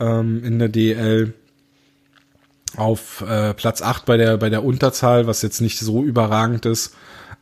ähm, 0.00 0.42
in 0.44 0.58
der 0.58 0.68
DL. 0.68 1.32
auf 2.76 3.22
äh, 3.22 3.54
Platz 3.54 3.82
8 3.82 4.04
bei 4.04 4.16
der, 4.16 4.36
bei 4.36 4.50
der 4.50 4.64
Unterzahl, 4.64 5.26
was 5.26 5.42
jetzt 5.42 5.60
nicht 5.60 5.78
so 5.78 6.02
überragend 6.02 6.66
ist. 6.66 6.94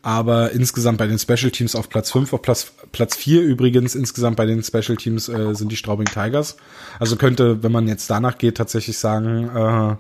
Aber 0.07 0.53
insgesamt 0.53 0.99
bei 0.99 1.09
den 1.09 1.19
Special 1.19 1.51
Teams 1.51 1.75
auf 1.75 1.89
Platz 1.89 2.13
5, 2.13 2.33
auf 2.33 2.41
Platz, 2.41 2.73
Platz 2.93 3.17
4 3.17 3.43
übrigens 3.43 3.97
insgesamt 3.97 4.37
bei 4.37 4.47
den 4.47 4.63
Special 4.63 4.97
Teams 4.97 5.29
äh, 5.29 5.53
sind 5.53 5.73
die 5.73 5.77
Straubing 5.77 6.07
Tigers. 6.07 6.59
Also 7.01 7.17
könnte, 7.17 7.65
wenn 7.65 7.73
man 7.73 7.89
jetzt 7.89 8.09
danach 8.09 8.39
geht, 8.39 8.57
tatsächlich 8.57 8.99
sagen, 8.99 9.51
äh, 9.53 9.97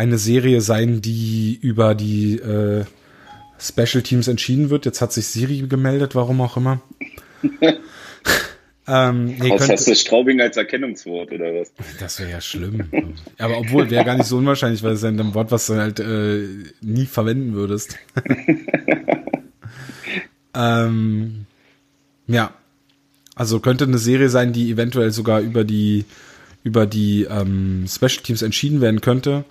eine 0.00 0.16
Serie 0.16 0.62
sein, 0.62 1.02
die 1.02 1.58
über 1.60 1.94
die 1.94 2.36
äh, 2.36 2.86
Special 3.58 4.02
Teams 4.02 4.28
entschieden 4.28 4.70
wird. 4.70 4.86
Jetzt 4.86 5.02
hat 5.02 5.12
sich 5.12 5.26
Siri 5.26 5.66
gemeldet, 5.68 6.14
warum 6.14 6.40
auch 6.40 6.56
immer. 6.56 6.80
Ähm, 8.88 9.36
nee, 9.38 9.50
was 9.50 9.60
könnte, 9.60 9.72
hast 9.74 9.86
du 9.86 9.94
Straubing 9.94 10.40
als 10.40 10.56
Erkennungswort 10.56 11.30
oder 11.30 11.54
was? 11.54 11.72
Das 12.00 12.18
wäre 12.18 12.30
ja 12.30 12.40
schlimm. 12.40 13.16
Aber 13.38 13.58
obwohl 13.58 13.88
wäre 13.88 14.04
gar 14.04 14.16
nicht 14.16 14.26
so 14.26 14.38
unwahrscheinlich, 14.38 14.82
weil 14.82 14.94
es 14.94 15.02
ja 15.02 15.10
ein 15.10 15.34
Wort, 15.34 15.52
was 15.52 15.68
du 15.68 15.74
halt 15.74 16.00
äh, 16.00 16.48
nie 16.80 17.06
verwenden 17.06 17.52
würdest. 17.52 17.96
ähm, 20.54 21.46
ja, 22.26 22.52
also 23.34 23.60
könnte 23.60 23.84
eine 23.84 23.98
Serie 23.98 24.28
sein, 24.28 24.52
die 24.52 24.70
eventuell 24.70 25.10
sogar 25.12 25.40
über 25.40 25.64
die 25.64 26.04
über 26.62 26.86
die 26.86 27.24
ähm, 27.24 27.86
Special 27.88 28.22
Teams 28.22 28.42
entschieden 28.42 28.80
werden 28.80 29.00
könnte. 29.00 29.44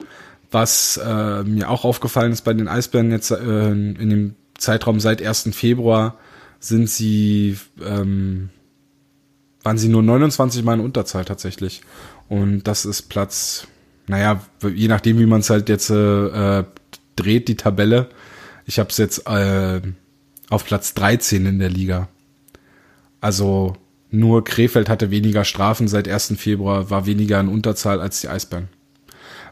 Was 0.51 0.97
äh, 0.97 1.43
mir 1.43 1.69
auch 1.69 1.85
aufgefallen 1.85 2.31
ist 2.31 2.41
bei 2.41 2.53
den 2.53 2.67
Eisbären 2.67 3.11
jetzt 3.11 3.31
äh, 3.31 3.71
in 3.71 4.09
dem 4.09 4.35
Zeitraum 4.57 4.99
seit 4.99 5.21
1. 5.21 5.49
Februar 5.53 6.17
sind 6.59 6.89
sie 6.89 7.57
ähm, 7.83 8.49
waren 9.63 9.77
sie 9.77 9.89
nur 9.89 10.03
29 10.03 10.63
Mal 10.63 10.75
in 10.75 10.79
Unterzahl 10.79 11.25
tatsächlich. 11.25 11.81
Und 12.27 12.63
das 12.63 12.85
ist 12.85 13.03
Platz, 13.03 13.67
naja, 14.07 14.41
je 14.63 14.87
nachdem, 14.87 15.19
wie 15.19 15.25
man 15.25 15.41
es 15.41 15.49
halt 15.49 15.69
jetzt 15.69 15.89
äh, 15.89 16.63
dreht, 17.15 17.47
die 17.47 17.57
Tabelle. 17.57 18.09
Ich 18.65 18.79
habe 18.79 18.89
es 18.89 18.97
jetzt 18.97 19.27
äh, 19.27 19.81
auf 20.49 20.65
Platz 20.65 20.93
13 20.93 21.45
in 21.45 21.59
der 21.59 21.69
Liga. 21.69 22.07
Also 23.21 23.75
nur 24.11 24.43
Krefeld 24.43 24.89
hatte 24.89 25.11
weniger 25.11 25.45
Strafen 25.45 25.87
seit 25.87 26.07
1. 26.07 26.35
Februar, 26.37 26.89
war 26.89 27.05
weniger 27.05 27.39
in 27.39 27.47
Unterzahl 27.47 28.01
als 28.01 28.21
die 28.21 28.29
Eisbären 28.29 28.69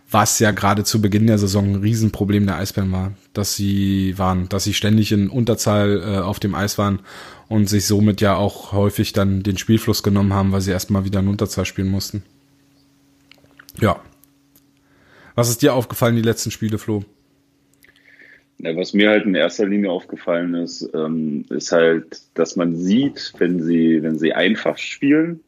was 0.10 0.40
ja 0.40 0.52
gerade 0.52 0.84
zu 0.84 1.02
Beginn 1.02 1.28
der 1.28 1.38
Saison 1.38 1.66
ein 1.66 1.76
Riesenproblem 1.76 2.46
der 2.46 2.58
Eisbären 2.58 2.92
war, 2.92 3.14
dass 3.34 3.56
sie 3.56 4.18
waren, 4.18 4.48
dass 4.48 4.64
sie 4.64 4.74
ständig 4.74 5.12
in 5.12 5.30
Unterzahl 5.30 6.02
äh, 6.02 6.20
auf 6.20 6.40
dem 6.40 6.56
Eis 6.56 6.78
waren 6.78 7.00
und 7.50 7.68
sich 7.68 7.86
somit 7.86 8.22
ja 8.22 8.36
auch 8.36 8.72
häufig 8.72 9.12
dann 9.12 9.44
den 9.44 9.58
Spielfluss 9.58 10.04
genommen 10.04 10.34
haben, 10.34 10.52
weil 10.54 10.62
sie 10.62 10.72
erstmal 10.72 11.04
wieder 11.04 11.20
in 11.20 11.28
Unterzahl 11.28 11.66
spielen 11.66 11.90
mussten. 11.90 12.24
Ja. 13.82 14.00
Was 15.36 15.50
ist 15.50 15.62
dir 15.62 15.74
aufgefallen, 15.74 16.16
die 16.16 16.22
letzten 16.22 16.52
Spiele, 16.52 16.78
Flo? 16.78 17.04
Ja, 18.60 18.76
was 18.76 18.94
mir 18.94 19.10
halt 19.10 19.26
in 19.26 19.36
erster 19.36 19.68
Linie 19.68 19.92
aufgefallen 19.92 20.56
ist, 20.56 20.90
ähm, 20.96 21.46
ist 21.50 21.72
halt, 21.72 22.22
dass 22.34 22.56
man 22.56 22.76
sieht, 22.76 23.34
wenn 23.38 23.62
sie, 23.62 24.02
wenn 24.02 24.18
sie 24.18 24.34
einfach 24.34 24.78
spielen, 24.80 25.42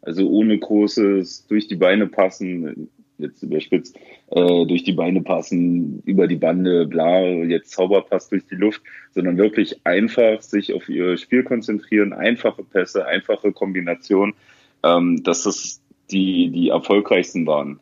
also 0.00 0.28
ohne 0.28 0.58
großes 0.58 1.46
durch 1.48 1.68
die 1.68 1.76
Beine 1.76 2.06
passen, 2.06 2.88
jetzt 3.18 3.42
überspitzt, 3.42 3.96
äh, 4.30 4.66
durch 4.66 4.84
die 4.84 4.92
Beine 4.92 5.20
passen, 5.20 6.02
über 6.04 6.26
die 6.26 6.36
Bande, 6.36 6.86
bla, 6.86 7.20
jetzt 7.22 7.72
Zauberpass 7.72 8.28
durch 8.28 8.46
die 8.46 8.54
Luft, 8.56 8.82
sondern 9.14 9.36
wirklich 9.36 9.84
einfach 9.84 10.40
sich 10.40 10.72
auf 10.72 10.88
ihr 10.88 11.16
Spiel 11.18 11.42
konzentrieren, 11.42 12.12
einfache 12.12 12.62
Pässe, 12.62 13.06
einfache 13.06 13.52
Kombination, 13.52 14.34
ähm, 14.82 15.22
dass 15.22 15.42
das 15.42 15.80
die, 16.10 16.50
die 16.50 16.68
erfolgreichsten 16.68 17.46
waren. 17.46 17.80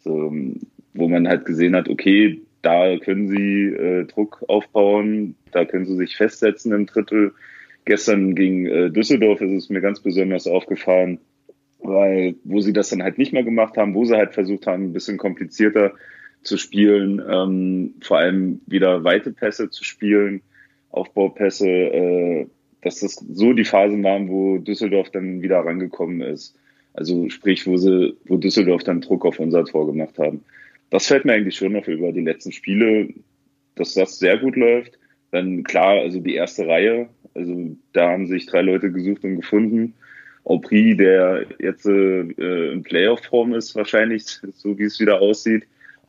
So, 0.00 0.32
wo 0.94 1.08
man 1.08 1.28
halt 1.28 1.44
gesehen 1.44 1.74
hat, 1.76 1.88
okay, 1.88 2.40
da 2.62 2.96
können 2.98 3.28
sie 3.28 3.64
äh, 3.66 4.04
Druck 4.04 4.44
aufbauen, 4.48 5.36
da 5.52 5.64
können 5.64 5.86
sie 5.86 5.96
sich 5.96 6.16
festsetzen 6.16 6.72
im 6.72 6.86
Drittel. 6.86 7.32
Gestern 7.84 8.34
gegen 8.34 8.66
äh, 8.66 8.90
Düsseldorf 8.90 9.40
ist 9.40 9.52
es 9.52 9.68
mir 9.70 9.80
ganz 9.80 10.00
besonders 10.00 10.46
aufgefallen, 10.46 11.18
weil 11.78 12.34
wo 12.44 12.60
sie 12.60 12.72
das 12.72 12.90
dann 12.90 13.02
halt 13.02 13.18
nicht 13.18 13.32
mehr 13.32 13.44
gemacht 13.44 13.76
haben, 13.76 13.94
wo 13.94 14.04
sie 14.04 14.16
halt 14.16 14.34
versucht 14.34 14.66
haben, 14.66 14.84
ein 14.84 14.92
bisschen 14.92 15.16
komplizierter 15.16 15.92
zu 16.42 16.56
spielen, 16.56 17.22
ähm, 17.28 17.94
vor 18.02 18.18
allem 18.18 18.60
wieder 18.66 19.04
weite 19.04 19.32
Pässe 19.32 19.70
zu 19.70 19.84
spielen, 19.84 20.42
Aufbaupässe, 20.90 21.68
äh, 21.68 22.46
dass 22.82 23.00
das 23.00 23.14
so 23.14 23.52
die 23.52 23.64
Phasen 23.64 24.02
waren, 24.04 24.28
wo 24.28 24.58
Düsseldorf 24.58 25.10
dann 25.10 25.42
wieder 25.42 25.58
rangekommen 25.58 26.20
ist. 26.20 26.56
Also 26.94 27.28
sprich, 27.28 27.66
wo 27.66 27.76
sie, 27.76 28.16
wo 28.26 28.36
Düsseldorf 28.36 28.84
dann 28.84 29.00
Druck 29.00 29.24
auf 29.24 29.38
unser 29.38 29.64
Tor 29.64 29.86
gemacht 29.86 30.18
haben. 30.18 30.44
Das 30.90 31.06
fällt 31.06 31.24
mir 31.24 31.34
eigentlich 31.34 31.56
schon 31.56 31.72
noch 31.72 31.86
über 31.86 32.12
die 32.12 32.22
letzten 32.22 32.52
Spiele, 32.52 33.08
dass 33.74 33.94
das 33.94 34.18
sehr 34.18 34.38
gut 34.38 34.56
läuft. 34.56 34.98
Dann 35.30 35.62
klar, 35.64 36.00
also 36.00 36.20
die 36.20 36.34
erste 36.34 36.66
Reihe, 36.66 37.08
also 37.34 37.76
da 37.92 38.10
haben 38.10 38.26
sich 38.26 38.46
drei 38.46 38.62
Leute 38.62 38.90
gesucht 38.90 39.24
und 39.24 39.36
gefunden. 39.36 39.94
Aubry, 40.44 40.96
der 40.96 41.44
jetzt 41.58 41.86
äh, 41.86 42.72
in 42.72 42.82
Playoff-Form 42.82 43.54
ist, 43.54 43.76
wahrscheinlich, 43.76 44.24
so 44.54 44.78
wie 44.78 44.84
es 44.84 44.98
wieder 44.98 45.20
aussieht, 45.20 45.64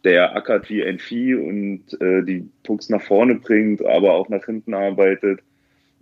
der 0.06 0.36
ackert 0.36 0.70
wie 0.70 0.84
ein 0.84 0.98
Vieh 0.98 1.36
und 1.36 1.82
äh, 2.00 2.24
die 2.24 2.48
Pucks 2.63 2.89
nach 2.89 3.02
vorne 3.02 3.36
bringt, 3.36 3.84
aber 3.84 4.13
auch 4.13 4.30
nach 4.30 4.46
hinten 4.46 4.74
arbeitet 4.74 5.42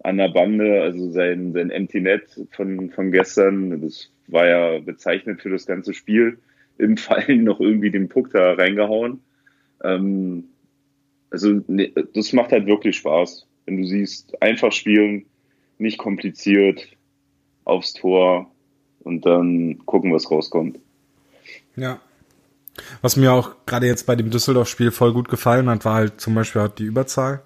an 0.03 0.17
der 0.17 0.29
Bande, 0.29 0.83
also 0.83 1.11
sein, 1.11 1.51
sein 1.53 1.71
Empty 1.71 2.01
Net 2.01 2.39
von, 2.51 2.91
von 2.91 3.11
gestern, 3.11 3.81
das 3.81 4.11
war 4.27 4.47
ja 4.47 4.79
bezeichnet 4.79 5.41
für 5.41 5.49
das 5.49 5.65
ganze 5.65 5.93
Spiel, 5.93 6.37
im 6.77 6.97
Fallen 6.97 7.43
noch 7.43 7.59
irgendwie 7.59 7.91
den 7.91 8.09
Puck 8.09 8.31
da 8.31 8.53
reingehauen. 8.53 9.21
Ähm, 9.83 10.45
also 11.29 11.61
ne, 11.67 11.91
das 12.13 12.33
macht 12.33 12.51
halt 12.51 12.67
wirklich 12.67 12.97
Spaß, 12.97 13.47
wenn 13.65 13.77
du 13.77 13.87
siehst, 13.87 14.41
einfach 14.41 14.71
spielen, 14.71 15.25
nicht 15.77 15.97
kompliziert, 15.97 16.87
aufs 17.65 17.93
Tor 17.93 18.49
und 19.01 19.25
dann 19.25 19.79
gucken, 19.85 20.13
was 20.13 20.31
rauskommt. 20.31 20.79
Ja. 21.75 21.99
Was 23.01 23.15
mir 23.15 23.33
auch 23.33 23.55
gerade 23.65 23.87
jetzt 23.87 24.05
bei 24.05 24.15
dem 24.15 24.29
Düsseldorf-Spiel 24.29 24.91
voll 24.91 25.13
gut 25.13 25.29
gefallen 25.29 25.69
hat, 25.69 25.83
war 25.83 25.95
halt 25.95 26.21
zum 26.21 26.35
Beispiel 26.35 26.61
halt 26.61 26.79
die 26.79 26.85
Überzahl. 26.85 27.41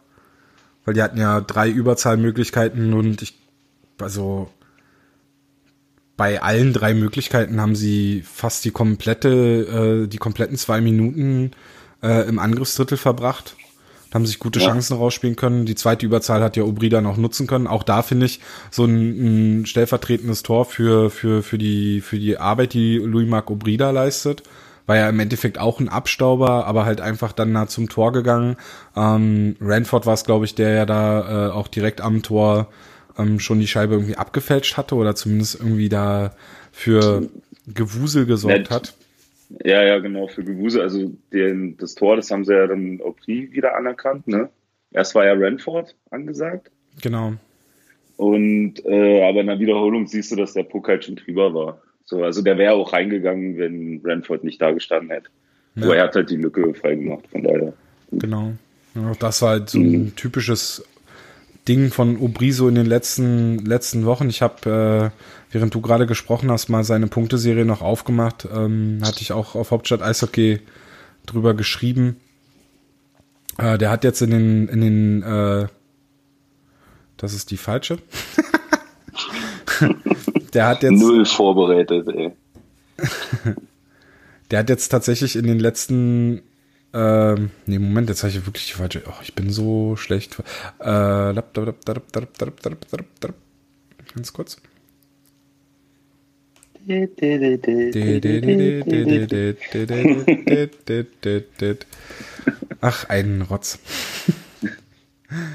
Weil 0.83 0.93
die 0.93 1.01
hatten 1.01 1.19
ja 1.19 1.41
drei 1.41 1.69
Überzahlmöglichkeiten 1.69 2.93
und 2.93 3.21
ich, 3.21 3.37
also 3.99 4.49
bei 6.21 6.39
allen 6.39 6.71
drei 6.71 6.93
Möglichkeiten 6.93 7.59
haben 7.59 7.75
sie 7.75 8.23
fast 8.31 8.63
die 8.63 8.69
komplette, 8.69 10.03
äh, 10.05 10.07
die 10.07 10.19
kompletten 10.19 10.55
zwei 10.55 10.79
Minuten 10.79 11.49
äh, 12.03 12.29
im 12.29 12.37
Angriffsdrittel 12.37 12.99
verbracht 12.99 13.55
haben 14.13 14.27
sich 14.27 14.37
gute 14.37 14.59
ja. 14.59 14.67
Chancen 14.67 14.97
rausspielen 14.97 15.35
können. 15.35 15.65
Die 15.65 15.73
zweite 15.73 16.05
Überzahl 16.05 16.43
hat 16.43 16.57
ja 16.57 16.63
Obri 16.63 16.89
dann 16.89 17.07
auch 17.07 17.17
nutzen 17.17 17.47
können. 17.47 17.65
Auch 17.65 17.81
da 17.81 18.03
finde 18.03 18.27
ich 18.27 18.39
so 18.69 18.85
ein, 18.85 19.61
ein, 19.61 19.65
stellvertretendes 19.65 20.43
Tor 20.43 20.65
für, 20.65 21.09
für, 21.09 21.41
für 21.41 21.57
die, 21.57 22.01
für 22.01 22.19
die 22.19 22.37
Arbeit, 22.37 22.73
die 22.73 22.97
Louis-Marc 22.97 23.49
Obrida 23.49 23.89
leistet. 23.89 24.43
War 24.85 24.97
ja 24.97 25.09
im 25.09 25.19
Endeffekt 25.19 25.57
auch 25.57 25.79
ein 25.79 25.89
Abstauber, 25.89 26.67
aber 26.67 26.85
halt 26.85 27.01
einfach 27.01 27.31
dann 27.31 27.51
nah 27.51 27.65
zum 27.65 27.89
Tor 27.89 28.11
gegangen. 28.11 28.57
Ähm, 28.95 29.55
Ranford 29.59 30.05
war 30.05 30.13
es, 30.13 30.23
glaube 30.23 30.45
ich, 30.45 30.53
der 30.53 30.69
ja 30.69 30.85
da 30.85 31.47
äh, 31.47 31.51
auch 31.51 31.67
direkt 31.67 31.99
am 31.99 32.21
Tor 32.21 32.67
ähm, 33.17 33.39
schon 33.39 33.59
die 33.59 33.67
Scheibe 33.67 33.95
irgendwie 33.95 34.15
abgefälscht 34.15 34.77
hatte 34.77 34.95
oder 34.95 35.15
zumindest 35.15 35.55
irgendwie 35.59 35.89
da 35.89 36.35
für 36.71 37.29
Gewusel 37.67 38.25
gesorgt 38.25 38.69
hat. 38.69 38.93
Ja, 39.63 39.83
ja, 39.83 39.99
genau, 39.99 40.27
für 40.27 40.43
Gewuse. 40.43 40.81
Also 40.81 41.11
den, 41.33 41.77
das 41.77 41.95
Tor, 41.95 42.15
das 42.15 42.31
haben 42.31 42.45
sie 42.45 42.53
ja 42.53 42.67
dann 42.67 43.01
Aubry 43.01 43.49
wieder 43.51 43.75
anerkannt. 43.75 44.27
Ne? 44.27 44.49
Erst 44.91 45.15
war 45.15 45.25
ja 45.25 45.33
Renford 45.33 45.95
angesagt. 46.09 46.71
Genau. 47.01 47.33
Und 48.17 48.85
äh, 48.85 49.27
aber 49.27 49.41
in 49.41 49.47
der 49.47 49.59
Wiederholung 49.59 50.07
siehst 50.07 50.31
du, 50.31 50.35
dass 50.35 50.53
der 50.53 50.63
Puck 50.63 50.87
halt 50.87 51.05
schon 51.05 51.15
drüber 51.15 51.53
war. 51.53 51.81
So, 52.05 52.23
also 52.23 52.41
der 52.41 52.57
wäre 52.57 52.73
auch 52.73 52.93
reingegangen, 52.93 53.57
wenn 53.57 54.01
Renford 54.03 54.43
nicht 54.43 54.61
da 54.61 54.71
gestanden 54.71 55.11
hätte. 55.11 55.29
Ja. 55.75 55.85
Aber 55.85 55.95
er 55.95 56.03
hat 56.03 56.15
halt 56.15 56.29
die 56.29 56.35
Lücke 56.35 56.73
freigemacht, 56.73 57.27
von 57.27 57.43
daher. 57.43 57.73
Genau. 58.11 58.53
Ja, 58.95 59.13
das 59.19 59.41
war 59.41 59.51
halt 59.51 59.69
so 59.69 59.79
ein 59.79 59.91
mhm. 59.91 60.15
typisches 60.15 60.83
Ding 61.67 61.91
von 61.91 62.17
Obriso 62.17 62.67
in 62.67 62.75
den 62.75 62.87
letzten 62.87 63.59
letzten 63.59 64.05
Wochen. 64.05 64.29
Ich 64.29 64.41
habe, 64.41 65.11
äh, 65.13 65.53
während 65.53 65.73
du 65.75 65.81
gerade 65.81 66.07
gesprochen 66.07 66.49
hast, 66.51 66.69
mal 66.69 66.83
seine 66.83 67.07
Punkteserie 67.07 67.65
noch 67.65 67.81
aufgemacht. 67.81 68.47
Ähm, 68.51 68.99
hatte 69.03 69.21
ich 69.21 69.31
auch 69.31 69.55
auf 69.55 69.71
Hauptstadt 69.71 70.01
Eishockey 70.01 70.59
drüber 71.25 71.53
geschrieben. 71.53 72.17
Äh, 73.57 73.77
der 73.77 73.91
hat 73.91 74.03
jetzt 74.03 74.21
in 74.21 74.31
den 74.31 74.67
in 74.69 74.81
den 74.81 75.23
äh, 75.23 75.67
das 77.17 77.33
ist 77.35 77.51
die 77.51 77.57
falsche. 77.57 77.99
der 80.53 80.67
hat 80.67 80.81
jetzt 80.81 80.99
null 80.99 81.25
vorbereitet. 81.25 82.07
Ey. 82.07 82.31
der 84.49 84.59
hat 84.59 84.69
jetzt 84.69 84.89
tatsächlich 84.89 85.35
in 85.35 85.45
den 85.45 85.59
letzten 85.59 86.41
ähm, 86.93 87.51
nee, 87.65 87.79
Moment, 87.79 88.09
jetzt 88.09 88.23
habe 88.23 88.31
ich 88.31 88.45
wirklich 88.45 88.67
die 88.67 88.73
falsche. 88.73 89.03
Oh, 89.07 89.13
ich 89.21 89.33
bin 89.33 89.49
so 89.49 89.95
schlecht. 89.95 90.37
Äh, 90.79 91.33
Ganz 94.13 94.33
kurz. 94.33 94.57
Ach, 102.81 103.09
ein 103.09 103.41
Rotz. 103.43 103.79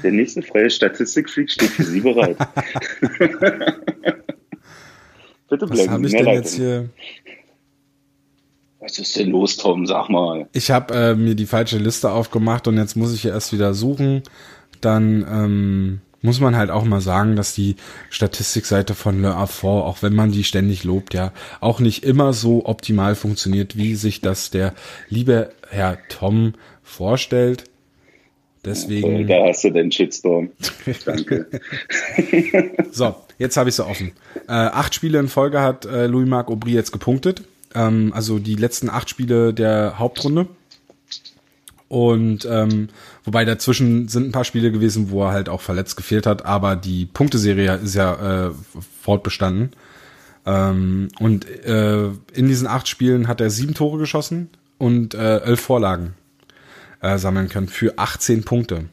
Der 0.03 0.11
nächste 0.11 0.41
freie 0.41 0.69
Statistikfreak 0.69 1.51
steht 1.51 1.69
für 1.69 1.83
Sie 1.83 1.99
bereit. 1.99 2.37
Bitte 5.49 5.67
bleiben 5.67 5.79
Was 5.79 5.87
habe 5.89 6.07
ich 6.07 6.13
denn 6.13 6.27
jetzt 6.27 6.55
hier? 6.55 6.89
Was 8.87 8.97
ist 8.99 9.17
denn 9.17 9.31
los, 9.31 9.57
Tom? 9.57 9.85
Sag 9.85 10.07
mal. 10.07 10.47
Ich 10.53 10.71
habe 10.71 10.93
äh, 10.93 11.13
mir 11.13 11.35
die 11.35 11.45
falsche 11.45 11.77
Liste 11.77 12.09
aufgemacht 12.09 12.69
und 12.69 12.77
jetzt 12.77 12.95
muss 12.95 13.13
ich 13.13 13.23
ja 13.23 13.31
erst 13.31 13.51
wieder 13.51 13.73
suchen. 13.73 14.23
Dann 14.79 15.27
ähm, 15.29 16.01
muss 16.21 16.39
man 16.39 16.55
halt 16.55 16.69
auch 16.69 16.85
mal 16.85 17.01
sagen, 17.01 17.35
dass 17.35 17.53
die 17.53 17.75
Statistikseite 18.09 18.95
von 18.95 19.21
Le 19.21 19.35
Affort, 19.35 19.85
auch 19.85 20.03
wenn 20.03 20.15
man 20.15 20.31
die 20.31 20.45
ständig 20.45 20.85
lobt, 20.85 21.13
ja, 21.13 21.33
auch 21.59 21.81
nicht 21.81 22.05
immer 22.05 22.31
so 22.31 22.65
optimal 22.65 23.15
funktioniert, 23.15 23.75
wie 23.75 23.95
sich 23.95 24.21
das 24.21 24.51
der 24.51 24.73
liebe 25.09 25.51
Herr 25.69 25.97
Tom 26.07 26.53
vorstellt. 26.81 27.65
Deswegen. 28.63 29.27
Da 29.27 29.47
hast 29.49 29.65
du 29.65 29.69
den 29.69 29.91
Shitstorm. 29.91 30.51
Danke. 31.05 31.47
so, 32.91 33.15
jetzt 33.37 33.57
habe 33.57 33.67
ich 33.67 33.75
sie 33.75 33.85
offen. 33.85 34.13
Äh, 34.47 34.53
acht 34.53 34.95
Spiele 34.95 35.19
in 35.19 35.27
Folge 35.27 35.59
hat 35.59 35.85
äh, 35.85 36.07
Louis-Marc 36.07 36.47
Aubry 36.47 36.71
jetzt 36.71 36.93
gepunktet. 36.93 37.43
Ähm, 37.77 38.11
also 38.13 38.39
die 38.39 38.55
letzten 38.55 38.89
acht 38.89 39.09
Spiele 39.09 39.53
der 39.53 39.99
Hauptrunde. 39.99 40.47
Und 41.87 42.45
ähm, 42.49 42.89
wobei 43.23 43.45
dazwischen 43.45 44.09
sind 44.09 44.27
ein 44.27 44.31
paar 44.33 44.43
Spiele 44.43 44.71
gewesen, 44.71 45.09
wo 45.09 45.23
er 45.23 45.31
halt 45.31 45.47
auch 45.47 45.61
verletzt 45.61 45.95
gefehlt 45.95 46.25
hat, 46.25 46.45
aber 46.45 46.75
die 46.75 47.05
Punkteserie 47.05 47.75
ist 47.75 47.95
ja 47.95 48.47
äh, 48.47 48.51
fortbestanden. 49.01 49.71
Ähm, 50.45 51.07
und 51.19 51.47
äh, 51.65 52.07
in 52.33 52.47
diesen 52.47 52.67
acht 52.67 52.89
Spielen 52.89 53.29
hat 53.29 53.39
er 53.39 53.49
sieben 53.49 53.73
Tore 53.73 53.99
geschossen 53.99 54.49
und 54.77 55.13
äh, 55.13 55.39
elf 55.39 55.61
Vorlagen 55.61 56.15
äh, 57.01 57.17
sammeln 57.17 57.47
können 57.47 57.69
für 57.69 57.97
18 57.97 58.43
Punkte. 58.43 58.85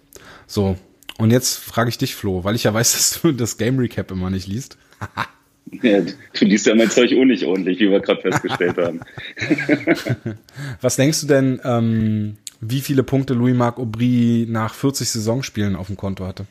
So, 0.46 0.76
und 1.18 1.32
jetzt 1.32 1.58
frage 1.58 1.88
ich 1.88 1.98
dich, 1.98 2.14
Flo, 2.14 2.44
weil 2.44 2.54
ich 2.54 2.64
ja 2.64 2.74
weiß, 2.74 2.92
dass 2.92 3.22
du 3.22 3.32
das 3.32 3.56
Game 3.56 3.78
Recap 3.78 4.12
immer 4.12 4.30
nicht 4.30 4.46
liest. 4.46 4.76
ja, 5.70 6.00
du 6.00 6.44
liest 6.44 6.66
ja 6.66 6.74
mein 6.74 6.90
Zeug 6.90 7.12
auch 7.12 7.24
nicht 7.24 7.44
ordentlich, 7.44 7.80
wie 7.80 7.90
wir 7.90 8.00
gerade 8.00 8.20
festgestellt 8.20 8.76
haben. 8.76 9.00
Was 10.80 10.96
denkst 10.96 11.22
du 11.22 11.26
denn, 11.26 11.60
ähm, 11.64 12.36
wie 12.60 12.80
viele 12.80 13.02
Punkte 13.02 13.34
Louis-Marc 13.34 13.78
Aubry 13.78 14.46
nach 14.48 14.74
40 14.74 15.08
Saisonspielen 15.08 15.76
auf 15.76 15.88
dem 15.88 15.96
Konto 15.96 16.26
hatte? 16.26 16.46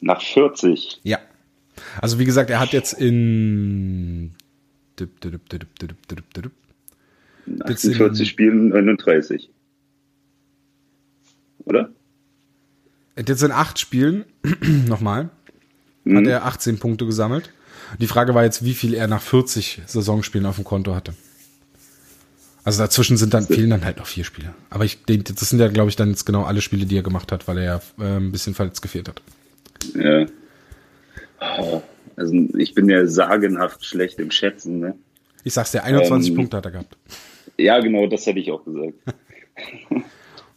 Nach 0.00 0.22
40? 0.22 1.00
Ja. 1.02 1.18
Also 2.00 2.18
wie 2.18 2.24
gesagt, 2.24 2.50
er 2.50 2.60
hat 2.60 2.72
jetzt 2.72 2.92
in 2.94 4.32
48 7.64 8.28
Spielen 8.28 8.68
39 8.68 9.50
oder? 11.70 11.90
Jetzt 13.16 13.42
in 13.42 13.52
acht 13.52 13.78
Spielen, 13.78 14.24
nochmal, 14.88 15.30
mhm. 16.04 16.18
hat 16.18 16.26
er 16.26 16.44
18 16.46 16.78
Punkte 16.78 17.06
gesammelt. 17.06 17.50
Die 17.98 18.06
Frage 18.06 18.34
war 18.34 18.44
jetzt, 18.44 18.64
wie 18.64 18.74
viel 18.74 18.94
er 18.94 19.08
nach 19.08 19.22
40 19.22 19.82
Saisonspielen 19.86 20.46
auf 20.46 20.56
dem 20.56 20.64
Konto 20.64 20.94
hatte. 20.94 21.14
Also 22.62 22.82
dazwischen 22.82 23.16
sind 23.16 23.32
dann, 23.34 23.46
fehlen 23.46 23.70
dann 23.70 23.84
halt 23.84 23.96
noch 23.96 24.06
vier 24.06 24.24
Spiele. 24.24 24.54
Aber 24.68 24.84
ich 24.84 25.02
denke, 25.04 25.32
das 25.32 25.48
sind 25.48 25.60
ja, 25.60 25.68
glaube 25.68 25.88
ich, 25.88 25.96
dann 25.96 26.10
jetzt 26.10 26.26
genau 26.26 26.44
alle 26.44 26.60
Spiele, 26.60 26.86
die 26.86 26.96
er 26.96 27.02
gemacht 27.02 27.32
hat, 27.32 27.48
weil 27.48 27.58
er 27.58 27.64
ja 27.64 27.80
äh, 27.98 28.16
ein 28.18 28.32
bisschen 28.32 28.54
verletzt 28.54 28.82
gefehlt 28.82 29.08
hat. 29.08 29.22
Ja. 29.94 30.26
Also 32.16 32.34
ich 32.58 32.74
bin 32.74 32.88
ja 32.88 33.06
sagenhaft 33.06 33.84
schlecht 33.84 34.18
im 34.18 34.30
Schätzen, 34.30 34.78
ne? 34.78 34.94
Ich 35.42 35.54
sag's 35.54 35.72
dir, 35.72 35.84
21 35.84 36.30
ähm, 36.30 36.36
Punkte 36.36 36.58
hat 36.58 36.66
er 36.66 36.70
gehabt. 36.70 36.96
Ja, 37.56 37.80
genau, 37.80 38.06
das 38.06 38.26
hätte 38.26 38.38
ich 38.38 38.50
auch 38.50 38.64
gesagt. 38.64 38.94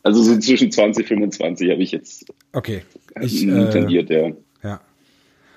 Also 0.06 0.22
so 0.22 0.38
zwischen 0.38 0.70
20 0.70 1.08
25 1.08 1.72
habe 1.72 1.82
ich 1.82 1.92
jetzt 1.94 2.26
okay. 2.52 2.82
ich, 3.22 3.48
äh, 3.48 3.70
tendiert, 3.70 4.10
ja. 4.10 4.28
Ja. 4.28 4.34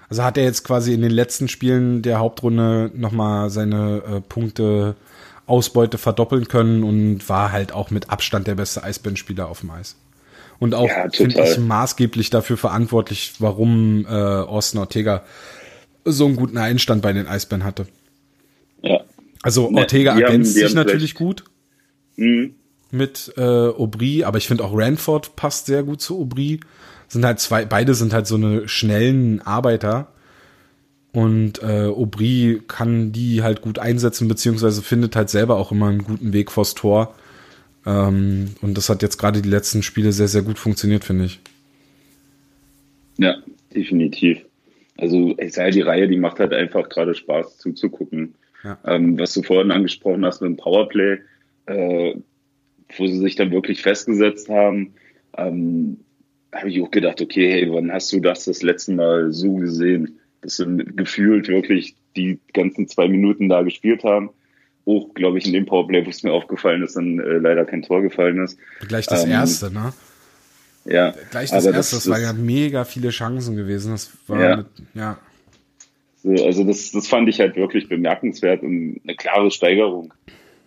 Also 0.09 0.23
hat 0.23 0.39
er 0.39 0.45
jetzt 0.45 0.65
quasi 0.65 0.95
in 0.95 1.03
den 1.03 1.11
letzten 1.11 1.49
Spielen 1.49 2.03
der 2.03 2.19
Hauptrunde 2.19 2.91
nochmal 2.95 3.51
seine 3.51 4.03
äh, 4.07 4.21
Punkte 4.21 4.95
Ausbeute 5.47 5.99
verdoppeln 5.99 6.49
können 6.49 6.83
und 6.83 7.29
war 7.29 7.53
halt 7.53 7.73
auch 7.73 7.91
mit 7.91 8.11
Abstand 8.11 8.47
der 8.47 8.55
beste 8.55 8.83
Eisbärenspieler 8.83 9.49
auf 9.49 9.61
dem 9.61 9.71
Eis. 9.71 9.97
Und 10.59 10.75
auch, 10.75 10.89
ja, 10.89 11.09
finde 11.13 11.43
ich, 11.43 11.59
maßgeblich 11.59 12.31
dafür 12.31 12.57
verantwortlich, 12.57 13.35
warum 13.39 14.07
äh, 14.07 14.11
Austin 14.11 14.81
Ortega 14.81 15.23
so 16.05 16.27
einen 16.27 16.37
guten 16.37 16.57
Einstand 16.57 17.03
bei 17.03 17.13
den 17.13 17.27
Eisbären 17.27 17.65
hatte. 17.65 17.87
Ja. 18.83 19.01
Also 19.43 19.71
Ortega 19.73 20.15
ne, 20.15 20.23
ergänzt 20.23 20.55
sich 20.55 20.75
natürlich 20.75 21.15
gut. 21.15 21.45
Mhm 22.17 22.55
mit 22.91 23.33
äh, 23.37 23.43
Aubry, 23.43 24.25
aber 24.25 24.39
ich 24.39 24.47
finde 24.47 24.65
auch 24.65 24.73
Ranford 24.75 25.37
passt 25.37 25.67
sehr 25.67 25.83
gut 25.83 26.01
zu 26.01 26.21
Aubry. 26.21 26.61
Sind 27.09 27.25
halt 27.25 27.41
zwei, 27.41 27.65
beide 27.65 27.95
sind 27.95 28.13
halt 28.13 28.27
so 28.27 28.37
eine 28.37 28.69
schnellen 28.69 29.41
Arbeiter. 29.43 30.09
Und 31.13 31.63
äh, 31.63 31.87
Aubry 31.87 32.61
kann 32.69 33.13
die 33.13 33.43
halt 33.43 33.63
gut 33.63 33.79
einsetzen, 33.79 34.29
beziehungsweise 34.29 34.83
findet 34.83 35.17
halt 35.17 35.31
selber 35.31 35.57
auch 35.57 35.73
immer 35.73 35.89
einen 35.89 36.05
guten 36.05 36.33
Weg 36.33 36.51
vors 36.51 36.75
Tor. 36.75 37.15
Ähm, 37.87 38.51
und 38.61 38.77
das 38.77 38.91
hat 38.91 39.03
jetzt 39.03 39.17
gerade 39.17 39.41
die 39.41 39.49
letzten 39.49 39.83
Spiele 39.83 40.13
sehr, 40.13 40.29
sehr 40.29 40.43
gut 40.43 40.59
funktioniert, 40.59 41.05
finde 41.05 41.25
ich. 41.25 41.41
Ja, 43.17 43.37
definitiv. 43.75 44.45
Also 44.99 45.35
ich 45.39 45.53
sage, 45.53 45.71
die 45.71 45.81
Reihe, 45.83 46.09
die 46.09 46.19
macht 46.19 46.41
halt 46.41 46.53
einfach 46.53 46.89
gerade 46.89 47.15
Spaß 47.15 47.59
zuzugucken. 47.59 48.35
Ja. 48.65 48.79
Ähm, 48.85 49.19
was 49.19 49.33
du 49.35 49.43
vorhin 49.43 49.71
angesprochen 49.71 50.25
hast 50.25 50.41
mit 50.41 50.51
dem 50.51 50.57
Powerplay, 50.57 51.19
äh, 51.67 52.15
wo 52.97 53.07
sie 53.07 53.19
sich 53.19 53.37
dann 53.37 53.53
wirklich 53.53 53.83
festgesetzt 53.83 54.49
haben, 54.49 54.95
ähm, 55.37 56.01
habe 56.57 56.71
ich 56.71 56.81
auch 56.83 56.91
gedacht, 56.91 57.21
okay, 57.21 57.51
hey, 57.53 57.73
wann 57.73 57.93
hast 57.93 58.13
du 58.13 58.21
das 58.21 58.45
das 58.45 58.63
letzte 58.63 58.93
Mal 58.93 59.33
so 59.33 59.55
gesehen, 59.55 60.19
dass 60.41 60.57
sie 60.57 60.77
gefühlt 60.77 61.49
wirklich 61.49 61.97
die 62.17 62.39
ganzen 62.53 62.89
zwei 62.89 63.09
Minuten 63.09 63.49
da 63.49 63.63
gespielt 63.63 64.05
haben. 64.05 64.31
Auch, 64.85 65.13
glaube 65.15 65.39
ich, 65.39 65.47
in 65.47 65.53
dem 65.53 65.67
Powerplay, 65.67 66.07
wo 66.07 66.11
es 66.11 66.23
mir 66.23 66.33
aufgefallen 66.33 66.83
ist, 66.83 66.97
dann 66.97 67.19
äh, 67.19 67.39
leider 67.39 67.65
kein 67.65 67.83
Tor 67.83 68.03
gefallen 68.03 68.39
ist. 68.39 68.59
Gleich 68.87 69.07
das 69.07 69.25
ähm, 69.25 69.33
erste, 69.33 69.73
ne? 69.73 69.93
Ja. 70.85 71.13
Gleich 71.31 71.51
das 71.51 71.65
erste, 71.65 71.73
das, 71.73 71.91
das 71.91 72.09
war 72.09 72.21
ja 72.21 72.33
mega 72.33 72.85
viele 72.85 73.11
Chancen 73.11 73.57
gewesen. 73.57 73.93
Das 73.93 74.13
war, 74.29 74.41
ja. 74.41 74.57
Mit, 74.59 74.67
ja. 74.95 75.19
So, 76.23 76.45
also 76.45 76.65
das, 76.65 76.93
das 76.93 77.09
fand 77.09 77.29
ich 77.29 77.41
halt 77.41 77.57
wirklich 77.57 77.89
bemerkenswert 77.89 78.63
und 78.63 79.01
eine 79.05 79.17
klare 79.17 79.51
Steigerung 79.51 80.15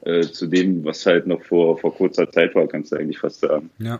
äh, 0.01 0.21
zu 0.21 0.47
dem, 0.47 0.83
was 0.83 1.05
halt 1.05 1.27
noch 1.27 1.41
vor, 1.41 1.77
vor 1.77 1.95
kurzer 1.95 2.29
Zeit 2.29 2.55
war, 2.55 2.67
kannst 2.67 2.91
du 2.91 2.97
eigentlich 2.97 3.19
fast 3.19 3.39
sagen. 3.39 3.69
Ja. 3.79 3.99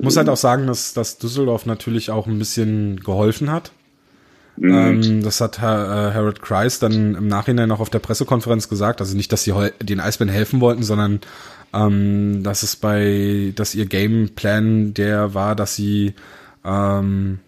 Muss 0.00 0.16
halt 0.16 0.28
auch 0.28 0.36
sagen, 0.36 0.66
dass, 0.66 0.92
dass 0.92 1.18
Düsseldorf 1.18 1.66
natürlich 1.66 2.10
auch 2.10 2.26
ein 2.26 2.38
bisschen 2.38 3.00
geholfen 3.00 3.50
hat. 3.50 3.72
Mhm. 4.56 4.70
Ähm, 4.70 5.22
das 5.22 5.40
hat 5.40 5.60
Herr, 5.60 6.10
äh, 6.10 6.14
Harold 6.14 6.42
Kreis 6.42 6.78
dann 6.78 7.14
im 7.14 7.28
Nachhinein 7.28 7.70
auch 7.70 7.80
auf 7.80 7.90
der 7.90 8.00
Pressekonferenz 8.00 8.68
gesagt. 8.68 9.00
Also 9.00 9.16
nicht, 9.16 9.32
dass 9.32 9.44
sie 9.44 9.54
den 9.80 10.00
Eisbären 10.00 10.32
helfen 10.32 10.60
wollten, 10.60 10.82
sondern 10.82 11.20
ähm, 11.72 12.42
dass 12.42 12.62
es 12.62 12.76
bei, 12.76 13.52
dass 13.54 13.74
ihr 13.74 13.86
Gameplan 13.86 14.94
der 14.94 15.34
war, 15.34 15.54
dass 15.54 15.76
sie 15.76 16.14
ähm, 16.64 17.38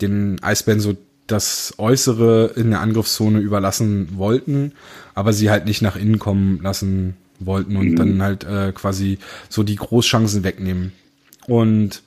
den 0.00 0.42
Eisbären 0.42 0.80
so 0.80 0.96
das 1.26 1.74
Äußere 1.78 2.52
in 2.56 2.70
der 2.70 2.80
Angriffszone 2.80 3.38
überlassen 3.38 4.16
wollten, 4.16 4.72
aber 5.14 5.32
sie 5.32 5.50
halt 5.50 5.66
nicht 5.66 5.82
nach 5.82 5.96
innen 5.96 6.18
kommen 6.18 6.60
lassen 6.62 7.16
wollten 7.38 7.76
und 7.76 7.90
mhm. 7.90 7.96
dann 7.96 8.22
halt 8.22 8.44
äh, 8.44 8.72
quasi 8.72 9.18
so 9.48 9.62
die 9.62 9.76
Großchancen 9.76 10.42
wegnehmen. 10.42 10.92
Und 11.48 12.02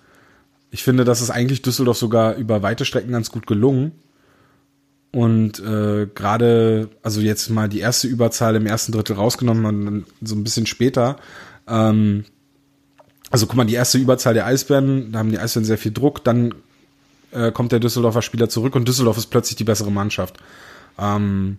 ich 0.70 0.84
finde, 0.84 1.04
das 1.04 1.22
ist 1.22 1.32
eigentlich 1.32 1.64
Düsseldorf 1.64 1.98
sogar 1.98 2.36
über 2.36 2.62
weite 2.62 2.86
Strecken 2.86 3.12
ganz 3.12 3.32
gut 3.32 3.48
gelungen. 3.48 3.92
Und 5.12 5.60
äh, 5.60 6.08
gerade, 6.14 6.90
also 7.04 7.20
jetzt 7.20 7.50
mal 7.50 7.68
die 7.68 7.80
erste 7.80 8.08
Überzahl 8.08 8.56
im 8.56 8.66
ersten 8.66 8.94
Drittel 8.94 9.18
rausgenommen 9.18 9.66
und 9.66 9.86
dann 9.86 10.06
so 10.22 10.36
ein 10.36 10.44
bisschen 10.44 10.68
später. 10.68 11.18
Ähm, 11.68 12.24
also 13.30 13.48
guck 13.48 13.58
mal, 13.58 13.66
die 13.66 13.74
erste 13.74 13.98
Überzahl 13.98 14.34
der 14.34 14.46
Eisbären, 14.46 15.12
da 15.12 15.20
haben 15.20 15.32
die 15.32 15.40
Eisbären 15.40 15.66
sehr 15.66 15.78
viel 15.78 15.92
Druck, 15.92 16.24
dann 16.24 16.54
äh, 17.32 17.52
kommt 17.52 17.72
der 17.74 17.80
Düsseldorfer 17.80 18.22
Spieler 18.22 18.48
zurück 18.48 18.76
und 18.76 18.88
Düsseldorf 18.88 19.18
ist 19.18 19.28
plötzlich 19.28 19.58
die 19.58 19.64
bessere 19.64 19.92
Mannschaft. 19.92 20.38
Ähm, 20.98 21.58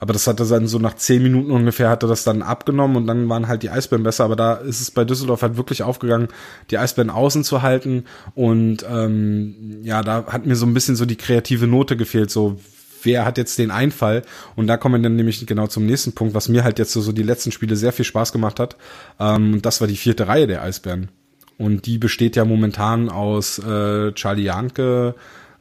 aber 0.00 0.14
das 0.14 0.26
hatte 0.26 0.46
dann 0.46 0.66
so 0.66 0.78
nach 0.78 0.96
zehn 0.96 1.22
Minuten 1.22 1.50
ungefähr 1.50 1.90
hatte 1.90 2.06
das 2.06 2.24
dann 2.24 2.40
abgenommen 2.40 2.96
und 2.96 3.06
dann 3.06 3.28
waren 3.28 3.48
halt 3.48 3.62
die 3.62 3.68
Eisbären 3.68 4.02
besser. 4.02 4.24
Aber 4.24 4.34
da 4.34 4.54
ist 4.54 4.80
es 4.80 4.90
bei 4.90 5.04
Düsseldorf 5.04 5.42
halt 5.42 5.58
wirklich 5.58 5.82
aufgegangen, 5.82 6.28
die 6.70 6.78
Eisbären 6.78 7.10
außen 7.10 7.44
zu 7.44 7.60
halten. 7.60 8.04
Und 8.34 8.78
ähm, 8.90 9.80
ja, 9.82 10.02
da 10.02 10.24
hat 10.26 10.46
mir 10.46 10.56
so 10.56 10.64
ein 10.64 10.72
bisschen 10.72 10.96
so 10.96 11.04
die 11.04 11.16
kreative 11.16 11.66
Note 11.66 11.98
gefehlt. 11.98 12.30
So, 12.30 12.58
wer 13.02 13.26
hat 13.26 13.36
jetzt 13.36 13.58
den 13.58 13.70
Einfall? 13.70 14.22
Und 14.56 14.68
da 14.68 14.78
kommen 14.78 15.02
wir 15.02 15.02
dann 15.02 15.16
nämlich 15.16 15.46
genau 15.46 15.66
zum 15.66 15.84
nächsten 15.84 16.12
Punkt, 16.12 16.32
was 16.34 16.48
mir 16.48 16.64
halt 16.64 16.78
jetzt 16.78 16.92
so, 16.92 17.02
so 17.02 17.12
die 17.12 17.22
letzten 17.22 17.52
Spiele 17.52 17.76
sehr 17.76 17.92
viel 17.92 18.06
Spaß 18.06 18.32
gemacht 18.32 18.58
hat. 18.58 18.76
Ähm, 19.18 19.60
das 19.60 19.82
war 19.82 19.86
die 19.86 19.96
vierte 19.96 20.28
Reihe 20.28 20.46
der 20.46 20.62
Eisbären. 20.62 21.10
Und 21.58 21.84
die 21.84 21.98
besteht 21.98 22.36
ja 22.36 22.46
momentan 22.46 23.10
aus 23.10 23.58
äh, 23.58 24.12
Charlie 24.12 24.44
Janke, 24.44 25.14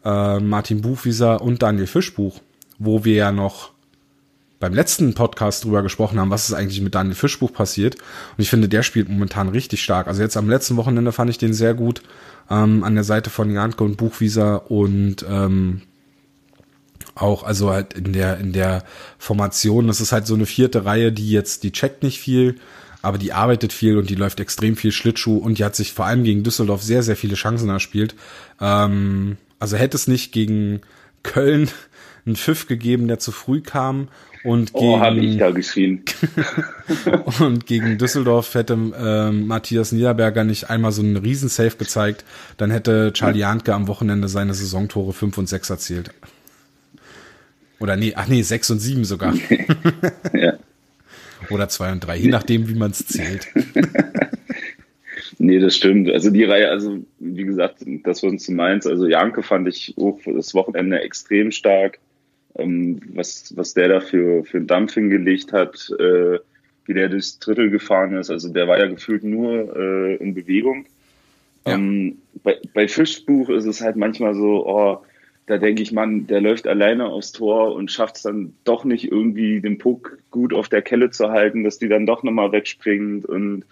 äh, 0.06 0.40
Martin 0.40 0.80
Buchwieser 0.80 1.42
und 1.42 1.62
Daniel 1.62 1.88
Fischbuch, 1.88 2.40
wo 2.78 3.04
wir 3.04 3.16
ja 3.16 3.32
noch 3.34 3.74
beim 4.60 4.74
letzten 4.74 5.14
Podcast 5.14 5.64
drüber 5.64 5.82
gesprochen 5.82 6.20
haben, 6.20 6.30
was 6.30 6.50
ist 6.50 6.56
eigentlich 6.56 6.82
mit 6.82 6.94
Daniel 6.94 7.16
Fischbuch 7.16 7.54
passiert. 7.54 7.96
Und 7.96 8.42
ich 8.42 8.50
finde, 8.50 8.68
der 8.68 8.84
spielt 8.84 9.10
momentan 9.10 9.50
richtig 9.50 9.82
stark. 9.82 10.08
Also 10.08 10.22
jetzt 10.22 10.38
am 10.38 10.50
letzten 10.50 10.76
Wochenende 10.76 11.12
fand 11.12 11.30
ich 11.30 11.38
den 11.38 11.54
sehr 11.54 11.74
gut 11.74 12.02
ähm, 12.50 12.84
an 12.84 12.96
der 12.96 13.04
Seite 13.04 13.30
von 13.30 13.52
Janke 13.52 13.84
und 13.84 13.98
Buchwieser 13.98 14.70
und 14.70 15.26
ähm, 15.30 15.82
auch, 17.16 17.44
also 17.44 17.72
halt 17.72 17.94
in 17.94 18.14
der, 18.14 18.38
in 18.38 18.54
der 18.54 18.84
Formation, 19.18 19.88
das 19.88 20.02
ist 20.02 20.12
halt 20.12 20.28
so 20.28 20.36
eine 20.36 20.46
vierte 20.46 20.86
Reihe, 20.86 21.12
die 21.12 21.32
jetzt, 21.32 21.64
die 21.64 21.72
checkt 21.72 22.04
nicht 22.04 22.20
viel, 22.20 22.56
aber 23.02 23.18
die 23.18 23.34
arbeitet 23.34 23.74
viel 23.74 23.98
und 23.98 24.10
die 24.10 24.16
läuft 24.16 24.40
extrem 24.40 24.76
viel 24.76 24.92
Schlittschuh 24.92 25.38
und 25.38 25.58
die 25.58 25.64
hat 25.64 25.76
sich 25.76 25.94
vor 25.94 26.06
allem 26.06 26.24
gegen 26.24 26.44
Düsseldorf 26.44 26.84
sehr, 26.84 27.04
sehr 27.04 27.16
viele 27.16 27.36
Chancen 27.36 27.70
erspielt. 27.70 28.16
Ähm, 28.60 29.38
also 29.60 29.78
hätte 29.78 29.96
es 29.96 30.08
nicht 30.08 30.32
gegen 30.32 30.82
Köln 31.24 31.70
einen 32.30 32.36
Pfiff 32.36 32.68
gegeben, 32.68 33.08
der 33.08 33.20
zu 33.20 33.32
früh 33.32 33.62
kam 33.62 34.08
und 34.44 34.70
oh, 34.74 35.00
gegen, 35.00 35.24
ich 35.24 35.38
da 35.38 35.52
geschrien. 35.52 36.04
und 37.40 37.66
gegen 37.66 37.98
Düsseldorf 37.98 38.54
hätte 38.54 38.74
ähm, 38.74 39.48
Matthias 39.48 39.92
Niederberger 39.92 40.44
nicht 40.44 40.70
einmal 40.70 40.92
so 40.92 41.02
einen 41.02 41.18
Riesen-Safe 41.18 41.76
gezeigt, 41.76 42.24
dann 42.58 42.72
hätte 42.72 43.12
Charlie 43.14 43.40
Jantke 43.40 43.74
am 43.74 43.88
Wochenende 43.88 44.28
seine 44.28 44.54
Saisontore 44.54 45.12
5 45.12 45.38
und 45.40 45.50
6 45.50 45.70
erzielt. 45.70 46.12
Oder 47.80 47.96
nee, 47.96 48.14
ach 48.16 48.28
nee, 48.28 48.42
6 48.42 48.72
und 48.72 48.80
7 48.80 49.04
sogar. 49.06 49.34
ja. 50.34 50.54
Oder 51.50 51.68
2 51.68 51.92
und 51.94 52.00
3, 52.02 52.18
je 52.18 52.30
nachdem, 52.30 52.70
wie 52.70 52.76
man 52.76 52.92
es 52.92 53.06
zählt. 53.08 53.48
nee, 55.38 55.60
das 55.60 55.76
stimmt. 55.76 56.10
Also 56.12 56.30
die 56.30 56.44
Reihe, 56.44 56.70
also 56.70 57.00
wie 57.20 57.44
gesagt, 57.44 57.84
das 58.04 58.24
was 58.24 58.46
du 58.46 58.52
meinst, 58.52 58.88
also 58.88 59.08
Janke 59.08 59.42
fand 59.42 59.68
ich 59.68 59.96
auch 59.98 60.20
das 60.26 60.54
Wochenende 60.54 61.02
extrem 61.02 61.52
stark 61.52 62.00
ähm, 62.60 63.00
was, 63.14 63.56
was 63.56 63.74
der 63.74 63.88
da 63.88 64.00
für, 64.00 64.44
für 64.44 64.58
einen 64.58 64.68
Dampf 64.68 64.94
hingelegt 64.94 65.54
hat, 65.54 65.92
äh, 66.00 66.40
wie 66.86 66.94
der 66.94 67.10
durchs 67.10 67.40
Drittel 67.40 67.70
gefahren 67.70 68.16
ist. 68.18 68.30
Also 68.30 68.52
der 68.52 68.68
war 68.68 68.80
ja 68.80 68.88
gefühlt 68.88 69.24
nur 69.24 69.76
äh, 69.76 70.16
in 70.16 70.34
Bewegung. 70.34 70.86
Ja. 71.66 71.76
Ähm, 71.76 72.18
bei, 72.44 72.58
bei 72.74 72.88
Fischbuch 72.88 73.50
ist 73.50 73.66
es 73.66 73.82
halt 73.82 73.96
manchmal 73.96 74.34
so, 74.34 74.66
oh, 74.66 75.00
da 75.46 75.58
denke 75.58 75.82
ich, 75.82 75.92
Mann, 75.92 76.28
der 76.28 76.42
läuft 76.42 76.68
alleine 76.68 77.08
aufs 77.08 77.32
Tor 77.32 77.74
und 77.74 77.92
schafft 77.92 78.18
es 78.18 78.22
dann 78.22 78.54
doch 78.66 78.86
nicht 78.86 79.12
irgendwie 79.12 79.62
den 79.62 79.80
Puck 79.80 80.20
gut 80.30 80.54
auf 80.54 80.70
der 80.70 80.84
Kelle 80.84 81.10
zu 81.10 81.30
halten, 81.30 81.64
dass 81.64 81.80
die 81.80 81.90
dann 81.90 82.06
doch 82.06 82.22
nochmal 82.24 82.52
wegspringt 82.52 83.26
und 83.26 83.66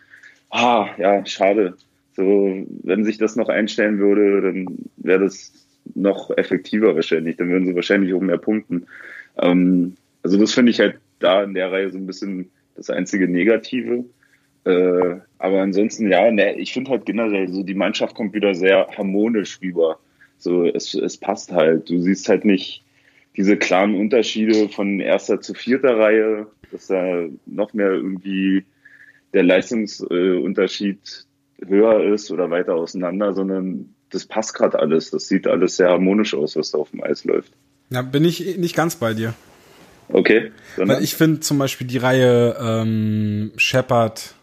ah, 0.49 0.89
ja, 0.97 1.23
schade. 1.25 1.75
So, 2.15 2.65
wenn 2.83 3.05
sich 3.05 3.19
das 3.19 3.35
noch 3.35 3.47
einstellen 3.47 3.99
würde, 3.99 4.41
dann 4.41 4.89
wäre 4.97 5.19
das 5.19 5.53
noch 5.95 6.35
effektiver 6.37 6.95
wahrscheinlich. 6.95 7.37
Dann 7.37 7.49
würden 7.49 7.65
sie 7.65 7.75
wahrscheinlich 7.75 8.13
auch 8.13 8.21
mehr 8.21 8.37
punkten. 8.37 8.87
Ähm, 9.37 9.95
also 10.23 10.37
das 10.37 10.53
finde 10.53 10.71
ich 10.71 10.79
halt 10.79 10.97
da 11.19 11.43
in 11.43 11.53
der 11.53 11.71
Reihe 11.71 11.89
so 11.89 11.97
ein 11.97 12.07
bisschen 12.07 12.49
das 12.75 12.89
einzige 12.89 13.27
Negative. 13.27 14.05
Äh, 14.65 15.15
aber 15.39 15.61
ansonsten, 15.61 16.11
ja, 16.11 16.29
ne, 16.29 16.55
ich 16.55 16.73
finde 16.73 16.91
halt 16.91 17.05
generell 17.05 17.47
so, 17.49 17.63
die 17.63 17.73
Mannschaft 17.73 18.15
kommt 18.15 18.33
wieder 18.33 18.53
sehr 18.53 18.87
harmonisch 18.97 19.59
rüber. 19.61 19.99
So, 20.37 20.65
es, 20.65 20.93
es 20.93 21.17
passt 21.17 21.51
halt. 21.51 21.89
Du 21.89 22.01
siehst 22.01 22.27
halt 22.29 22.45
nicht 22.45 22.83
diese 23.35 23.57
klaren 23.57 23.95
Unterschiede 23.95 24.67
von 24.69 24.99
erster 24.99 25.39
zu 25.41 25.53
vierter 25.53 25.97
Reihe, 25.97 26.47
dass 26.71 26.87
da 26.87 27.27
noch 27.45 27.73
mehr 27.73 27.91
irgendwie 27.91 28.65
der 29.33 29.43
Leistungsunterschied 29.43 31.25
höher 31.65 32.03
ist 32.13 32.31
oder 32.31 32.49
weiter 32.49 32.75
auseinander, 32.75 33.33
sondern 33.33 33.93
das 34.09 34.25
passt 34.25 34.53
gerade 34.53 34.79
alles. 34.79 35.11
Das 35.11 35.27
sieht 35.27 35.47
alles 35.47 35.77
sehr 35.77 35.89
harmonisch 35.89 36.33
aus, 36.33 36.55
was 36.55 36.71
da 36.71 36.77
auf 36.77 36.91
dem 36.91 37.03
Eis 37.03 37.25
läuft. 37.25 37.51
Ja, 37.89 38.01
bin 38.01 38.25
ich 38.25 38.57
nicht 38.57 38.75
ganz 38.75 38.95
bei 38.95 39.13
dir. 39.13 39.33
Okay. 40.09 40.51
Weil 40.77 41.03
ich 41.03 41.15
finde 41.15 41.41
zum 41.41 41.57
Beispiel 41.57 41.87
die 41.87 41.97
Reihe 41.97 42.55
ähm, 42.59 43.51
Shepard, 43.57 44.35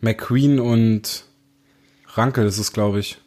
McQueen 0.00 0.58
und 0.58 1.24
Rankel 2.08 2.46
ist 2.46 2.58
es, 2.58 2.72
glaube 2.72 2.98
ich. 2.98 3.18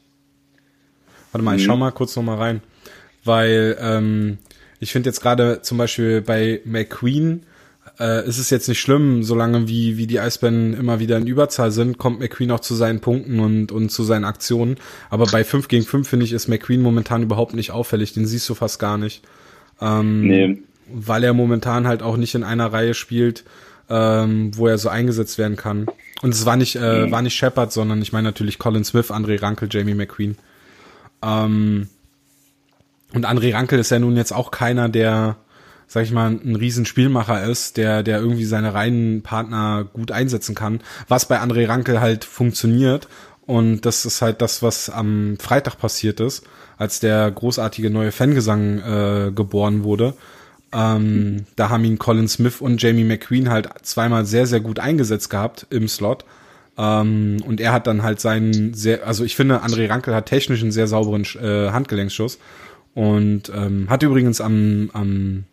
Warte 1.32 1.44
mal, 1.44 1.54
mhm. 1.54 1.58
ich 1.58 1.66
schau 1.66 1.78
mal 1.78 1.92
kurz 1.92 2.16
noch 2.16 2.24
mal 2.24 2.38
rein. 2.38 2.62
Weil 3.24 3.78
ähm, 3.80 4.38
ich 4.80 4.92
finde 4.92 5.10
jetzt 5.10 5.22
gerade 5.22 5.62
zum 5.62 5.78
Beispiel 5.78 6.22
bei 6.22 6.62
McQueen 6.66 7.46
äh, 8.00 8.28
ist 8.28 8.38
es 8.38 8.50
jetzt 8.50 8.68
nicht 8.68 8.80
schlimm, 8.80 9.24
solange 9.24 9.68
wie, 9.68 9.98
wie 9.98 10.08
die 10.08 10.20
Eisbären 10.20 10.74
immer 10.74 11.00
wieder 11.00 11.18
in 11.18 11.28
Überzahl 11.28 11.72
sind, 11.72 11.98
kommt 11.98 12.20
McQueen 12.20 12.52
auch 12.52 12.60
zu 12.60 12.76
seinen 12.76 13.00
Punkten 13.00 13.40
und, 13.40 13.72
und 13.72 13.90
zu 13.90 14.04
seinen 14.04 14.26
Aktionen. 14.26 14.78
Aber 15.10 15.26
bei 15.26 15.44
5 15.44 15.68
gegen 15.68 15.86
5 15.86 16.08
finde 16.08 16.26
ich, 16.26 16.34
ist 16.34 16.48
McQueen 16.48 16.82
momentan 16.82 17.24
überhaupt 17.24 17.54
nicht 17.54 17.72
auffällig, 17.72 18.14
den 18.14 18.26
siehst 18.26 18.50
du 18.50 18.56
fast 18.56 18.80
gar 18.80 18.98
nicht. 18.98 19.24
Ähm, 19.82 20.28
nee. 20.28 20.58
Weil 20.94 21.24
er 21.24 21.34
momentan 21.34 21.88
halt 21.88 22.04
auch 22.04 22.18
nicht 22.18 22.36
in 22.36 22.44
einer 22.44 22.72
Reihe 22.72 22.94
spielt, 22.94 23.44
ähm, 23.90 24.52
wo 24.56 24.68
er 24.68 24.78
so 24.78 24.90
eingesetzt 24.90 25.38
werden 25.38 25.58
kann. 25.58 25.86
Und 26.22 26.34
es 26.34 26.46
war 26.46 26.58
nicht, 26.58 26.76
äh, 26.76 27.06
mhm. 27.06 27.12
war 27.12 27.22
nicht 27.22 27.36
Shepard, 27.36 27.72
sondern 27.72 28.02
ich 28.02 28.14
meine 28.14 28.28
natürlich 28.28 28.60
Colin 28.60 28.84
Smith, 28.84 29.12
André 29.12 29.42
Rankel, 29.42 29.70
Jamie 29.72 29.96
McQueen. 29.96 30.38
Ähm, 31.22 31.88
und 33.14 33.26
André 33.26 33.54
Rankel 33.54 33.80
ist 33.80 33.92
ja 33.92 34.00
nun 34.00 34.18
jetzt 34.18 34.34
auch 34.34 34.52
keiner, 34.52 34.90
der 34.90 35.38
sag 35.88 36.04
ich 36.04 36.12
mal, 36.12 36.32
ein 36.32 36.56
Riesenspielmacher 36.56 37.44
ist, 37.44 37.78
der, 37.78 38.04
der 38.04 38.20
irgendwie 38.20 38.46
seine 38.46 38.74
Reihenpartner 38.74 39.86
gut 39.92 40.12
einsetzen 40.12 40.56
kann, 40.56 40.82
was 41.08 41.28
bei 41.28 41.42
André 41.42 41.68
Ranke 41.68 42.02
halt 42.02 42.26
funktioniert. 42.26 43.08
Und 43.46 43.86
das 43.86 44.06
ist 44.06 44.22
halt 44.22 44.42
das, 44.42 44.64
was 44.64 44.90
am 44.90 45.38
Freitag 45.40 45.78
passiert 45.78 46.20
ist, 46.20 46.46
als 46.78 47.00
der 47.00 47.30
großartige 47.30 47.90
neue 47.90 48.12
Fangesang 48.12 48.80
äh, 48.80 49.32
geboren 49.32 49.84
wurde. 49.84 50.16
Ähm, 50.74 51.46
da 51.56 51.70
haben 51.70 51.86
ihn 51.86 52.00
Colin 52.00 52.28
Smith 52.28 52.60
und 52.60 52.82
Jamie 52.82 53.04
McQueen 53.04 53.50
halt 53.50 53.70
zweimal 53.84 54.26
sehr, 54.26 54.48
sehr 54.48 54.60
gut 54.60 54.80
eingesetzt 54.80 55.30
gehabt 55.30 55.68
im 55.70 55.88
Slot. 55.88 56.26
Ähm, 56.78 57.38
und 57.46 57.62
er 57.62 57.72
hat 57.72 57.88
dann 57.88 58.04
halt 58.04 58.20
seinen 58.20 58.74
sehr, 58.74 59.08
also 59.08 59.24
ich 59.24 59.36
finde, 59.36 59.64
André 59.64 59.90
Rankel 59.90 60.14
hat 60.14 60.26
technisch 60.26 60.62
einen 60.62 60.72
sehr 60.72 60.88
sauberen 60.88 61.24
äh, 61.42 61.72
Handgelenksschuss. 61.72 62.40
Und 62.94 63.52
ähm, 63.54 63.90
hat 63.90 64.04
übrigens 64.04 64.42
am, 64.42 64.90
am 64.94 65.44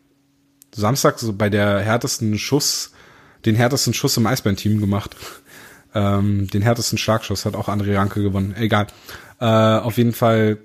Samstag 0.74 1.18
so 1.18 1.32
bei 1.32 1.50
der 1.50 1.80
härtesten 1.80 2.38
Schuss, 2.38 2.92
den 3.44 3.54
härtesten 3.54 3.94
Schuss 3.94 4.16
im 4.16 4.26
Eisbären-Team 4.26 4.80
gemacht. 4.80 5.16
Ähm, 5.94 6.48
den 6.48 6.62
härtesten 6.62 6.98
Schlagschuss 6.98 7.44
hat 7.44 7.54
auch 7.54 7.68
André 7.68 7.96
Ranke 7.96 8.22
gewonnen. 8.22 8.54
Egal. 8.56 8.86
Äh, 9.40 9.44
auf 9.44 9.98
jeden 9.98 10.12
Fall, 10.12 10.58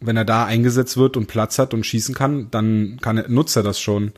wenn 0.00 0.16
er 0.16 0.24
da 0.24 0.44
eingesetzt 0.44 0.96
wird 0.96 1.16
und 1.16 1.26
Platz 1.26 1.58
hat 1.58 1.72
und 1.72 1.86
schießen 1.86 2.14
kann, 2.14 2.50
dann 2.50 2.98
kann 3.00 3.18
er, 3.18 3.28
nutzt 3.28 3.56
er 3.56 3.62
das 3.62 3.80
schon. 3.80 4.12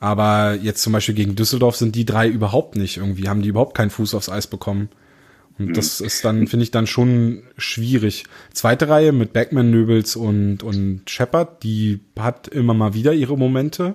Aber 0.00 0.54
jetzt 0.54 0.82
zum 0.82 0.92
Beispiel 0.92 1.14
gegen 1.14 1.36
Düsseldorf 1.36 1.76
sind 1.76 1.94
die 1.94 2.04
drei 2.04 2.28
überhaupt 2.28 2.76
nicht 2.76 2.96
irgendwie, 2.96 3.28
haben 3.28 3.42
die 3.42 3.48
überhaupt 3.48 3.76
keinen 3.76 3.90
Fuß 3.90 4.14
aufs 4.14 4.28
Eis 4.28 4.46
bekommen. 4.46 4.88
Und 5.58 5.68
mhm. 5.68 5.74
das 5.74 6.00
ist 6.00 6.24
dann, 6.24 6.46
finde 6.46 6.64
ich, 6.64 6.70
dann 6.70 6.86
schon 6.86 7.42
schwierig. 7.56 8.24
Zweite 8.52 8.88
Reihe 8.88 9.12
mit 9.12 9.32
Backman, 9.32 9.70
Nöbels 9.70 10.16
und, 10.16 10.62
und 10.62 11.08
Shepard, 11.08 11.62
die 11.62 12.00
hat 12.18 12.48
immer 12.48 12.74
mal 12.74 12.94
wieder 12.94 13.12
ihre 13.12 13.38
Momente. 13.38 13.92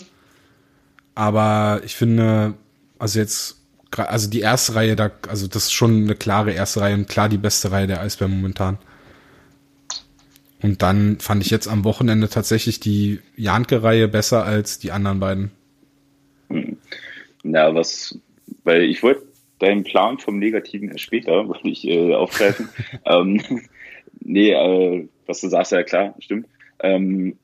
Aber 1.16 1.82
ich 1.84 1.96
finde, 1.96 2.54
also 2.98 3.20
jetzt, 3.20 3.58
also 3.92 4.30
die 4.30 4.40
erste 4.40 4.76
Reihe, 4.76 4.96
da, 4.96 5.12
also 5.28 5.48
das 5.48 5.66
ist 5.66 5.74
schon 5.74 6.04
eine 6.04 6.16
klare 6.16 6.52
erste 6.52 6.80
Reihe 6.82 6.94
und 6.94 7.10
klar 7.10 7.28
die 7.28 7.38
beste 7.38 7.72
Reihe 7.72 7.88
der 7.88 8.02
Eisbär 8.02 8.30
momentan. 8.30 8.78
Und 10.62 10.82
dann 10.82 11.20
fand 11.20 11.44
ich 11.44 11.50
jetzt 11.50 11.68
am 11.68 11.84
Wochenende 11.84 12.30
tatsächlich 12.30 12.80
die 12.80 13.20
Janke-Reihe 13.36 14.08
besser 14.08 14.46
als 14.46 14.80
die 14.80 14.92
anderen 14.92 15.20
beiden. 15.20 15.52
Na, 17.44 17.74
was, 17.74 18.18
weil 18.64 18.84
ich 18.84 19.02
wollte 19.04 19.29
deinen 19.60 19.84
Plan 19.84 20.18
vom 20.18 20.40
Negativen 20.40 20.90
erst 20.90 21.02
später, 21.02 21.48
wollte 21.48 21.68
ich 21.68 21.88
äh, 21.88 22.14
aufgreifen. 22.14 22.70
ähm, 23.06 23.42
nee, 24.20 24.52
äh, 24.52 25.08
was 25.26 25.42
du 25.42 25.48
sagst, 25.48 25.72
ja 25.72 25.84
klar, 25.84 26.16
stimmt. 26.20 26.48
Ähm, 26.82 27.38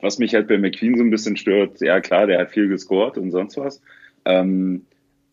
was 0.00 0.18
mich 0.18 0.34
halt 0.34 0.48
bei 0.48 0.58
McQueen 0.58 0.98
so 0.98 1.02
ein 1.02 1.10
bisschen 1.10 1.36
stört, 1.36 1.80
ja 1.80 2.00
klar, 2.00 2.26
der 2.26 2.38
hat 2.38 2.50
viel 2.50 2.68
gescored 2.68 3.16
und 3.16 3.30
sonst 3.30 3.56
was. 3.56 3.80
Ähm, 4.26 4.84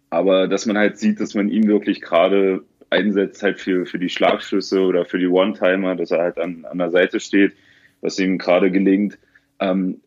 aber 0.09 0.47
dass 0.47 0.65
man 0.65 0.77
halt 0.77 0.97
sieht, 0.97 1.19
dass 1.19 1.35
man 1.35 1.49
ihn 1.49 1.67
wirklich 1.67 2.01
gerade 2.01 2.63
einsetzt 2.89 3.43
halt 3.43 3.59
für, 3.59 3.85
für 3.85 3.99
die 3.99 4.09
Schlagschüsse 4.09 4.81
oder 4.81 5.05
für 5.05 5.19
die 5.19 5.27
One-Timer, 5.27 5.95
dass 5.95 6.11
er 6.11 6.19
halt 6.19 6.37
an, 6.37 6.65
an 6.65 6.77
der 6.77 6.91
Seite 6.91 7.19
steht, 7.19 7.53
was 8.01 8.19
ihm 8.19 8.37
gerade 8.37 8.71
gelingt, 8.71 9.17
ähm, 9.59 10.01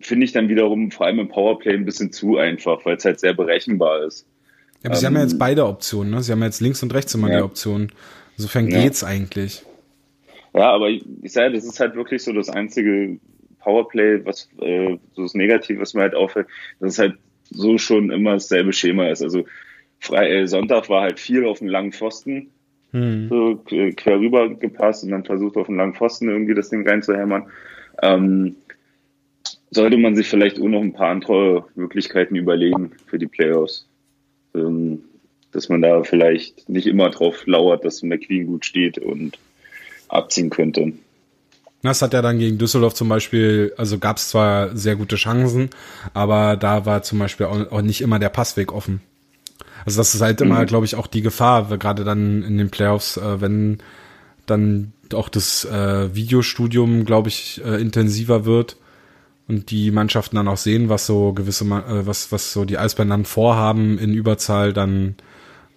finde 0.00 0.24
ich 0.24 0.32
dann 0.32 0.48
wiederum 0.48 0.90
vor 0.90 1.06
allem 1.06 1.18
im 1.18 1.28
Powerplay 1.28 1.74
ein 1.74 1.84
bisschen 1.84 2.12
zu 2.12 2.36
einfach, 2.36 2.84
weil 2.84 2.96
es 2.96 3.04
halt 3.04 3.18
sehr 3.20 3.34
berechenbar 3.34 4.04
ist. 4.04 4.26
Ja, 4.82 4.90
aber 4.90 4.94
ähm, 4.94 5.00
sie 5.00 5.06
haben 5.06 5.14
ja 5.14 5.22
jetzt 5.22 5.32
ähm, 5.32 5.38
beide 5.38 5.66
Optionen, 5.66 6.12
ne? 6.12 6.22
Sie 6.22 6.32
haben 6.32 6.42
jetzt 6.42 6.60
links 6.60 6.82
und 6.82 6.94
rechts 6.94 7.14
immer 7.14 7.30
ja. 7.30 7.38
die 7.38 7.42
Option. 7.42 7.92
Insofern 8.36 8.68
ja. 8.68 8.82
geht's 8.82 9.02
eigentlich. 9.02 9.64
Ja, 10.54 10.70
aber 10.70 10.88
ich, 10.88 11.04
ich 11.22 11.32
sage, 11.32 11.54
das 11.54 11.64
ist 11.64 11.80
halt 11.80 11.94
wirklich 11.94 12.22
so 12.22 12.32
das 12.32 12.48
einzige 12.48 13.18
Powerplay, 13.60 14.24
was 14.24 14.48
äh, 14.60 14.96
so 15.14 15.22
das 15.22 15.34
Negative, 15.34 15.80
was 15.80 15.94
mir 15.94 16.02
halt 16.02 16.14
auffällt, 16.14 16.46
dass 16.80 16.94
es 16.94 16.98
halt 16.98 17.18
so 17.50 17.78
schon 17.78 18.10
immer 18.10 18.34
dasselbe 18.34 18.72
Schema 18.72 19.08
ist. 19.08 19.22
Also 19.22 19.44
Fre 19.98 20.28
äh, 20.28 20.46
Sonntag 20.46 20.88
war 20.88 21.02
halt 21.02 21.18
viel 21.18 21.44
auf 21.44 21.58
dem 21.58 21.68
langen 21.68 21.92
Pfosten, 21.92 22.50
hm. 22.92 23.28
so 23.28 23.62
quer 23.96 24.20
rüber 24.20 24.54
gepasst 24.54 25.04
und 25.04 25.10
dann 25.10 25.24
versucht 25.24 25.56
auf 25.56 25.66
dem 25.66 25.76
langen 25.76 25.94
Pfosten 25.94 26.28
irgendwie 26.28 26.54
das 26.54 26.70
Ding 26.70 26.86
reinzuhämmern. 26.88 27.46
Ähm, 28.02 28.56
sollte 29.70 29.96
man 29.98 30.16
sich 30.16 30.28
vielleicht 30.28 30.60
auch 30.60 30.68
noch 30.68 30.80
ein 30.80 30.92
paar 30.92 31.10
andere 31.10 31.66
Möglichkeiten 31.74 32.36
überlegen 32.36 32.92
für 33.06 33.18
die 33.18 33.26
Playoffs. 33.26 33.87
Ähm, 34.58 35.04
dass 35.52 35.68
man 35.68 35.80
da 35.80 36.02
vielleicht 36.02 36.68
nicht 36.68 36.86
immer 36.86 37.10
drauf 37.10 37.46
lauert, 37.46 37.84
dass 37.84 38.02
McQueen 38.02 38.46
gut 38.46 38.66
steht 38.66 38.98
und 38.98 39.38
abziehen 40.08 40.50
könnte. 40.50 40.92
Das 41.82 42.02
hat 42.02 42.12
ja 42.12 42.22
dann 42.22 42.38
gegen 42.38 42.58
Düsseldorf 42.58 42.94
zum 42.94 43.08
Beispiel, 43.08 43.72
also 43.76 43.98
gab 43.98 44.16
es 44.16 44.28
zwar 44.28 44.76
sehr 44.76 44.96
gute 44.96 45.16
Chancen, 45.16 45.70
aber 46.12 46.56
da 46.56 46.86
war 46.86 47.02
zum 47.02 47.18
Beispiel 47.18 47.46
auch, 47.46 47.70
auch 47.70 47.82
nicht 47.82 48.00
immer 48.00 48.18
der 48.18 48.30
Passweg 48.30 48.72
offen. 48.72 49.00
Also 49.86 49.98
das 50.00 50.14
ist 50.14 50.20
halt 50.20 50.40
immer, 50.40 50.60
mhm. 50.60 50.66
glaube 50.66 50.86
ich, 50.86 50.96
auch 50.96 51.06
die 51.06 51.22
Gefahr, 51.22 51.78
gerade 51.78 52.04
dann 52.04 52.42
in 52.42 52.58
den 52.58 52.70
Playoffs, 52.70 53.16
äh, 53.16 53.40
wenn 53.40 53.78
dann 54.46 54.92
auch 55.14 55.28
das 55.28 55.64
äh, 55.64 56.14
Videostudium, 56.14 57.04
glaube 57.04 57.28
ich, 57.28 57.62
äh, 57.64 57.80
intensiver 57.80 58.44
wird 58.44 58.76
und 59.48 59.70
die 59.70 59.90
Mannschaften 59.90 60.36
dann 60.36 60.48
auch 60.48 60.58
sehen, 60.58 60.88
was 60.88 61.06
so 61.06 61.32
gewisse, 61.32 61.64
äh, 61.64 62.06
was 62.06 62.30
was 62.30 62.52
so 62.52 62.64
die 62.64 62.78
Eisbären 62.78 63.10
dann 63.10 63.24
vorhaben 63.24 63.98
in 63.98 64.14
Überzahl, 64.14 64.72
dann 64.72 65.16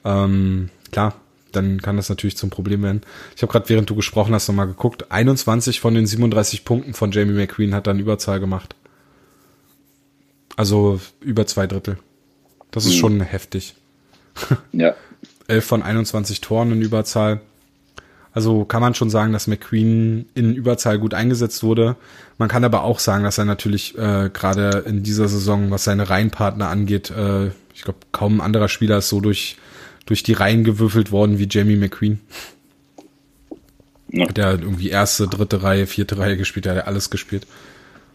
ähm, 0.03 0.69
klar, 0.91 1.15
dann 1.51 1.81
kann 1.81 1.97
das 1.97 2.09
natürlich 2.09 2.37
zum 2.37 2.49
Problem 2.49 2.83
werden. 2.83 3.01
Ich 3.35 3.41
habe 3.41 3.51
gerade, 3.51 3.69
während 3.69 3.89
du 3.89 3.95
gesprochen 3.95 4.33
hast, 4.33 4.47
nochmal 4.47 4.67
geguckt. 4.67 5.11
21 5.11 5.79
von 5.79 5.93
den 5.93 6.05
37 6.05 6.65
Punkten 6.65 6.93
von 6.93 7.11
Jamie 7.11 7.33
McQueen 7.33 7.73
hat 7.73 7.87
dann 7.87 7.99
Überzahl 7.99 8.39
gemacht. 8.39 8.75
Also 10.55 10.99
über 11.21 11.47
zwei 11.47 11.67
Drittel. 11.67 11.97
Das 12.71 12.85
ist 12.85 12.95
mhm. 12.95 12.99
schon 12.99 13.21
heftig. 13.21 13.75
Ja. 14.71 14.95
11 15.47 15.65
von 15.65 15.83
21 15.83 16.39
Toren 16.39 16.71
in 16.71 16.81
Überzahl. 16.81 17.41
Also 18.33 18.63
kann 18.63 18.81
man 18.81 18.95
schon 18.95 19.09
sagen, 19.09 19.33
dass 19.33 19.47
McQueen 19.47 20.25
in 20.35 20.55
Überzahl 20.55 20.99
gut 20.99 21.13
eingesetzt 21.13 21.63
wurde. 21.63 21.97
Man 22.37 22.47
kann 22.47 22.63
aber 22.63 22.83
auch 22.83 22.99
sagen, 22.99 23.23
dass 23.23 23.37
er 23.37 23.45
natürlich 23.45 23.97
äh, 23.97 24.29
gerade 24.31 24.83
in 24.87 25.03
dieser 25.03 25.27
Saison, 25.27 25.69
was 25.69 25.83
seine 25.83 26.09
Reihenpartner 26.09 26.69
angeht, 26.69 27.11
äh, 27.11 27.47
ich 27.73 27.83
glaube, 27.83 27.99
kaum 28.11 28.37
ein 28.37 28.41
anderer 28.41 28.67
Spieler 28.69 28.99
ist 28.99 29.09
so 29.09 29.19
durch 29.19 29.57
durch 30.05 30.23
die 30.23 30.33
Reihen 30.33 30.63
gewürfelt 30.63 31.11
worden 31.11 31.39
wie 31.39 31.47
Jamie 31.49 31.75
McQueen. 31.75 32.19
Ja. 34.09 34.27
Hat 34.27 34.37
er 34.37 34.59
irgendwie 34.59 34.89
erste, 34.89 35.27
dritte 35.27 35.63
Reihe, 35.63 35.87
vierte 35.87 36.17
Reihe 36.17 36.37
gespielt, 36.37 36.65
er 36.65 36.75
hat 36.75 36.87
alles 36.87 37.09
gespielt. 37.09 37.47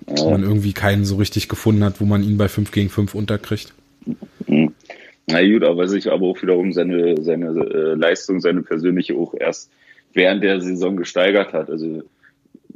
Ja. 0.06 0.18
Wo 0.18 0.30
man 0.30 0.42
irgendwie 0.42 0.72
keinen 0.72 1.04
so 1.04 1.16
richtig 1.16 1.48
gefunden 1.48 1.82
hat, 1.84 2.00
wo 2.00 2.04
man 2.04 2.22
ihn 2.22 2.36
bei 2.36 2.48
5 2.48 2.70
gegen 2.70 2.90
5 2.90 3.14
unterkriegt. 3.14 3.72
Mhm. 4.46 4.74
Na 5.26 5.42
gut, 5.42 5.64
aber 5.64 5.88
sich 5.88 6.12
aber 6.12 6.26
auch 6.26 6.40
wiederum 6.42 6.72
seine, 6.72 7.20
seine 7.22 7.46
äh, 7.46 7.94
Leistung, 7.94 8.40
seine 8.40 8.62
persönliche 8.62 9.14
auch 9.14 9.34
erst 9.34 9.70
während 10.12 10.42
der 10.42 10.60
Saison 10.60 10.96
gesteigert 10.96 11.52
hat. 11.52 11.70
Also 11.70 12.02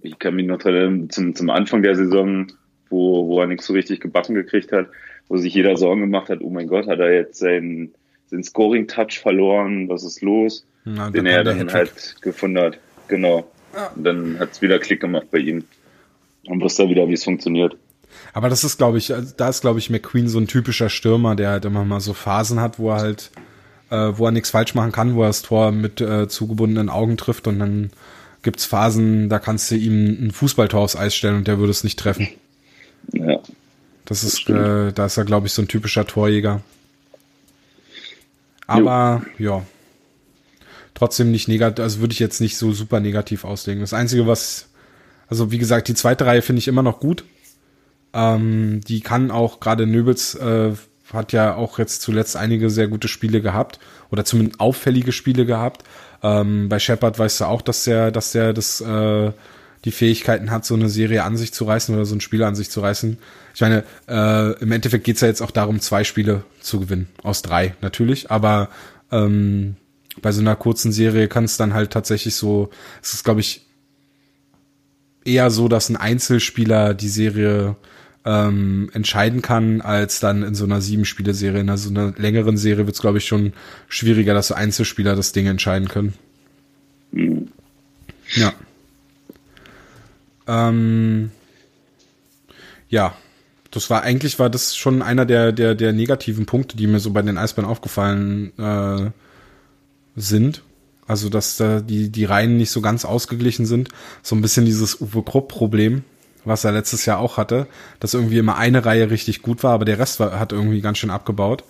ich 0.02 0.18
kann 0.18 0.34
mich 0.34 0.46
noch 0.46 0.64
erinnern, 0.64 1.10
zum, 1.10 1.34
zum 1.34 1.50
Anfang 1.50 1.82
der 1.82 1.94
Saison, 1.94 2.52
wo, 2.88 3.28
wo 3.28 3.40
er 3.40 3.46
nichts 3.46 3.66
so 3.66 3.72
richtig 3.72 4.00
gebacken 4.00 4.34
gekriegt 4.34 4.72
hat, 4.72 4.88
wo 5.28 5.36
sich 5.36 5.54
jeder 5.54 5.76
Sorgen 5.76 6.00
gemacht 6.00 6.28
hat, 6.28 6.40
oh 6.40 6.50
mein 6.50 6.66
Gott, 6.66 6.86
hat 6.86 6.98
er 6.98 7.12
jetzt 7.12 7.38
seinen 7.38 7.94
den 8.30 8.44
Scoring-Touch 8.44 9.18
verloren, 9.20 9.88
was 9.88 10.04
ist 10.04 10.22
los, 10.22 10.64
Na, 10.84 11.10
den 11.10 11.26
er 11.26 11.44
dann 11.44 11.72
halt 11.72 12.16
gefunden 12.22 12.58
hat. 12.58 12.78
Genau. 13.08 13.50
Ja. 13.74 13.88
Und 13.94 14.04
dann 14.04 14.38
hat 14.38 14.52
es 14.52 14.62
wieder 14.62 14.78
Klick 14.78 15.00
gemacht 15.00 15.26
bei 15.30 15.38
ihm. 15.38 15.64
Und 16.46 16.62
wusste 16.62 16.88
wieder, 16.88 17.08
wie 17.08 17.14
es 17.14 17.24
funktioniert. 17.24 17.76
Aber 18.32 18.48
das 18.48 18.64
ist, 18.64 18.78
glaube 18.78 18.98
ich, 18.98 19.12
da 19.36 19.48
ist, 19.48 19.60
glaube 19.60 19.78
ich, 19.78 19.90
McQueen 19.90 20.28
so 20.28 20.38
ein 20.38 20.46
typischer 20.46 20.88
Stürmer, 20.88 21.36
der 21.36 21.50
halt 21.50 21.64
immer 21.64 21.84
mal 21.84 22.00
so 22.00 22.12
Phasen 22.12 22.60
hat, 22.60 22.78
wo 22.78 22.90
er 22.90 22.96
halt, 22.96 23.30
äh, 23.90 24.12
wo 24.16 24.26
er 24.26 24.32
nichts 24.32 24.50
falsch 24.50 24.74
machen 24.74 24.92
kann, 24.92 25.14
wo 25.14 25.22
er 25.22 25.28
das 25.28 25.42
Tor 25.42 25.72
mit 25.72 26.00
äh, 26.00 26.28
zugebundenen 26.28 26.88
Augen 26.88 27.16
trifft 27.16 27.46
und 27.46 27.58
dann 27.58 27.90
gibt's 28.42 28.64
Phasen, 28.64 29.28
da 29.28 29.38
kannst 29.38 29.70
du 29.70 29.76
ihm 29.76 30.26
ein 30.26 30.30
Fußballtor 30.30 30.80
aufs 30.80 30.96
Eis 30.96 31.14
stellen 31.14 31.36
und 31.36 31.48
der 31.48 31.58
würde 31.58 31.70
es 31.70 31.84
nicht 31.84 31.98
treffen. 31.98 32.28
Ja. 33.12 33.40
Das 34.06 34.24
ist, 34.24 34.48
äh, 34.48 34.92
da 34.92 35.06
ist 35.06 35.16
er, 35.16 35.24
glaube 35.24 35.46
ich, 35.46 35.52
so 35.52 35.62
ein 35.62 35.68
typischer 35.68 36.06
Torjäger. 36.06 36.62
Aber 38.66 39.22
jo. 39.38 39.58
ja, 39.58 39.66
trotzdem 40.94 41.30
nicht 41.30 41.48
negativ, 41.48 41.82
also 41.82 42.00
würde 42.00 42.12
ich 42.12 42.18
jetzt 42.18 42.40
nicht 42.40 42.56
so 42.56 42.72
super 42.72 43.00
negativ 43.00 43.44
auslegen. 43.44 43.80
Das 43.80 43.92
Einzige, 43.92 44.26
was, 44.26 44.68
also 45.28 45.50
wie 45.50 45.58
gesagt, 45.58 45.88
die 45.88 45.94
zweite 45.94 46.26
Reihe 46.26 46.42
finde 46.42 46.60
ich 46.60 46.68
immer 46.68 46.82
noch 46.82 47.00
gut. 47.00 47.24
Ähm, 48.12 48.80
die 48.86 49.00
kann 49.00 49.30
auch, 49.30 49.60
gerade 49.60 49.86
Nöbels 49.86 50.34
äh, 50.34 50.72
hat 51.12 51.32
ja 51.32 51.54
auch 51.54 51.78
jetzt 51.78 52.02
zuletzt 52.02 52.36
einige 52.36 52.70
sehr 52.70 52.88
gute 52.88 53.08
Spiele 53.08 53.40
gehabt 53.40 53.78
oder 54.10 54.24
zumindest 54.24 54.60
auffällige 54.60 55.12
Spiele 55.12 55.46
gehabt. 55.46 55.84
Ähm, 56.22 56.68
bei 56.68 56.78
Shepard 56.78 57.18
weißt 57.18 57.40
du 57.40 57.44
auch, 57.46 57.62
dass 57.62 57.84
der, 57.84 58.10
dass 58.10 58.32
der 58.32 58.52
das 58.52 58.80
äh, 58.80 59.32
die 59.84 59.92
Fähigkeiten 59.92 60.50
hat, 60.50 60.64
so 60.64 60.74
eine 60.74 60.88
Serie 60.88 61.24
an 61.24 61.36
sich 61.36 61.54
zu 61.54 61.64
reißen 61.64 61.94
oder 61.94 62.04
so 62.04 62.14
ein 62.14 62.20
Spiel 62.20 62.42
an 62.42 62.54
sich 62.54 62.70
zu 62.70 62.80
reißen. 62.80 63.18
Ich 63.54 63.60
meine, 63.60 63.84
äh, 64.08 64.52
im 64.60 64.72
Endeffekt 64.72 65.04
geht's 65.04 65.22
ja 65.22 65.28
jetzt 65.28 65.40
auch 65.40 65.50
darum, 65.50 65.80
zwei 65.80 66.04
Spiele 66.04 66.44
zu 66.60 66.80
gewinnen. 66.80 67.08
Aus 67.22 67.42
drei 67.42 67.74
natürlich, 67.80 68.30
aber 68.30 68.68
ähm, 69.10 69.76
bei 70.20 70.32
so 70.32 70.40
einer 70.40 70.56
kurzen 70.56 70.92
Serie 70.92 71.28
kann 71.28 71.44
es 71.44 71.56
dann 71.56 71.72
halt 71.72 71.92
tatsächlich 71.92 72.34
so, 72.34 72.70
es 73.02 73.14
ist, 73.14 73.24
glaube 73.24 73.40
ich, 73.40 73.66
eher 75.24 75.50
so, 75.50 75.68
dass 75.68 75.88
ein 75.88 75.96
Einzelspieler 75.96 76.94
die 76.94 77.08
Serie 77.08 77.76
ähm, 78.24 78.90
entscheiden 78.92 79.42
kann, 79.42 79.80
als 79.80 80.20
dann 80.20 80.42
in 80.42 80.54
so 80.54 80.64
einer 80.64 80.80
Sieben-Spiele-Serie. 80.80 81.60
In 81.60 81.76
so 81.76 81.90
einer 81.90 82.12
längeren 82.16 82.56
Serie 82.56 82.86
wird 82.86 82.94
es, 82.94 83.00
glaube 83.00 83.18
ich, 83.18 83.26
schon 83.26 83.52
schwieriger, 83.88 84.34
dass 84.34 84.48
so 84.48 84.54
Einzelspieler 84.54 85.16
das 85.16 85.32
Ding 85.32 85.46
entscheiden 85.46 85.88
können. 85.88 86.14
Ja. 88.34 88.52
Ähm, 90.46 91.30
ja, 92.88 93.14
das 93.70 93.88
war 93.88 94.02
eigentlich 94.02 94.38
war 94.38 94.50
das 94.50 94.76
schon 94.76 95.00
einer 95.00 95.24
der 95.24 95.52
der 95.52 95.74
der 95.74 95.92
negativen 95.92 96.46
Punkte, 96.46 96.76
die 96.76 96.86
mir 96.86 97.00
so 97.00 97.12
bei 97.12 97.22
den 97.22 97.38
Eisbären 97.38 97.68
aufgefallen 97.68 98.52
äh, 98.58 99.10
sind. 100.16 100.62
Also 101.06 101.28
dass 101.28 101.56
da 101.56 101.80
die 101.80 102.10
die 102.10 102.24
Reihen 102.24 102.56
nicht 102.56 102.70
so 102.70 102.80
ganz 102.80 103.04
ausgeglichen 103.04 103.66
sind. 103.66 103.88
So 104.22 104.34
ein 104.36 104.42
bisschen 104.42 104.64
dieses 104.64 105.00
Uwe 105.00 105.22
Krupp 105.22 105.48
Problem, 105.48 106.04
was 106.44 106.64
er 106.64 106.72
letztes 106.72 107.06
Jahr 107.06 107.18
auch 107.18 107.36
hatte, 107.36 107.66
dass 108.00 108.14
irgendwie 108.14 108.38
immer 108.38 108.56
eine 108.56 108.84
Reihe 108.84 109.10
richtig 109.10 109.42
gut 109.42 109.62
war, 109.62 109.72
aber 109.72 109.84
der 109.84 109.98
Rest 109.98 110.20
war, 110.20 110.38
hat 110.38 110.52
irgendwie 110.52 110.80
ganz 110.80 110.98
schön 110.98 111.10
abgebaut. 111.10 111.64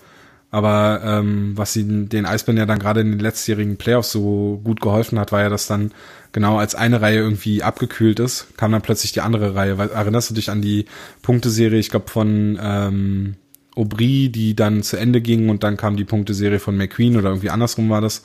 Aber 0.52 1.00
ähm, 1.04 1.52
was 1.56 1.72
sie 1.72 1.84
den 2.08 2.26
Eisbären 2.26 2.58
ja 2.58 2.66
dann 2.66 2.80
gerade 2.80 3.00
in 3.00 3.12
den 3.12 3.20
letztjährigen 3.20 3.76
Playoffs 3.76 4.10
so 4.10 4.60
gut 4.64 4.80
geholfen 4.80 5.18
hat, 5.18 5.30
war 5.30 5.42
ja, 5.42 5.48
dass 5.48 5.68
dann 5.68 5.92
genau 6.32 6.58
als 6.58 6.74
eine 6.74 7.00
Reihe 7.00 7.18
irgendwie 7.18 7.62
abgekühlt 7.62 8.18
ist, 8.18 8.56
kam 8.56 8.72
dann 8.72 8.82
plötzlich 8.82 9.12
die 9.12 9.20
andere 9.20 9.54
Reihe. 9.54 9.78
Weil, 9.78 9.90
erinnerst 9.90 10.30
du 10.30 10.34
dich 10.34 10.50
an 10.50 10.60
die 10.60 10.86
Punkteserie, 11.22 11.78
ich 11.78 11.90
glaube, 11.90 12.10
von 12.10 12.58
ähm, 12.60 13.36
Aubry, 13.76 14.28
die 14.28 14.56
dann 14.56 14.82
zu 14.82 14.96
Ende 14.96 15.20
ging 15.20 15.48
und 15.50 15.62
dann 15.62 15.76
kam 15.76 15.96
die 15.96 16.04
Punkteserie 16.04 16.58
von 16.58 16.76
McQueen 16.76 17.16
oder 17.16 17.28
irgendwie 17.28 17.50
andersrum 17.50 17.88
war 17.88 18.00
das. 18.00 18.24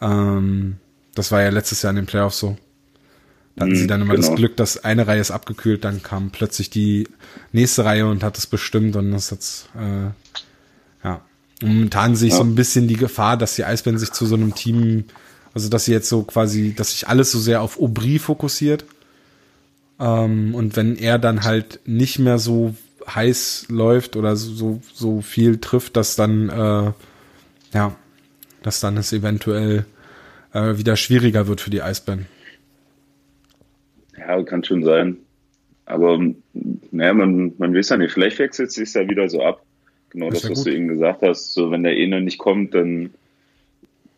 Ähm, 0.00 0.76
das 1.16 1.32
war 1.32 1.42
ja 1.42 1.50
letztes 1.50 1.82
Jahr 1.82 1.90
in 1.90 1.96
den 1.96 2.06
Playoffs 2.06 2.38
so. 2.38 2.56
Da 3.58 3.64
hatten 3.64 3.76
sie 3.76 3.84
mhm, 3.84 3.88
dann 3.88 4.02
immer 4.02 4.14
genau. 4.14 4.26
das 4.28 4.36
Glück, 4.36 4.56
dass 4.56 4.84
eine 4.84 5.06
Reihe 5.06 5.20
ist 5.20 5.30
abgekühlt, 5.30 5.84
dann 5.84 6.02
kam 6.02 6.30
plötzlich 6.30 6.70
die 6.70 7.08
nächste 7.52 7.84
Reihe 7.84 8.06
und 8.06 8.22
hat 8.22 8.38
es 8.38 8.46
bestimmt 8.46 8.96
und 8.96 9.10
das 9.10 9.30
jetzt 9.30 9.68
äh, 9.76 10.10
Momentan 11.62 12.14
sehe 12.14 12.28
ich 12.28 12.34
ja. 12.34 12.38
so 12.38 12.44
ein 12.44 12.54
bisschen 12.54 12.86
die 12.86 12.96
Gefahr, 12.96 13.36
dass 13.36 13.56
die 13.56 13.64
Eisbären 13.64 13.98
sich 13.98 14.12
zu 14.12 14.26
so 14.26 14.36
einem 14.36 14.54
Team, 14.54 15.04
also 15.54 15.68
dass 15.68 15.86
sie 15.86 15.92
jetzt 15.92 16.08
so 16.08 16.22
quasi, 16.22 16.74
dass 16.74 16.92
sich 16.92 17.08
alles 17.08 17.32
so 17.32 17.38
sehr 17.38 17.62
auf 17.62 17.80
Aubry 17.80 18.18
fokussiert. 18.18 18.84
Ähm, 19.98 20.54
und 20.54 20.76
wenn 20.76 20.96
er 20.96 21.18
dann 21.18 21.42
halt 21.42 21.80
nicht 21.84 22.18
mehr 22.20 22.38
so 22.38 22.76
heiß 23.12 23.66
läuft 23.68 24.14
oder 24.16 24.36
so, 24.36 24.80
so 24.94 25.20
viel 25.20 25.58
trifft, 25.58 25.96
dass 25.96 26.14
dann, 26.14 26.48
äh, 26.48 26.92
ja, 27.74 27.96
dass 28.62 28.80
dann 28.80 28.96
es 28.96 29.12
eventuell 29.12 29.84
äh, 30.52 30.76
wieder 30.76 30.94
schwieriger 30.94 31.48
wird 31.48 31.60
für 31.60 31.70
die 31.70 31.82
Eisbären. 31.82 32.26
Ja, 34.28 34.42
kann 34.42 34.62
schon 34.62 34.84
sein. 34.84 35.16
Aber 35.86 36.20
naja, 36.90 37.14
man, 37.14 37.54
man 37.56 37.74
weiß 37.74 37.88
ja 37.88 37.96
nicht, 37.96 38.12
vielleicht 38.12 38.38
wechselt 38.38 38.68
es 38.68 38.74
sich 38.74 38.92
ja 38.92 39.08
wieder 39.08 39.28
so 39.28 39.42
ab. 39.42 39.62
Genau 40.10 40.28
das, 40.30 40.42
das 40.42 40.50
was 40.50 40.58
gut. 40.58 40.66
du 40.66 40.76
eben 40.76 40.88
gesagt 40.88 41.22
hast. 41.22 41.54
So, 41.54 41.70
wenn 41.70 41.82
der 41.82 41.92
eine 41.92 42.20
nicht 42.20 42.38
kommt, 42.38 42.74
dann 42.74 43.10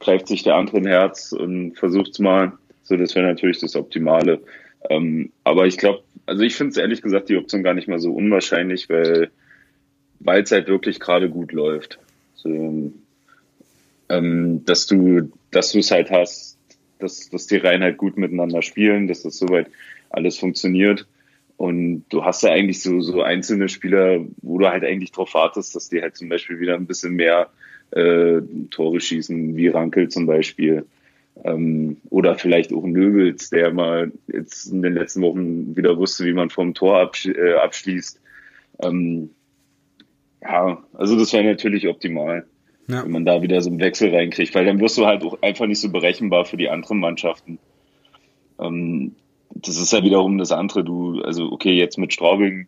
greift 0.01 0.27
sich 0.27 0.43
der 0.43 0.57
andere 0.57 0.79
ein 0.79 0.87
Herz 0.87 1.33
und 1.33 1.79
versucht's 1.79 2.19
mal. 2.19 2.53
So, 2.83 2.97
das 2.97 3.15
wäre 3.15 3.27
natürlich 3.27 3.61
das 3.61 3.77
Optimale. 3.77 4.41
Ähm, 4.89 5.31
aber 5.45 5.67
ich 5.67 5.79
glaube, 5.79 6.03
also 6.27 6.43
ich 6.43 6.57
finde 6.57 6.73
es 6.73 6.77
ehrlich 6.77 7.03
gesagt 7.03 7.29
die 7.29 7.37
Option 7.37 7.63
gar 7.63 7.75
nicht 7.75 7.87
mal 7.87 8.01
so 8.01 8.13
unwahrscheinlich, 8.13 8.89
weil 8.89 9.31
weil 10.21 10.43
es 10.43 10.53
halt 10.53 10.69
wirklich 10.69 11.01
gerade 11.01 11.31
gut 11.31 11.53
läuft. 11.53 11.99
So, 12.35 12.93
ähm, 14.09 14.65
dass 14.65 14.87
du, 14.87 15.33
dass 15.51 15.73
du 15.73 15.79
es 15.79 15.91
halt 15.91 16.11
hast, 16.11 16.59
dass, 16.99 17.31
dass 17.31 17.47
die 17.47 17.57
Reihen 17.57 17.83
halt 17.83 17.97
gut 17.97 18.17
miteinander 18.17 18.63
spielen, 18.63 19.09
dass 19.09 19.23
das 19.23 19.39
soweit 19.39 19.67
alles 20.11 20.39
funktioniert. 20.39 21.07
Und 21.57 22.05
du 22.09 22.25
hast 22.25 22.43
ja 22.43 22.51
eigentlich 22.51 22.83
so, 22.83 23.01
so 23.01 23.23
einzelne 23.23 23.69
Spieler, 23.69 24.25
wo 24.41 24.59
du 24.59 24.69
halt 24.69 24.85
eigentlich 24.85 25.13
drauf 25.13 25.35
wartest, 25.35 25.75
dass 25.77 25.89
die 25.89 26.01
halt 26.01 26.17
zum 26.17 26.29
Beispiel 26.29 26.59
wieder 26.59 26.75
ein 26.75 26.87
bisschen 26.87 27.15
mehr 27.15 27.51
äh, 27.91 28.41
Tore 28.71 29.01
schießen, 29.01 29.57
wie 29.57 29.69
Rankel 29.69 30.09
zum 30.09 30.27
Beispiel. 30.27 30.87
Ähm, 31.45 31.99
oder 32.11 32.37
vielleicht 32.37 32.73
auch 32.73 32.85
Nöbels, 32.85 33.51
der 33.51 33.73
mal 33.73 34.13
jetzt 34.27 34.73
in 34.73 34.83
den 34.83 34.95
letzten 34.95 35.23
Wochen 35.23 35.77
wieder 35.77 35.97
wusste, 35.99 36.25
wie 36.25 36.33
man 36.33 36.51
vom 36.51 36.75
Tor 36.75 36.99
absch 36.99 37.27
äh, 37.27 37.55
abschließt. 37.55 38.21
Ähm, 38.83 39.31
ja, 40.43 40.83
also 40.95 41.19
das 41.19 41.33
wäre 41.33 41.45
natürlich 41.45 41.89
optimal, 41.89 42.47
ja. 42.89 43.05
wenn 43.05 43.11
man 43.11 43.25
da 43.25 43.43
wieder 43.43 43.61
so 43.61 43.71
einen 43.71 43.81
Wechsel 43.81 44.15
reinkriegt, 44.15 44.55
weil 44.55 44.65
dann 44.65 44.81
wirst 44.81 44.99
du 44.99 45.07
halt 45.07 45.23
auch 45.23 45.41
einfach 45.43 45.67
nicht 45.67 45.81
so 45.81 45.91
berechenbar 45.91 46.45
für 46.45 46.57
die 46.57 46.71
anderen 46.71 46.99
Mannschaften. 46.99 47.59
Ähm, 48.59 49.15
das 49.67 49.77
ist 49.77 49.93
ja 49.93 50.03
wiederum 50.03 50.39
das 50.39 50.53
andere. 50.53 50.85
Du, 50.85 51.21
also 51.23 51.51
okay, 51.51 51.73
jetzt 51.73 51.99
mit 51.99 52.13
Straubing 52.13 52.67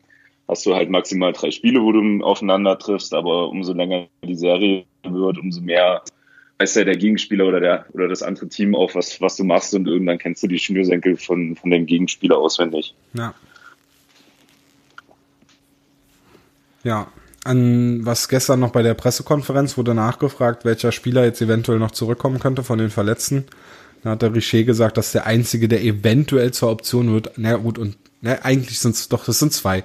hast 0.49 0.67
du 0.67 0.75
halt 0.75 0.91
maximal 0.91 1.33
drei 1.33 1.51
Spiele, 1.51 1.83
wo 1.83 1.93
du 1.93 2.25
aufeinander 2.25 2.79
triffst, 2.79 3.15
aber 3.15 3.49
umso 3.49 3.73
länger 3.73 4.07
die 4.25 4.35
Serie 4.35 4.85
wird, 5.03 5.39
umso 5.39 5.61
mehr 5.61 6.03
weiß 6.59 6.77
ja 6.77 6.85
der 6.85 6.97
Gegenspieler 6.97 7.47
oder 7.47 7.61
der 7.61 7.87
oder 7.93 8.09
das 8.09 8.23
andere 8.23 8.49
Team 8.49 8.75
auch, 8.75 8.95
was, 8.95 9.21
was 9.21 9.37
du 9.37 9.45
machst 9.45 9.75
und 9.75 9.89
irgendwann 9.89 10.19
kennst 10.19 10.43
du 10.43 10.47
die 10.47 10.59
Schnürsenkel 10.59 11.17
von, 11.17 11.57
von 11.57 11.71
dem 11.71 11.87
Gegenspieler 11.87 12.39
auswendig. 12.39 12.95
Ja. 13.15 13.35
Ja. 16.85 17.09
An 17.45 18.07
was 18.07 18.29
gestern 18.29 18.61
noch 18.61 18.71
bei 18.71 18.83
der 18.83 18.95
Pressekonferenz 18.95 19.77
wurde 19.77 19.95
nachgefragt, 19.95 20.65
welcher 20.65 20.93
Spieler 20.93 21.25
jetzt 21.25 21.43
eventuell 21.43 21.81
noch 21.81 21.91
zurückkommen 21.91 22.39
könnte 22.39 22.63
von 22.63 22.79
den 22.79 22.91
Verletzten. 22.91 23.47
Da 24.03 24.11
hat 24.11 24.23
der 24.23 24.35
Richer 24.35 24.65
gesagt, 24.65 24.97
dass 24.97 25.13
der 25.13 25.27
einzige, 25.27 25.69
der 25.69 25.83
eventuell 25.83 26.53
zur 26.53 26.71
Option 26.71 27.13
wird, 27.13 27.33
na 27.37 27.57
gut, 27.57 27.79
und 27.79 27.97
na, 28.21 28.43
eigentlich 28.43 28.79
sind 28.79 28.95
es 28.95 29.09
doch, 29.09 29.25
das 29.25 29.39
sind 29.39 29.53
zwei. 29.53 29.85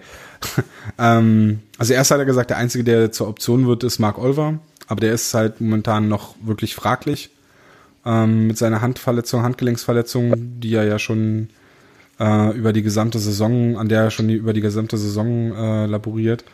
ähm, 0.99 1.59
also 1.77 1.93
erst 1.93 2.11
hat 2.11 2.19
er 2.19 2.25
gesagt, 2.25 2.49
der 2.49 2.57
einzige, 2.57 2.83
der 2.83 3.11
zur 3.11 3.27
Option 3.27 3.67
wird, 3.67 3.83
ist 3.83 3.99
Mark 3.99 4.17
Olver 4.17 4.59
aber 4.87 5.01
der 5.01 5.13
ist 5.13 5.33
halt 5.33 5.61
momentan 5.61 6.07
noch 6.07 6.35
wirklich 6.41 6.73
fraglich 6.73 7.29
ähm, 8.05 8.47
mit 8.47 8.57
seiner 8.57 8.81
Handverletzung, 8.81 9.43
Handgelenksverletzung, 9.43 10.33
die 10.35 10.73
er 10.73 10.85
ja 10.85 10.97
schon 10.97 11.49
äh, 12.19 12.57
über 12.57 12.73
die 12.73 12.81
gesamte 12.81 13.19
Saison, 13.19 13.77
an 13.77 13.89
der 13.89 14.03
er 14.03 14.11
schon 14.11 14.29
die, 14.29 14.35
über 14.35 14.53
die 14.53 14.61
gesamte 14.61 14.97
Saison 14.97 15.53
äh, 15.53 15.85
laboriert. 15.85 16.45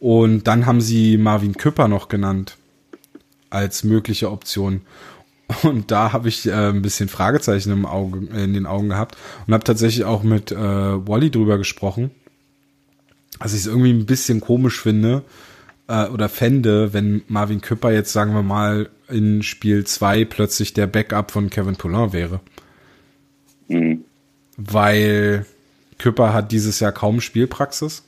Und 0.00 0.46
dann 0.46 0.66
haben 0.66 0.80
sie 0.80 1.16
Marvin 1.16 1.56
Küpper 1.56 1.88
noch 1.88 2.08
genannt 2.08 2.56
als 3.50 3.82
mögliche 3.82 4.30
Option. 4.30 4.82
Und 5.62 5.90
da 5.90 6.12
habe 6.12 6.28
ich 6.28 6.46
äh, 6.46 6.52
ein 6.52 6.82
bisschen 6.82 7.08
Fragezeichen 7.08 7.72
im 7.72 7.86
Auge, 7.86 8.26
in 8.36 8.52
den 8.52 8.66
Augen 8.66 8.90
gehabt 8.90 9.16
und 9.46 9.54
habe 9.54 9.64
tatsächlich 9.64 10.04
auch 10.04 10.22
mit 10.22 10.52
äh, 10.52 10.56
Wally 10.56 11.30
drüber 11.30 11.58
gesprochen. 11.58 12.10
Also 13.38 13.56
ich 13.56 13.62
es 13.62 13.66
irgendwie 13.66 13.92
ein 13.92 14.06
bisschen 14.06 14.40
komisch 14.40 14.80
finde, 14.80 15.24
äh, 15.88 16.06
oder 16.08 16.28
fände, 16.28 16.92
wenn 16.92 17.22
Marvin 17.28 17.60
Küpper 17.60 17.90
jetzt, 17.90 18.12
sagen 18.12 18.34
wir 18.34 18.42
mal, 18.42 18.90
in 19.08 19.42
Spiel 19.42 19.84
2 19.84 20.26
plötzlich 20.26 20.74
der 20.74 20.86
Backup 20.86 21.30
von 21.30 21.50
Kevin 21.50 21.76
Poulin 21.76 22.12
wäre. 22.12 22.40
Mhm. 23.68 24.04
Weil 24.56 25.46
Küpper 25.98 26.32
hat 26.32 26.52
dieses 26.52 26.78
Jahr 26.80 26.92
kaum 26.92 27.20
Spielpraxis. 27.20 28.04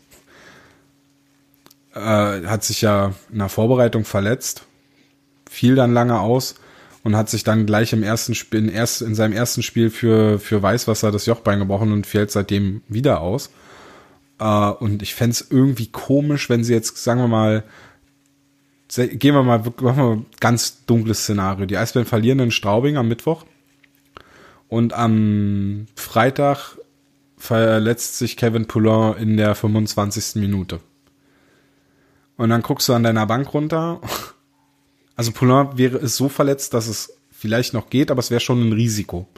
Äh, 1.95 1.99
hat 2.47 2.64
sich 2.64 2.82
ja 2.82 3.14
in 3.32 3.38
der 3.38 3.49
Vorbereitung 3.49 4.05
verletzt, 4.05 4.64
fiel 5.49 5.74
dann 5.74 5.93
lange 5.93 6.20
aus 6.20 6.55
und 7.03 7.16
hat 7.16 7.30
sich 7.30 7.44
dann 7.44 7.66
gleich 7.66 7.92
im 7.92 8.03
ersten 8.03 8.34
Spiel, 8.34 8.61
in, 8.61 8.68
erst, 8.68 9.03
in 9.03 9.14
seinem 9.14 9.32
ersten 9.32 9.62
Spiel 9.62 9.90
für, 9.90 10.38
für 10.38 10.62
Weißwasser 10.62 11.11
das 11.11 11.26
Jochbein 11.26 11.59
gebrochen 11.59 11.92
und 11.92 12.07
fällt 12.07 12.30
seitdem 12.30 12.82
wieder 12.88 13.20
aus. 13.20 13.51
Uh, 14.40 14.74
und 14.80 15.03
ich 15.03 15.14
fände 15.14 15.36
irgendwie 15.51 15.88
komisch, 15.88 16.48
wenn 16.48 16.64
sie 16.64 16.72
jetzt, 16.72 16.96
sagen 17.03 17.20
wir 17.20 17.28
mal, 17.28 17.62
gehen 18.96 19.34
wir 19.34 19.42
mal, 19.42 19.59
machen 19.59 19.96
wir 19.96 20.16
ein 20.16 20.26
ganz 20.40 20.84
dunkles 20.86 21.22
Szenario. 21.22 21.66
Die 21.66 21.76
Eisbären 21.76 22.07
verlieren 22.07 22.40
in 22.40 22.51
Straubing 22.51 22.96
am 22.96 23.09
Mittwoch. 23.09 23.44
Und 24.68 24.92
am 24.92 25.86
Freitag 25.94 26.78
verletzt 27.36 28.18
sich 28.18 28.36
Kevin 28.36 28.66
Poulin 28.66 29.14
in 29.18 29.36
der 29.36 29.55
25. 29.55 30.40
Minute. 30.40 30.80
Und 32.36 32.51
dann 32.51 32.62
guckst 32.62 32.88
du 32.88 32.94
an 32.94 33.03
deiner 33.03 33.26
Bank 33.26 33.53
runter. 33.53 34.01
Also 35.20 35.32
Poulin 35.32 35.76
wäre 35.76 35.98
ist 35.98 36.16
so 36.16 36.30
verletzt, 36.30 36.72
dass 36.72 36.86
es 36.86 37.12
vielleicht 37.30 37.74
noch 37.74 37.90
geht, 37.90 38.10
aber 38.10 38.20
es 38.20 38.30
wäre 38.30 38.40
schon 38.40 38.66
ein 38.66 38.72
Risiko. 38.72 39.28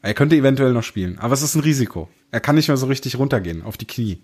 Er 0.00 0.14
könnte 0.14 0.36
eventuell 0.36 0.72
noch 0.72 0.84
spielen, 0.84 1.18
aber 1.18 1.34
es 1.34 1.42
ist 1.42 1.54
ein 1.54 1.60
Risiko. 1.60 2.08
Er 2.30 2.40
kann 2.40 2.54
nicht 2.54 2.68
mehr 2.68 2.78
so 2.78 2.86
richtig 2.86 3.18
runtergehen 3.18 3.62
auf 3.62 3.76
die 3.76 3.84
Knie. 3.84 4.20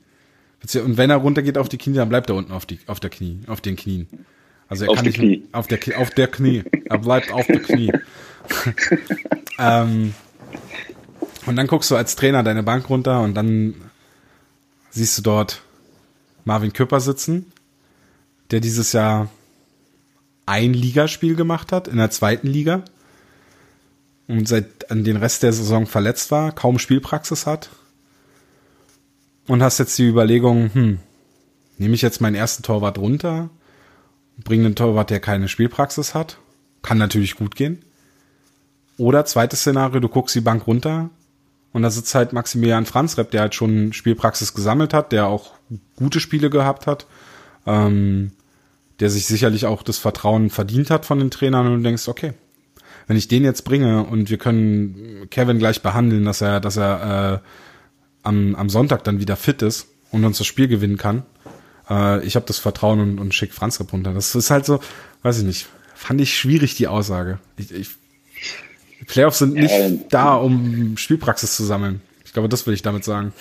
Und 0.82 0.96
wenn 0.96 1.10
er 1.10 1.18
runtergeht 1.18 1.58
auf 1.58 1.68
die 1.68 1.76
Knie, 1.76 1.96
dann 1.96 2.08
bleibt 2.08 2.30
er 2.30 2.36
unten 2.36 2.52
auf, 2.52 2.64
die, 2.64 2.78
auf 2.86 3.00
der 3.00 3.10
Knie, 3.10 3.40
auf 3.48 3.60
den 3.60 3.76
Knien. 3.76 4.08
Also 4.66 4.84
er 4.84 4.92
auf 4.92 4.96
kann 4.96 5.04
nicht 5.04 5.18
Knie. 5.18 5.44
auf 5.52 5.66
der 5.66 5.78
auf 5.98 6.08
der 6.08 6.28
Knie. 6.28 6.64
Er 6.86 6.96
bleibt 6.96 7.32
auf 7.32 7.46
der 7.46 7.60
Knie. 7.60 7.92
ähm, 9.58 10.14
und 11.44 11.56
dann 11.56 11.66
guckst 11.66 11.90
du 11.90 11.96
als 11.96 12.16
Trainer 12.16 12.42
deine 12.42 12.62
Bank 12.62 12.88
runter 12.88 13.20
und 13.20 13.34
dann 13.34 13.74
siehst 14.88 15.18
du 15.18 15.22
dort 15.22 15.60
Marvin 16.46 16.72
Küpper 16.72 17.00
sitzen, 17.00 17.52
der 18.50 18.60
dieses 18.60 18.94
Jahr 18.94 19.28
ein 20.46 20.74
Ligaspiel 20.74 21.34
gemacht 21.36 21.72
hat 21.72 21.88
in 21.88 21.96
der 21.96 22.10
zweiten 22.10 22.46
Liga 22.46 22.84
und 24.28 24.48
seit 24.48 24.90
an 24.90 25.04
den 25.04 25.16
Rest 25.16 25.42
der 25.42 25.52
Saison 25.52 25.86
verletzt 25.86 26.30
war, 26.30 26.52
kaum 26.52 26.78
Spielpraxis 26.78 27.46
hat. 27.46 27.70
Und 29.46 29.62
hast 29.62 29.78
jetzt 29.78 29.98
die 29.98 30.06
Überlegung, 30.06 30.72
hm, 30.72 30.98
nehme 31.78 31.94
ich 31.94 32.02
jetzt 32.02 32.20
meinen 32.20 32.36
ersten 32.36 32.62
Torwart 32.62 32.98
runter, 32.98 33.50
bringe 34.42 34.66
einen 34.66 34.76
Torwart, 34.76 35.10
der 35.10 35.20
keine 35.20 35.48
Spielpraxis 35.48 36.14
hat, 36.14 36.38
kann 36.80 36.98
natürlich 36.98 37.34
gut 37.34 37.56
gehen. 37.56 37.84
Oder 38.98 39.24
zweites 39.24 39.60
Szenario, 39.60 40.00
du 40.00 40.08
guckst 40.08 40.34
die 40.34 40.40
Bank 40.40 40.66
runter 40.66 41.10
und 41.72 41.82
da 41.82 41.90
sitzt 41.90 42.14
halt 42.14 42.32
Maximilian 42.32 42.86
Franzrepp, 42.86 43.30
der 43.30 43.42
halt 43.42 43.54
schon 43.54 43.92
Spielpraxis 43.92 44.54
gesammelt 44.54 44.94
hat, 44.94 45.12
der 45.12 45.26
auch 45.26 45.54
gute 45.96 46.20
Spiele 46.20 46.50
gehabt 46.50 46.86
hat, 46.86 47.06
ähm, 47.66 48.32
der 49.00 49.10
sich 49.10 49.26
sicherlich 49.26 49.66
auch 49.66 49.82
das 49.82 49.98
Vertrauen 49.98 50.50
verdient 50.50 50.90
hat 50.90 51.06
von 51.06 51.18
den 51.18 51.30
Trainern 51.30 51.66
und 51.66 51.78
du 51.78 51.82
denkst, 51.82 52.08
okay, 52.08 52.32
wenn 53.06 53.16
ich 53.16 53.28
den 53.28 53.44
jetzt 53.44 53.62
bringe 53.62 54.04
und 54.04 54.30
wir 54.30 54.38
können 54.38 55.26
Kevin 55.30 55.58
gleich 55.58 55.82
behandeln, 55.82 56.24
dass 56.24 56.40
er, 56.40 56.60
dass 56.60 56.76
er 56.76 57.42
äh, 57.42 57.48
am, 58.22 58.54
am 58.54 58.68
Sonntag 58.68 59.04
dann 59.04 59.20
wieder 59.20 59.36
fit 59.36 59.62
ist 59.62 59.88
und 60.10 60.24
uns 60.24 60.38
das 60.38 60.46
Spiel 60.46 60.68
gewinnen 60.68 60.98
kann, 60.98 61.24
äh, 61.90 62.24
ich 62.24 62.36
habe 62.36 62.46
das 62.46 62.58
Vertrauen 62.58 63.00
und, 63.00 63.18
und 63.18 63.34
schick 63.34 63.52
Franz 63.52 63.80
runter. 63.92 64.14
Das 64.14 64.34
ist 64.34 64.50
halt 64.50 64.64
so, 64.64 64.80
weiß 65.22 65.38
ich 65.38 65.44
nicht, 65.44 65.66
fand 65.94 66.20
ich 66.20 66.34
schwierig 66.34 66.74
die 66.76 66.86
Aussage. 66.86 67.38
Ich, 67.56 67.72
ich, 67.72 67.90
Playoffs 69.06 69.38
sind 69.38 69.54
nicht 69.54 69.70
ja, 69.70 69.90
da, 70.10 70.34
um 70.36 70.96
Spielpraxis 70.96 71.56
zu 71.56 71.64
sammeln. 71.64 72.00
Ich 72.24 72.32
glaube, 72.32 72.48
das 72.48 72.66
will 72.66 72.74
ich 72.74 72.82
damit 72.82 73.04
sagen. 73.04 73.32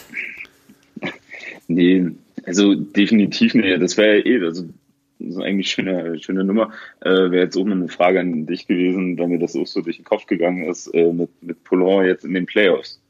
Nee, 1.67 2.11
also 2.45 2.75
definitiv 2.75 3.53
nicht. 3.53 3.81
Das 3.81 3.95
wäre 3.95 4.17
ja 4.17 4.25
eh, 4.25 4.43
also 4.43 4.65
das 5.27 5.35
ist 5.35 5.41
eigentlich 5.41 5.69
schöne, 5.69 6.19
schöne 6.19 6.43
Nummer. 6.43 6.71
Äh, 7.01 7.09
Wäre 7.09 7.43
jetzt 7.43 7.57
auch 7.57 7.65
noch 7.65 7.75
eine 7.75 7.87
Frage 7.87 8.19
an 8.19 8.45
dich 8.45 8.67
gewesen, 8.67 9.17
weil 9.17 9.27
mir 9.27 9.39
das 9.39 9.55
auch 9.55 9.67
so 9.67 9.81
durch 9.81 9.97
den 9.97 10.05
Kopf 10.05 10.25
gegangen 10.25 10.65
ist, 10.65 10.87
äh, 10.87 11.11
mit, 11.11 11.29
mit 11.41 11.63
Poulon 11.63 12.05
jetzt 12.05 12.25
in 12.25 12.33
den 12.33 12.45
Playoffs. 12.45 13.01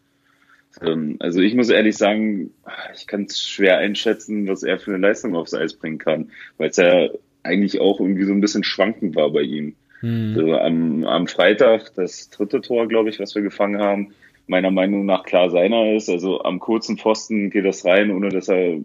Ähm, 0.82 1.18
also 1.20 1.42
ich 1.42 1.56
muss 1.56 1.70
ehrlich 1.70 1.98
sagen, 1.98 2.52
ich 2.96 3.08
kann 3.08 3.24
es 3.24 3.42
schwer 3.42 3.78
einschätzen, 3.78 4.48
was 4.48 4.64
er 4.64 4.80
für 4.80 4.92
eine 4.94 5.06
Leistung 5.06 5.36
aufs 5.36 5.54
Eis 5.54 5.74
bringen 5.74 5.98
kann, 5.98 6.32
weil 6.58 6.70
es 6.70 6.78
ja 6.78 7.10
eigentlich 7.44 7.80
auch 7.80 8.00
irgendwie 8.00 8.26
so 8.26 8.34
ein 8.34 8.42
bisschen 8.42 8.64
schwankend 8.64 9.16
war 9.16 9.32
bei 9.32 9.42
ihm. 9.42 9.76
Hm. 10.00 10.34
Also 10.36 10.54
am, 10.56 11.04
am 11.04 11.28
Freitag, 11.28 11.94
das 11.96 12.30
dritte 12.30 12.62
Tor, 12.62 12.88
glaube 12.88 13.10
ich, 13.10 13.20
was 13.20 13.36
wir 13.36 13.42
gefangen 13.42 13.82
haben, 13.82 14.14
meiner 14.48 14.72
Meinung 14.72 15.06
nach 15.06 15.24
klar 15.24 15.50
seiner 15.50 15.94
ist. 15.94 16.10
Also 16.10 16.44
am 16.44 16.60
kurzen 16.60 16.98
Pfosten 16.98 17.50
geht 17.50 17.66
das 17.66 17.86
rein, 17.86 18.12
ohne 18.12 18.30
dass 18.30 18.50
er 18.50 18.80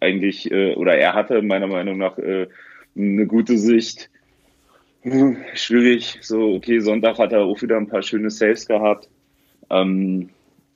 eigentlich, 0.00 0.50
äh, 0.50 0.74
oder 0.74 0.96
er 0.96 1.14
hatte 1.14 1.42
meiner 1.42 1.66
Meinung 1.66 1.98
nach 1.98 2.18
äh, 2.18 2.48
eine 3.00 3.26
gute 3.26 3.58
Sicht. 3.58 4.10
Hm, 5.02 5.38
schwierig. 5.54 6.18
So, 6.20 6.54
okay, 6.54 6.80
Sonntag 6.80 7.18
hat 7.18 7.32
er 7.32 7.42
auch 7.42 7.60
wieder 7.62 7.76
ein 7.76 7.88
paar 7.88 8.02
schöne 8.02 8.30
Saves 8.30 8.66
gehabt. 8.66 9.08
Ähm, 9.70 10.30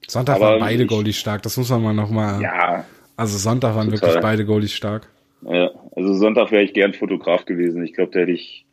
Sonntag 0.07 0.41
waren 0.41 0.61
beide 0.61 0.87
Goalies 0.87 1.17
stark, 1.17 1.43
das 1.43 1.57
muss 1.57 1.71
man 1.71 1.83
mal 1.83 1.93
nochmal. 1.93 2.41
Ja. 2.43 2.85
Also 3.17 3.39
Sonntag 3.39 3.75
waren 3.75 3.91
total. 3.91 4.09
wirklich 4.09 4.23
beide 4.23 4.45
Goalies 4.45 4.73
stark. 4.73 5.09
Ja, 5.43 5.71
also 5.95 6.15
Sonntag 6.15 6.51
wäre 6.51 6.63
ich 6.63 6.73
gern 6.73 6.95
Fotograf 6.95 7.45
gewesen. 7.45 7.85
Ich 7.85 7.95
glaube, 7.95 8.13
da 8.13 8.21
hätte 8.21 8.33
ich 8.33 8.65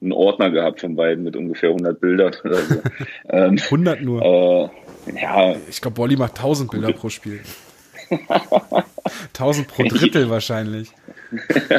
einen 0.00 0.12
Ordner 0.12 0.50
gehabt 0.50 0.80
von 0.80 0.94
beiden 0.94 1.24
mit 1.24 1.36
ungefähr 1.36 1.70
100 1.70 2.00
Bildern 2.00 2.34
oder 2.44 2.56
so. 2.58 2.80
100 3.28 3.98
ähm, 4.00 4.04
nur? 4.04 4.22
Äh, 4.22 5.20
ja. 5.20 5.56
Ich 5.68 5.80
glaube, 5.80 5.96
Bolli 5.96 6.16
macht 6.16 6.36
1000 6.36 6.70
Bilder 6.70 6.92
pro 6.92 7.08
Spiel. 7.08 7.40
1000 9.28 9.68
pro 9.68 9.82
Drittel 9.88 10.30
wahrscheinlich. 10.30 10.90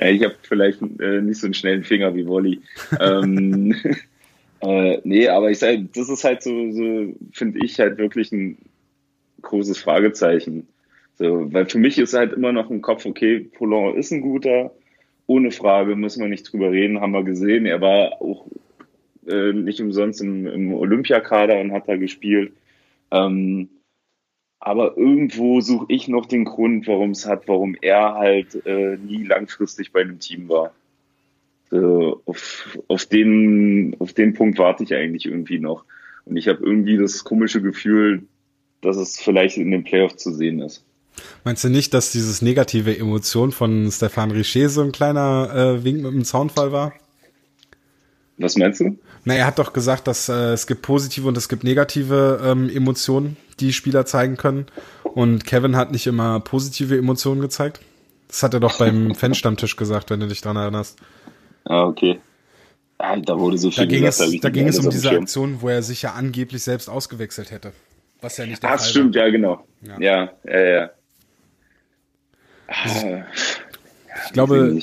ja, 0.00 0.08
ich 0.08 0.24
habe 0.24 0.34
vielleicht 0.42 0.80
äh, 1.00 1.20
nicht 1.20 1.40
so 1.40 1.46
einen 1.46 1.54
schnellen 1.54 1.84
Finger 1.84 2.14
wie 2.14 2.26
Wolli. 2.26 2.60
ähm, 2.98 3.74
äh, 4.60 4.98
nee, 5.04 5.28
aber 5.28 5.50
ich 5.50 5.58
sage, 5.58 5.86
das 5.94 6.08
ist 6.08 6.24
halt 6.24 6.42
so, 6.42 6.70
so 6.72 7.14
finde 7.32 7.64
ich 7.64 7.78
halt 7.78 7.98
wirklich 7.98 8.32
ein 8.32 8.56
großes 9.42 9.78
Fragezeichen. 9.78 10.66
So, 11.18 11.52
weil 11.52 11.66
für 11.66 11.78
mich 11.78 11.98
ist 11.98 12.14
halt 12.14 12.32
immer 12.32 12.52
noch 12.52 12.70
im 12.70 12.80
Kopf, 12.80 13.04
okay, 13.04 13.40
Poulon 13.40 13.96
ist 13.96 14.10
ein 14.10 14.22
guter, 14.22 14.72
ohne 15.26 15.50
Frage, 15.50 15.94
müssen 15.94 16.22
wir 16.22 16.28
nicht 16.28 16.50
drüber 16.50 16.72
reden, 16.72 17.00
haben 17.00 17.12
wir 17.12 17.22
gesehen. 17.22 17.66
Er 17.66 17.82
war 17.82 18.22
auch 18.22 18.46
äh, 19.28 19.52
nicht 19.52 19.82
umsonst 19.82 20.22
im, 20.22 20.46
im 20.46 20.72
Olympiakader 20.72 21.60
und 21.60 21.72
hat 21.72 21.88
da 21.88 21.96
gespielt. 21.96 22.52
Ähm, 23.10 23.68
aber 24.60 24.96
irgendwo 24.98 25.62
suche 25.62 25.86
ich 25.88 26.06
noch 26.06 26.26
den 26.26 26.44
Grund, 26.44 26.86
warum 26.86 27.10
es 27.10 27.26
hat, 27.26 27.48
warum 27.48 27.76
er 27.80 28.14
halt 28.14 28.66
äh, 28.66 28.98
nie 28.98 29.24
langfristig 29.24 29.90
bei 29.90 30.02
einem 30.02 30.20
Team 30.20 30.50
war. 30.50 30.72
Äh, 31.72 32.12
auf, 32.26 32.78
auf, 32.86 33.06
den, 33.06 33.96
auf 33.98 34.12
den 34.12 34.34
Punkt 34.34 34.58
warte 34.58 34.84
ich 34.84 34.94
eigentlich 34.94 35.24
irgendwie 35.24 35.58
noch. 35.58 35.84
Und 36.26 36.36
ich 36.36 36.46
habe 36.46 36.62
irgendwie 36.62 36.98
das 36.98 37.24
komische 37.24 37.62
Gefühl, 37.62 38.24
dass 38.82 38.98
es 38.98 39.18
vielleicht 39.18 39.56
in 39.56 39.70
den 39.70 39.82
Playoffs 39.82 40.22
zu 40.22 40.32
sehen 40.32 40.60
ist. 40.60 40.84
Meinst 41.44 41.64
du 41.64 41.70
nicht, 41.70 41.94
dass 41.94 42.12
dieses 42.12 42.42
negative 42.42 42.96
Emotion 42.96 43.52
von 43.52 43.90
Stefan 43.90 44.30
Richer 44.30 44.68
so 44.68 44.82
ein 44.82 44.92
kleiner 44.92 45.50
äh, 45.54 45.84
Wink 45.84 46.02
mit 46.02 46.12
dem 46.12 46.24
Zaunfall 46.24 46.70
war? 46.70 46.92
Was 48.40 48.56
meinst 48.56 48.80
du? 48.80 48.98
Na, 49.24 49.34
er 49.34 49.46
hat 49.46 49.58
doch 49.58 49.74
gesagt, 49.74 50.06
dass 50.06 50.30
äh, 50.30 50.52
es 50.52 50.66
gibt 50.66 50.80
positive 50.80 51.28
und 51.28 51.36
es 51.36 51.50
gibt 51.50 51.62
negative 51.62 52.40
ähm, 52.42 52.70
Emotionen, 52.70 53.36
die 53.60 53.74
Spieler 53.74 54.06
zeigen 54.06 54.38
können. 54.38 54.66
Und 55.04 55.44
Kevin 55.44 55.76
hat 55.76 55.92
nicht 55.92 56.06
immer 56.06 56.40
positive 56.40 56.96
Emotionen 56.96 57.42
gezeigt. 57.42 57.80
Das 58.28 58.42
hat 58.42 58.54
er 58.54 58.60
doch 58.60 58.78
beim 58.78 59.14
Fanstammtisch 59.14 59.76
gesagt, 59.76 60.08
wenn 60.08 60.20
du 60.20 60.26
dich 60.26 60.40
dran 60.40 60.56
erinnerst. 60.56 60.98
Ah, 61.64 61.84
okay. 61.84 62.18
Ah, 62.96 63.16
da 63.18 63.38
wurde 63.38 63.58
so 63.58 63.70
viel 63.70 63.84
da 63.84 63.90
ging 63.90 64.04
gesagt, 64.04 64.32
es, 64.32 64.40
da 64.40 64.48
ging 64.48 64.68
es 64.68 64.78
um 64.78 64.88
diese 64.88 65.10
Aktion, 65.10 65.60
wo 65.60 65.68
er 65.68 65.82
sich 65.82 66.02
ja 66.02 66.12
angeblich 66.14 66.62
selbst 66.62 66.88
ausgewechselt 66.88 67.50
hätte. 67.50 67.72
Was 68.22 68.38
ja 68.38 68.46
nicht 68.46 68.62
der 68.62 68.70
Ach, 68.70 68.78
Fall 68.78 68.88
stimmt, 68.88 69.14
war. 69.16 69.26
ja, 69.26 69.30
genau. 69.30 69.66
Ja, 69.82 70.00
ja, 70.00 70.30
ja. 70.44 70.70
ja. 70.70 70.90
Ah, 72.68 73.24
ich 74.26 74.32
glaube, 74.32 74.80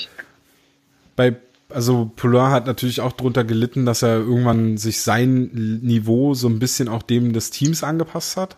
bei 1.15 1.35
also 1.69 2.11
Poulain 2.15 2.51
hat 2.51 2.65
natürlich 2.65 3.01
auch 3.01 3.11
drunter 3.11 3.43
gelitten, 3.43 3.85
dass 3.85 4.01
er 4.01 4.17
irgendwann 4.17 4.77
sich 4.77 5.01
sein 5.01 5.79
Niveau 5.81 6.33
so 6.33 6.47
ein 6.47 6.59
bisschen 6.59 6.87
auch 6.87 7.03
dem 7.03 7.33
des 7.33 7.49
Teams 7.51 7.83
angepasst 7.83 8.37
hat. 8.37 8.57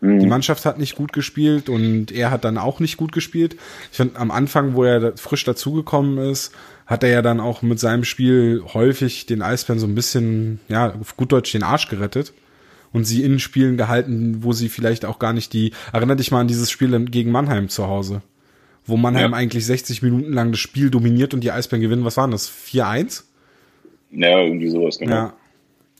Mhm. 0.00 0.18
Die 0.18 0.26
Mannschaft 0.26 0.64
hat 0.64 0.78
nicht 0.78 0.96
gut 0.96 1.12
gespielt 1.12 1.68
und 1.68 2.12
er 2.12 2.30
hat 2.30 2.44
dann 2.44 2.58
auch 2.58 2.80
nicht 2.80 2.96
gut 2.96 3.12
gespielt. 3.12 3.56
Ich 3.90 3.96
finde, 3.96 4.18
am 4.18 4.30
Anfang, 4.30 4.74
wo 4.74 4.84
er 4.84 5.16
frisch 5.16 5.44
dazugekommen 5.44 6.18
ist, 6.18 6.52
hat 6.86 7.02
er 7.02 7.10
ja 7.10 7.22
dann 7.22 7.40
auch 7.40 7.62
mit 7.62 7.80
seinem 7.80 8.04
Spiel 8.04 8.62
häufig 8.74 9.26
den 9.26 9.42
Eisbären 9.42 9.80
so 9.80 9.86
ein 9.86 9.94
bisschen, 9.94 10.60
ja, 10.68 10.94
auf 10.94 11.16
gut 11.16 11.32
Deutsch 11.32 11.52
den 11.52 11.62
Arsch 11.62 11.88
gerettet 11.88 12.32
und 12.92 13.04
sie 13.04 13.24
in 13.24 13.38
Spielen 13.38 13.76
gehalten, 13.76 14.42
wo 14.42 14.52
sie 14.52 14.68
vielleicht 14.68 15.04
auch 15.04 15.18
gar 15.18 15.32
nicht 15.32 15.52
die, 15.52 15.72
erinnere 15.92 16.16
dich 16.16 16.30
mal 16.30 16.40
an 16.40 16.48
dieses 16.48 16.70
Spiel 16.70 17.04
gegen 17.06 17.30
Mannheim 17.30 17.68
zu 17.68 17.86
Hause 17.86 18.22
wo 18.86 18.96
Mannheim 18.96 19.32
ja. 19.32 19.36
eigentlich 19.36 19.66
60 19.66 20.02
Minuten 20.02 20.32
lang 20.32 20.52
das 20.52 20.60
Spiel 20.60 20.90
dominiert 20.90 21.34
und 21.34 21.40
die 21.40 21.50
Eisbären 21.50 21.82
gewinnen. 21.82 22.04
Was 22.04 22.16
waren 22.16 22.30
das? 22.30 22.50
4-1? 22.50 23.24
Ja, 24.12 24.38
irgendwie 24.38 24.68
sowas, 24.68 24.98
genau. 24.98 25.14
Ja. 25.14 25.32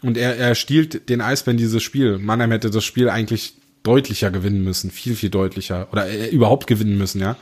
Und 0.03 0.17
er, 0.17 0.37
er 0.37 0.55
stiehlt 0.55 1.09
den 1.09 1.21
Eisbären 1.21 1.57
dieses 1.57 1.83
Spiel. 1.83 2.19
Mannheim 2.19 2.51
hätte 2.51 2.71
das 2.71 2.85
Spiel 2.85 3.09
eigentlich 3.09 3.55
deutlicher 3.83 4.31
gewinnen 4.31 4.63
müssen, 4.63 4.91
viel, 4.91 5.15
viel 5.15 5.31
deutlicher. 5.31 5.89
Oder 5.93 6.09
äh, 6.09 6.29
überhaupt 6.29 6.67
gewinnen 6.67 6.99
müssen, 6.99 7.21
ja. 7.21 7.37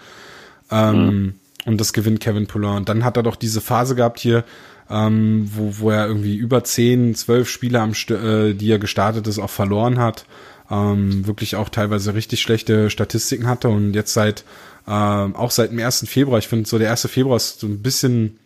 Ähm, 0.70 1.06
mhm. 1.06 1.34
Und 1.66 1.80
das 1.80 1.92
gewinnt 1.92 2.20
Kevin 2.20 2.46
Poulin. 2.46 2.76
Und 2.76 2.88
dann 2.88 3.04
hat 3.04 3.16
er 3.16 3.22
doch 3.22 3.36
diese 3.36 3.60
Phase 3.60 3.94
gehabt 3.94 4.20
hier, 4.20 4.44
ähm, 4.90 5.48
wo, 5.52 5.78
wo 5.78 5.90
er 5.90 6.06
irgendwie 6.06 6.36
über 6.36 6.62
10, 6.62 7.14
12 7.14 7.48
Spiele, 7.48 7.80
am 7.80 7.94
St 7.94 8.10
äh, 8.10 8.54
die 8.54 8.70
er 8.70 8.78
gestartet 8.78 9.26
ist, 9.26 9.38
auch 9.38 9.50
verloren 9.50 9.98
hat. 9.98 10.26
Ähm, 10.70 11.26
wirklich 11.26 11.56
auch 11.56 11.68
teilweise 11.68 12.14
richtig 12.14 12.40
schlechte 12.40 12.90
Statistiken 12.90 13.46
hatte 13.46 13.68
und 13.68 13.94
jetzt 13.94 14.14
seit 14.14 14.44
ähm, 14.86 15.34
auch 15.36 15.50
seit 15.50 15.70
dem 15.70 15.78
1. 15.78 16.06
Februar, 16.08 16.38
ich 16.38 16.48
finde 16.48 16.68
so 16.68 16.78
der 16.78 16.90
1. 16.90 17.06
Februar 17.06 17.36
ist 17.36 17.60
so 17.60 17.66
ein 17.66 17.82
bisschen 17.82 18.38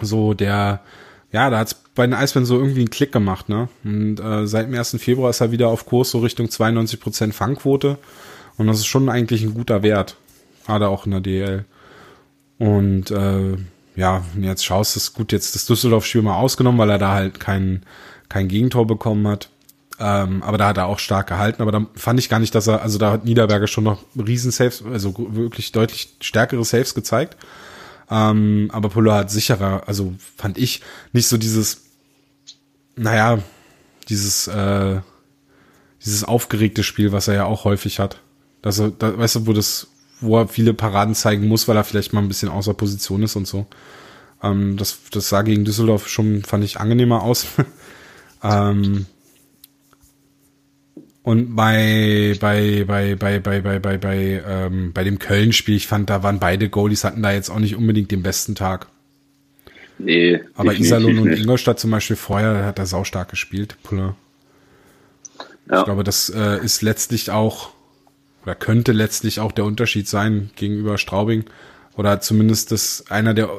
so 0.00 0.34
der, 0.34 0.80
ja, 1.32 1.50
da 1.50 1.58
hat's 1.58 1.74
bei 1.94 2.06
den 2.06 2.14
Eisbären 2.14 2.46
so 2.46 2.58
irgendwie 2.58 2.80
einen 2.80 2.90
Klick 2.90 3.10
gemacht, 3.10 3.48
ne? 3.48 3.68
Und 3.82 4.20
äh, 4.20 4.46
seit 4.46 4.66
dem 4.66 4.74
1. 4.74 4.96
Februar 4.98 5.30
ist 5.30 5.40
er 5.40 5.50
wieder 5.50 5.68
auf 5.68 5.86
Kurs 5.86 6.10
so 6.10 6.18
Richtung 6.18 6.46
92% 6.46 7.32
Fangquote. 7.32 7.98
Und 8.58 8.66
das 8.66 8.78
ist 8.78 8.86
schon 8.86 9.08
eigentlich 9.08 9.42
ein 9.42 9.54
guter 9.54 9.82
Wert. 9.82 10.16
Gerade 10.66 10.88
auch 10.88 11.06
in 11.06 11.12
der 11.12 11.20
DL. 11.20 11.64
Und 12.58 13.10
äh, 13.10 13.56
ja, 13.96 14.24
jetzt 14.38 14.64
schaust 14.64 14.94
du 14.94 14.98
es 14.98 15.14
gut, 15.14 15.32
jetzt 15.32 15.54
das 15.54 15.66
Düsseldorf-Spiel 15.66 16.22
mal 16.22 16.36
ausgenommen, 16.36 16.78
weil 16.78 16.90
er 16.90 16.98
da 16.98 17.12
halt 17.12 17.40
kein, 17.40 17.82
kein 18.28 18.48
Gegentor 18.48 18.86
bekommen 18.86 19.26
hat. 19.26 19.48
Ähm, 19.98 20.42
aber 20.42 20.58
da 20.58 20.68
hat 20.68 20.76
er 20.76 20.86
auch 20.86 20.98
stark 20.98 21.28
gehalten. 21.28 21.62
Aber 21.62 21.72
da 21.72 21.86
fand 21.94 22.18
ich 22.18 22.28
gar 22.28 22.38
nicht, 22.38 22.54
dass 22.54 22.66
er, 22.66 22.82
also 22.82 22.98
da 22.98 23.12
hat 23.12 23.24
Niederberger 23.24 23.66
schon 23.66 23.84
noch 23.84 24.02
riesen 24.16 24.50
Saves, 24.50 24.82
also 24.84 25.14
wirklich 25.16 25.72
deutlich 25.72 26.16
stärkere 26.20 26.64
Saves 26.64 26.94
gezeigt. 26.94 27.36
Ähm, 28.10 28.70
aber 28.72 28.90
Polo 28.90 29.12
hat 29.12 29.30
sicherer, 29.30 29.82
also 29.86 30.14
fand 30.36 30.58
ich 30.58 30.82
nicht 31.12 31.26
so 31.26 31.38
dieses, 31.38 31.82
naja, 32.94 33.38
dieses, 34.08 34.46
äh, 34.48 35.00
dieses 36.04 36.24
aufgeregte 36.24 36.82
Spiel, 36.82 37.12
was 37.12 37.28
er 37.28 37.34
ja 37.34 37.44
auch 37.44 37.64
häufig 37.64 37.98
hat. 37.98 38.20
Dass 38.62 38.78
er, 38.78 38.90
da, 38.90 39.18
weißt 39.18 39.36
du, 39.36 39.46
wo 39.46 39.52
das, 39.52 39.88
wo 40.20 40.38
er 40.38 40.48
viele 40.48 40.74
Paraden 40.74 41.14
zeigen 41.14 41.48
muss, 41.48 41.68
weil 41.68 41.76
er 41.76 41.84
vielleicht 41.84 42.12
mal 42.12 42.20
ein 42.20 42.28
bisschen 42.28 42.48
außer 42.48 42.74
Position 42.74 43.22
ist 43.22 43.34
und 43.34 43.48
so. 43.48 43.66
Ähm, 44.42 44.76
das, 44.76 44.98
das 45.10 45.28
sah 45.28 45.42
gegen 45.42 45.64
Düsseldorf 45.64 46.08
schon, 46.08 46.42
fand 46.44 46.64
ich, 46.64 46.78
angenehmer 46.78 47.22
aus. 47.22 47.46
ähm, 48.42 49.06
und 51.26 51.56
bei, 51.56 52.36
bei, 52.38 52.84
bei, 52.86 53.16
bei, 53.16 53.40
bei, 53.40 53.60
bei, 53.60 53.80
bei, 53.80 53.98
bei, 53.98 54.42
ähm, 54.46 54.92
bei 54.92 55.02
dem 55.02 55.18
Köln-Spiel, 55.18 55.74
ich 55.74 55.88
fand, 55.88 56.08
da 56.08 56.22
waren 56.22 56.38
beide 56.38 56.68
Goalies, 56.68 57.02
hatten 57.02 57.20
da 57.20 57.32
jetzt 57.32 57.50
auch 57.50 57.58
nicht 57.58 57.74
unbedingt 57.74 58.12
den 58.12 58.22
besten 58.22 58.54
Tag. 58.54 58.86
Nee. 59.98 60.40
Aber 60.54 60.72
Iserlohn 60.72 61.18
und 61.18 61.32
Ingolstadt 61.32 61.80
zum 61.80 61.90
Beispiel 61.90 62.14
vorher 62.14 62.64
hat 62.64 62.78
er 62.78 62.86
saustark 62.86 63.28
gespielt, 63.28 63.76
Puller. 63.82 64.14
Ja. 65.68 65.80
Ich 65.80 65.84
glaube, 65.84 66.04
das 66.04 66.30
äh, 66.30 66.64
ist 66.64 66.82
letztlich 66.82 67.32
auch, 67.32 67.70
oder 68.44 68.54
könnte 68.54 68.92
letztlich 68.92 69.40
auch 69.40 69.50
der 69.50 69.64
Unterschied 69.64 70.06
sein 70.06 70.50
gegenüber 70.54 70.96
Straubing. 70.96 71.42
Oder 71.96 72.20
zumindest 72.20 72.70
das 72.70 73.06
einer 73.10 73.34
der, 73.34 73.50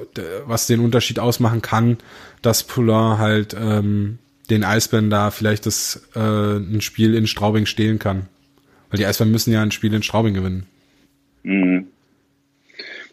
was 0.46 0.68
den 0.68 0.80
Unterschied 0.80 1.20
ausmachen 1.20 1.62
kann, 1.62 1.98
dass 2.42 2.64
Poulain 2.64 3.18
halt 3.18 3.58
ähm, 3.60 4.20
den 4.50 4.64
Eisbären 4.64 5.10
da 5.10 5.32
vielleicht 5.32 5.66
das 5.66 6.10
äh, 6.16 6.20
ein 6.58 6.82
Spiel 6.82 7.16
in 7.16 7.28
Straubing 7.28 7.66
stehlen 7.66 8.00
kann. 8.00 8.28
Weil 8.90 9.00
die 9.00 9.06
Eisbären 9.06 9.32
müssen 9.32 9.52
ja 9.52 9.62
ein 9.62 9.72
Spiel 9.72 9.94
in 9.94 10.04
Straubing 10.04 10.34
gewinnen. 10.34 10.66
Mhm. 11.44 11.88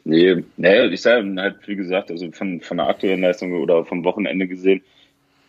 Nee, 0.05 0.45
nee, 0.57 0.87
ich 0.87 1.01
sage 1.01 1.35
halt, 1.37 1.67
wie 1.67 1.77
gesagt, 1.77 2.11
also 2.11 2.31
von, 2.31 2.61
von 2.61 2.77
der 2.77 2.89
aktuellen 2.89 3.23
Leistung 3.23 3.53
oder 3.55 3.85
vom 3.85 4.05
Wochenende 4.05 4.47
gesehen, 4.47 4.83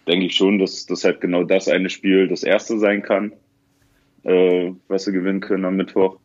denke 0.07 0.27
ich 0.27 0.35
schon, 0.35 0.59
dass 0.59 0.85
das 0.85 1.03
halt 1.03 1.19
genau 1.19 1.43
das 1.43 1.67
eine 1.67 1.89
Spiel 1.89 2.27
das 2.27 2.43
erste 2.43 2.79
sein 2.79 3.01
kann, 3.01 3.33
äh, 4.23 4.71
was 4.87 5.03
sie 5.03 5.11
gewinnen 5.11 5.41
können 5.41 5.65
am 5.65 5.75
Mittwoch. 5.75 6.17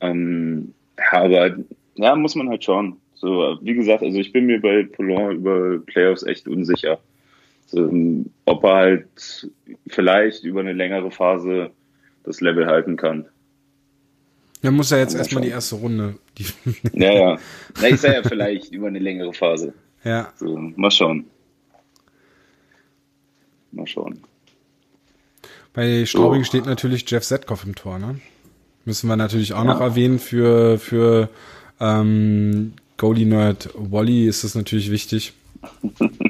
Ähm, 0.00 0.74
aber 1.12 1.56
ja, 1.94 2.16
muss 2.16 2.34
man 2.34 2.48
halt 2.48 2.64
schauen. 2.64 2.96
So, 3.14 3.58
wie 3.62 3.74
gesagt, 3.74 4.02
also 4.02 4.18
ich 4.18 4.32
bin 4.32 4.46
mir 4.46 4.60
bei 4.60 4.82
Poulon 4.82 5.36
über 5.36 5.78
Playoffs 5.78 6.24
echt 6.24 6.48
unsicher 6.48 6.98
ähm, 7.74 8.30
ob 8.44 8.64
er 8.64 8.74
halt 8.74 9.50
vielleicht 9.88 10.44
über 10.44 10.60
eine 10.60 10.72
längere 10.72 11.10
Phase 11.10 11.70
das 12.24 12.40
Level 12.40 12.66
halten 12.66 12.96
kann. 12.96 13.26
Dann 14.62 14.74
muss 14.74 14.90
er 14.90 14.98
jetzt 14.98 15.14
erstmal 15.14 15.42
die 15.42 15.50
erste 15.50 15.76
Runde. 15.76 16.16
Die 16.38 16.46
ja, 16.92 17.12
ja. 17.12 17.38
Na, 17.80 17.88
ich 17.88 18.00
sage 18.00 18.14
ja 18.14 18.22
vielleicht 18.22 18.72
über 18.72 18.88
eine 18.88 18.98
längere 18.98 19.32
Phase. 19.32 19.74
Ja. 20.02 20.32
So, 20.36 20.56
mal 20.56 20.90
schauen. 20.90 21.26
Mal 23.72 23.86
schauen. 23.86 24.20
Bei 25.72 26.06
Straubing 26.06 26.40
oh. 26.40 26.44
steht 26.44 26.66
natürlich 26.66 27.08
Jeff 27.08 27.22
Zetkoff 27.22 27.64
im 27.64 27.74
Tor, 27.74 27.98
ne? 27.98 28.18
Müssen 28.84 29.08
wir 29.08 29.16
natürlich 29.16 29.52
auch 29.52 29.64
ja. 29.64 29.74
noch 29.74 29.80
erwähnen 29.80 30.18
für, 30.18 30.78
für 30.78 31.28
ähm, 31.80 32.72
Goalie 32.96 33.26
Nerd 33.26 33.70
Wally 33.74 34.26
ist 34.26 34.44
das 34.44 34.54
natürlich 34.54 34.90
wichtig. 34.90 35.34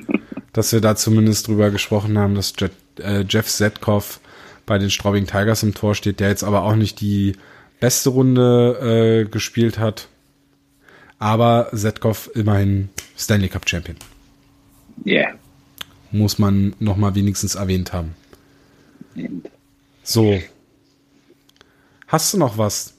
dass 0.57 0.73
wir 0.73 0.81
da 0.81 0.97
zumindest 0.97 1.49
drüber 1.49 1.71
gesprochen 1.71 2.17
haben, 2.17 2.35
dass 2.35 2.55
Jet, 2.59 2.73
äh, 2.99 3.27
Jeff 3.29 3.47
Zetkoff 3.47 4.21
bei 4.65 4.79
den 4.79 4.89
Straubing 4.89 5.27
Tigers 5.27 5.63
im 5.63 5.75
Tor 5.75 5.95
steht, 5.95 6.19
der 6.19 6.31
jetzt 6.31 6.45
aber 6.45 6.63
auch 6.63 6.77
nicht 6.77 6.99
die 7.03 7.37
beste 7.79 8.09
Runde 8.09 9.27
äh, 9.27 9.31
gespielt 9.31 9.79
hat. 9.79 10.09
Aber 11.19 11.69
Zetkoff 11.75 12.31
immerhin 12.35 12.89
Stanley 13.19 13.51
Cup 13.51 13.69
Champion. 13.69 13.99
Ja. 15.05 15.15
Yeah. 15.15 15.35
Muss 16.11 16.39
man 16.39 16.75
nochmal 16.79 17.15
wenigstens 17.15 17.55
erwähnt 17.55 17.93
haben. 17.93 18.15
So. 20.05 20.41
Hast 22.07 22.33
du 22.33 22.39
noch 22.39 22.57
was? 22.57 22.95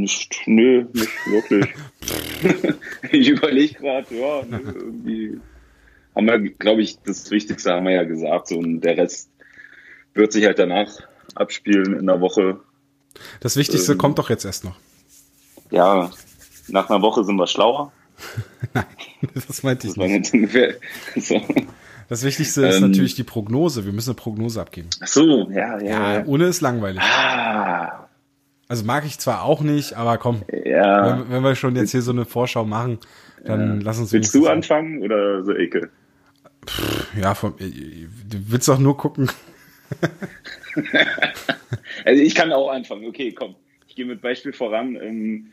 Nicht, 0.00 0.42
nö, 0.46 0.84
nicht 0.92 1.26
wirklich. 1.26 1.66
ich 3.12 3.28
überlege 3.28 3.74
gerade, 3.74 4.14
ja, 4.14 4.42
irgendwie 4.50 5.40
haben 6.14 6.26
wir, 6.26 6.38
glaube 6.50 6.82
ich, 6.82 6.98
das 7.04 7.30
Wichtigste 7.30 7.72
haben 7.72 7.86
wir 7.86 7.92
ja 7.94 8.04
gesagt. 8.04 8.48
So, 8.48 8.58
und 8.58 8.80
der 8.82 8.96
Rest 8.98 9.30
wird 10.14 10.32
sich 10.32 10.44
halt 10.44 10.58
danach 10.58 10.90
abspielen 11.34 11.98
in 11.98 12.06
der 12.06 12.20
Woche. 12.20 12.60
Das 13.40 13.56
Wichtigste 13.56 13.92
ähm, 13.92 13.98
kommt 13.98 14.18
doch 14.18 14.28
jetzt 14.30 14.44
erst 14.44 14.64
noch. 14.64 14.76
Ja, 15.70 16.10
nach 16.68 16.90
einer 16.90 17.00
Woche 17.02 17.24
sind 17.24 17.36
wir 17.36 17.46
schlauer. 17.46 17.92
Nein, 18.74 18.84
das 19.46 19.62
meinte 19.62 19.88
ich 19.88 19.94
Das 19.94 20.06
nicht. 20.08 20.32
ungefähr. 20.34 20.74
So. 21.16 21.40
Das 22.08 22.22
Wichtigste 22.22 22.66
ist 22.66 22.76
Ähm. 22.76 22.90
natürlich 22.90 23.14
die 23.14 23.24
Prognose. 23.24 23.84
Wir 23.84 23.92
müssen 23.92 24.10
eine 24.10 24.14
Prognose 24.16 24.60
abgeben. 24.60 24.88
Ach 25.00 25.06
so, 25.08 25.50
ja, 25.50 25.78
Ja, 25.80 26.14
ja. 26.18 26.24
ohne 26.26 26.46
ist 26.46 26.60
langweilig. 26.60 27.00
Ah, 27.02 28.05
Also 28.68 28.84
mag 28.84 29.04
ich 29.06 29.18
zwar 29.18 29.44
auch 29.44 29.60
nicht, 29.60 29.94
aber 29.94 30.18
komm, 30.18 30.42
ja. 30.64 31.20
wenn, 31.20 31.30
wenn 31.30 31.42
wir 31.42 31.54
schon 31.54 31.76
jetzt 31.76 31.92
hier 31.92 32.02
so 32.02 32.10
eine 32.10 32.24
Vorschau 32.24 32.64
machen, 32.64 32.98
dann 33.44 33.80
lass 33.80 33.98
uns 33.98 34.12
Willst 34.12 34.34
du 34.34 34.48
anfangen 34.48 35.02
oder 35.02 35.44
so 35.44 35.52
Ecke? 35.52 35.88
Ja, 37.20 37.34
vom, 37.34 37.54
äh, 37.60 37.70
du 37.70 38.38
willst 38.48 38.68
doch 38.68 38.78
nur 38.78 38.96
gucken. 38.96 39.30
Also 42.04 42.22
ich 42.22 42.34
kann 42.34 42.52
auch 42.52 42.68
anfangen. 42.68 43.06
Okay, 43.06 43.32
komm. 43.32 43.54
Ich 43.88 43.96
gehe 43.96 44.04
mit 44.04 44.20
Beispiel 44.20 44.52
voran. 44.52 44.96
Ähm, 44.96 45.52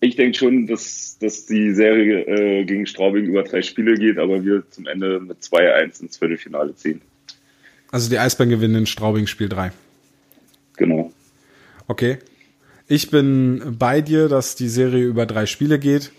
Ich 0.00 0.16
denke 0.16 0.36
schon, 0.36 0.66
dass, 0.66 1.16
dass 1.18 1.46
die 1.46 1.72
Serie 1.72 2.26
äh, 2.26 2.64
gegen 2.64 2.86
Straubing 2.86 3.24
über 3.24 3.42
drei 3.42 3.62
Spiele 3.62 3.94
geht, 3.94 4.18
aber 4.18 4.44
wir 4.44 4.68
zum 4.70 4.86
Ende 4.86 5.20
mit 5.20 5.38
2-1 5.42 6.02
ins 6.02 6.18
Viertelfinale 6.18 6.74
ziehen. 6.74 7.00
Also 7.90 8.10
die 8.10 8.18
Eisbären 8.18 8.50
gewinnen 8.50 8.74
in 8.74 8.86
Straubing 8.86 9.26
Spiel 9.26 9.48
3. 9.48 9.70
Genau. 10.76 11.12
Okay. 11.86 12.18
Ich 12.86 13.10
bin 13.10 13.76
bei 13.78 14.00
dir, 14.00 14.28
dass 14.28 14.56
die 14.56 14.68
Serie 14.68 15.04
über 15.04 15.26
drei 15.26 15.46
Spiele 15.46 15.78
geht. 15.78 16.12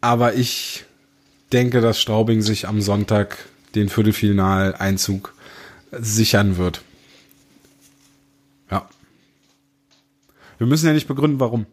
Aber 0.00 0.34
ich 0.34 0.84
denke, 1.52 1.80
dass 1.80 2.00
Straubing 2.00 2.40
sich 2.42 2.66
am 2.66 2.80
Sonntag 2.80 3.38
den 3.74 3.88
Viertelfinaleinzug 3.88 5.34
sichern 5.92 6.56
wird. 6.56 6.82
Ja. 8.70 8.88
Wir 10.58 10.66
müssen 10.66 10.86
ja 10.86 10.92
nicht 10.92 11.08
begründen, 11.08 11.40
warum. 11.40 11.66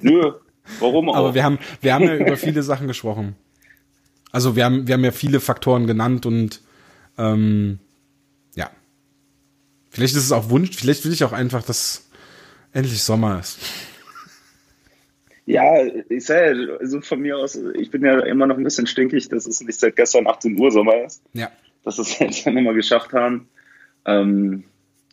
Nö, 0.00 0.32
warum 0.80 1.08
auch? 1.10 1.16
Aber 1.16 1.34
wir 1.34 1.44
haben, 1.44 1.58
wir 1.80 1.94
haben 1.94 2.04
ja 2.04 2.16
über 2.16 2.36
viele 2.36 2.62
Sachen 2.62 2.88
gesprochen. 2.88 3.36
Also 4.32 4.56
wir 4.56 4.64
haben, 4.64 4.86
wir 4.86 4.94
haben 4.94 5.04
ja 5.04 5.12
viele 5.12 5.40
Faktoren 5.40 5.86
genannt 5.86 6.26
und 6.26 6.60
ähm, 7.16 7.78
ja. 8.54 8.70
Vielleicht 9.90 10.14
ist 10.14 10.24
es 10.24 10.32
auch 10.32 10.50
Wunsch, 10.50 10.76
vielleicht 10.76 11.04
will 11.04 11.12
ich 11.12 11.24
auch 11.24 11.32
einfach, 11.32 11.62
dass 11.62 12.09
endlich 12.72 13.02
Sommer 13.02 13.40
ist. 13.40 13.58
Ja, 15.46 15.84
ich 16.08 16.28
ja, 16.28 16.52
also 16.78 17.00
von 17.00 17.20
mir 17.20 17.36
aus, 17.36 17.58
ich 17.74 17.90
bin 17.90 18.04
ja 18.04 18.20
immer 18.20 18.46
noch 18.46 18.56
ein 18.56 18.62
bisschen 18.64 18.86
stinkig, 18.86 19.28
dass 19.30 19.46
es 19.46 19.60
nicht 19.60 19.80
seit 19.80 19.96
gestern 19.96 20.26
18 20.28 20.58
Uhr 20.58 20.70
Sommer 20.70 21.04
ist, 21.04 21.22
Ja. 21.32 21.50
dass 21.84 21.98
es 21.98 22.18
jetzt 22.20 22.46
dann 22.46 22.54
nochmal 22.54 22.74
geschafft 22.74 23.12
haben. 23.12 23.48
Ähm, 24.06 24.64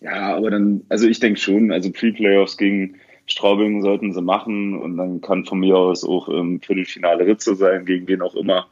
ja, 0.02 0.36
aber 0.36 0.52
dann, 0.52 0.84
also 0.90 1.08
ich 1.08 1.20
denke 1.20 1.40
schon, 1.40 1.72
also 1.72 1.92
Pre-Playoffs 1.92 2.58
gegen 2.58 3.00
Straubing 3.26 3.82
sollten 3.82 4.14
sie 4.14 4.22
machen 4.22 4.78
und 4.78 4.96
dann 4.98 5.22
kann 5.22 5.46
von 5.46 5.60
mir 5.60 5.76
aus 5.76 6.04
auch 6.04 6.30
im 6.30 6.62
Viertelfinale 6.62 7.26
Ritze 7.26 7.56
sein, 7.56 7.86
gegen 7.86 8.08
wen 8.08 8.22
auch 8.22 8.36
immer. 8.36 8.68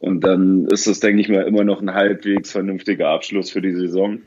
Und 0.00 0.22
dann 0.24 0.66
ist 0.66 0.86
es, 0.86 1.00
denke 1.00 1.20
ich 1.20 1.28
mal, 1.28 1.42
immer 1.46 1.64
noch 1.64 1.80
ein 1.80 1.94
halbwegs 1.94 2.52
vernünftiger 2.52 3.08
Abschluss 3.08 3.50
für 3.50 3.62
die 3.62 3.72
Saison, 3.72 4.18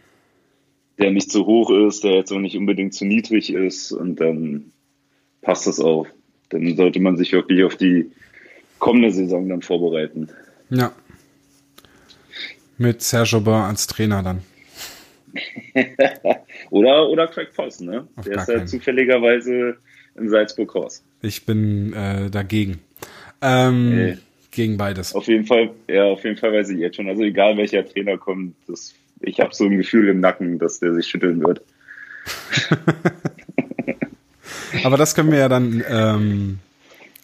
der 1.01 1.11
nicht 1.11 1.31
zu 1.31 1.45
hoch 1.45 1.69
ist, 1.71 2.03
der 2.03 2.13
jetzt 2.13 2.31
auch 2.31 2.39
nicht 2.39 2.55
unbedingt 2.55 2.93
zu 2.93 3.05
niedrig 3.05 3.51
ist 3.53 3.91
und 3.91 4.19
dann 4.21 4.71
passt 5.41 5.67
das 5.67 5.79
auch. 5.79 6.07
Dann 6.49 6.75
sollte 6.75 6.99
man 6.99 7.17
sich 7.17 7.31
wirklich 7.33 7.63
auf 7.63 7.75
die 7.75 8.11
kommende 8.79 9.11
Saison 9.11 9.49
dann 9.49 9.61
vorbereiten. 9.61 10.29
Ja. 10.69 10.91
Mit 12.77 13.01
Serge 13.01 13.37
Aubin 13.37 13.53
als 13.53 13.87
Trainer 13.87 14.23
dann. 14.23 14.41
Oder, 16.71 17.07
oder 17.09 17.27
Craig 17.27 17.53
Voss, 17.53 17.79
ne? 17.79 18.07
Auf 18.17 18.25
Der 18.25 18.37
ist 18.39 18.47
ja 18.49 18.55
keinen. 18.55 18.67
zufälligerweise 18.67 19.77
in 20.15 20.29
Salzburg 20.29 20.75
raus. 20.75 21.03
Ich 21.21 21.45
bin 21.45 21.93
äh, 21.93 22.29
dagegen. 22.29 22.79
Ähm, 23.41 23.95
Nee. 23.95 24.17
Gegen 24.53 24.75
beides. 24.75 25.15
Auf 25.15 25.27
jeden 25.27 25.45
Fall, 25.45 25.69
ja, 25.87 26.03
auf 26.05 26.25
jeden 26.25 26.35
Fall 26.35 26.51
weiß 26.51 26.69
ich 26.71 26.79
jetzt 26.79 26.97
schon. 26.97 27.07
Also 27.07 27.23
egal 27.23 27.55
welcher 27.55 27.85
Trainer 27.85 28.17
kommt, 28.17 28.53
das, 28.67 28.93
ich 29.21 29.39
habe 29.39 29.53
so 29.53 29.65
ein 29.65 29.77
Gefühl 29.77 30.09
im 30.09 30.19
Nacken, 30.19 30.59
dass 30.59 30.79
der 30.79 30.93
sich 30.93 31.07
schütteln 31.07 31.43
wird. 31.43 31.61
Aber 34.83 34.97
das 34.97 35.15
können 35.15 35.31
wir 35.31 35.39
ja 35.39 35.49
dann 35.49 35.83
ähm, 35.87 36.59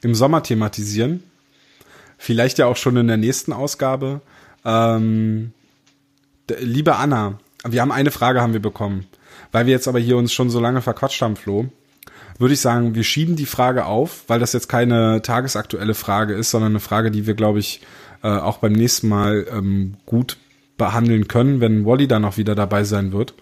im 0.02 0.16
Sommer 0.16 0.44
thematisieren. 0.44 1.24
Vielleicht 2.18 2.58
ja 2.58 2.66
auch 2.66 2.76
schon 2.76 2.98
in 2.98 3.08
der 3.08 3.18
nächsten 3.18 3.54
Ausgabe. 3.54 4.22
Ähm, 4.66 5.54
liebe 6.60 6.96
Anna, 6.96 7.40
wir 7.66 7.82
haben 7.82 7.92
eine 7.92 8.12
Frage 8.12 8.42
haben 8.42 8.54
wir 8.54 8.62
bekommen. 8.62 9.06
Weil 9.52 9.66
wir 9.66 9.74
jetzt 9.74 9.88
aber 9.88 10.00
hier 10.00 10.18
uns 10.18 10.34
schon 10.34 10.50
so 10.50 10.60
lange 10.60 10.82
verquatscht 10.82 11.22
haben, 11.22 11.36
Flo, 11.36 11.68
würde 12.38 12.54
ich 12.54 12.60
sagen, 12.60 12.96
wir 12.96 13.04
schieben 13.04 13.36
die 13.36 13.46
Frage 13.46 13.86
auf, 13.86 14.24
weil 14.28 14.40
das 14.40 14.54
jetzt 14.54 14.68
keine 14.68 15.22
tagesaktuelle 15.22 15.94
Frage 15.94 16.34
ist, 16.34 16.52
sondern 16.52 16.74
eine 16.74 16.80
Frage, 16.80 17.12
die 17.12 17.28
wir, 17.28 17.34
glaube 17.34 17.60
ich, 17.60 17.82
äh, 18.24 18.28
auch 18.28 18.58
beim 18.58 18.74
nächsten 18.74 19.08
Mal 19.08 19.48
ähm, 19.50 19.96
gut 20.06 20.38
behandeln 20.78 21.28
können, 21.28 21.60
wenn 21.62 21.86
Wally 21.86 22.08
dann 22.08 22.26
auch 22.26 22.38
wieder 22.38 22.56
dabei 22.56 22.84
sein 22.84 23.12
wird. 23.12 23.34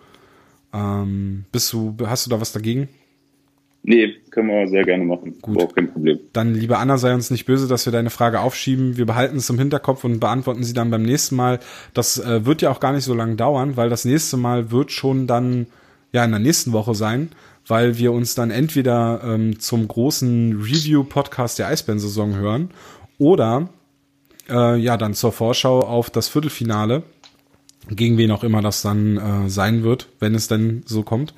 Ähm, 0.73 1.45
bist 1.51 1.71
du, 1.73 1.95
hast 2.05 2.25
du 2.25 2.29
da 2.29 2.41
was 2.41 2.51
dagegen? 2.51 2.89
Nee, 3.87 4.15
können 4.31 4.47
wir 4.47 4.67
sehr 4.67 4.83
gerne 4.83 5.05
machen. 5.05 5.35
Gut. 5.41 5.53
Überhaupt 5.53 5.75
kein 5.75 5.91
Problem. 5.91 6.19
Dann, 6.33 6.55
liebe 6.55 6.79
Anna, 6.79 6.97
sei 6.97 7.13
uns 7.13 7.29
nicht 7.29 7.45
böse, 7.45 7.67
dass 7.67 7.85
wir 7.85 7.93
deine 7.93 8.09
Frage 8.09 8.39
aufschieben. 8.39 8.97
Wir 8.97 9.05
behalten 9.05 9.37
es 9.37 9.49
im 9.51 9.59
Hinterkopf 9.59 10.03
und 10.03 10.19
beantworten 10.19 10.63
sie 10.63 10.73
dann 10.73 10.89
beim 10.89 11.03
nächsten 11.03 11.35
Mal. 11.35 11.59
Das 11.93 12.17
äh, 12.17 12.45
wird 12.45 12.63
ja 12.63 12.71
auch 12.71 12.79
gar 12.79 12.93
nicht 12.93 13.03
so 13.03 13.13
lange 13.13 13.35
dauern, 13.35 13.77
weil 13.77 13.89
das 13.89 14.03
nächste 14.03 14.37
Mal 14.37 14.71
wird 14.71 14.91
schon 14.91 15.27
dann 15.27 15.67
ja 16.11 16.25
in 16.25 16.31
der 16.31 16.39
nächsten 16.39 16.71
Woche 16.71 16.95
sein, 16.95 17.29
weil 17.67 17.99
wir 17.99 18.11
uns 18.11 18.33
dann 18.33 18.49
entweder 18.49 19.21
ähm, 19.23 19.59
zum 19.59 19.87
großen 19.87 20.59
Review-Podcast 20.63 21.59
der 21.59 21.67
Eisbären-Saison 21.67 22.35
hören 22.35 22.71
oder 23.19 23.69
äh, 24.49 24.77
ja 24.77 24.97
dann 24.97 25.13
zur 25.13 25.31
Vorschau 25.31 25.81
auf 25.81 26.09
das 26.09 26.27
Viertelfinale, 26.27 27.03
gegen 27.89 28.17
wen 28.17 28.31
auch 28.31 28.43
immer 28.43 28.61
das 28.61 28.81
dann 28.81 29.17
äh, 29.17 29.49
sein 29.49 29.83
wird, 29.83 30.07
wenn 30.19 30.35
es 30.35 30.47
denn 30.47 30.83
so 30.85 31.03
kommt. 31.03 31.33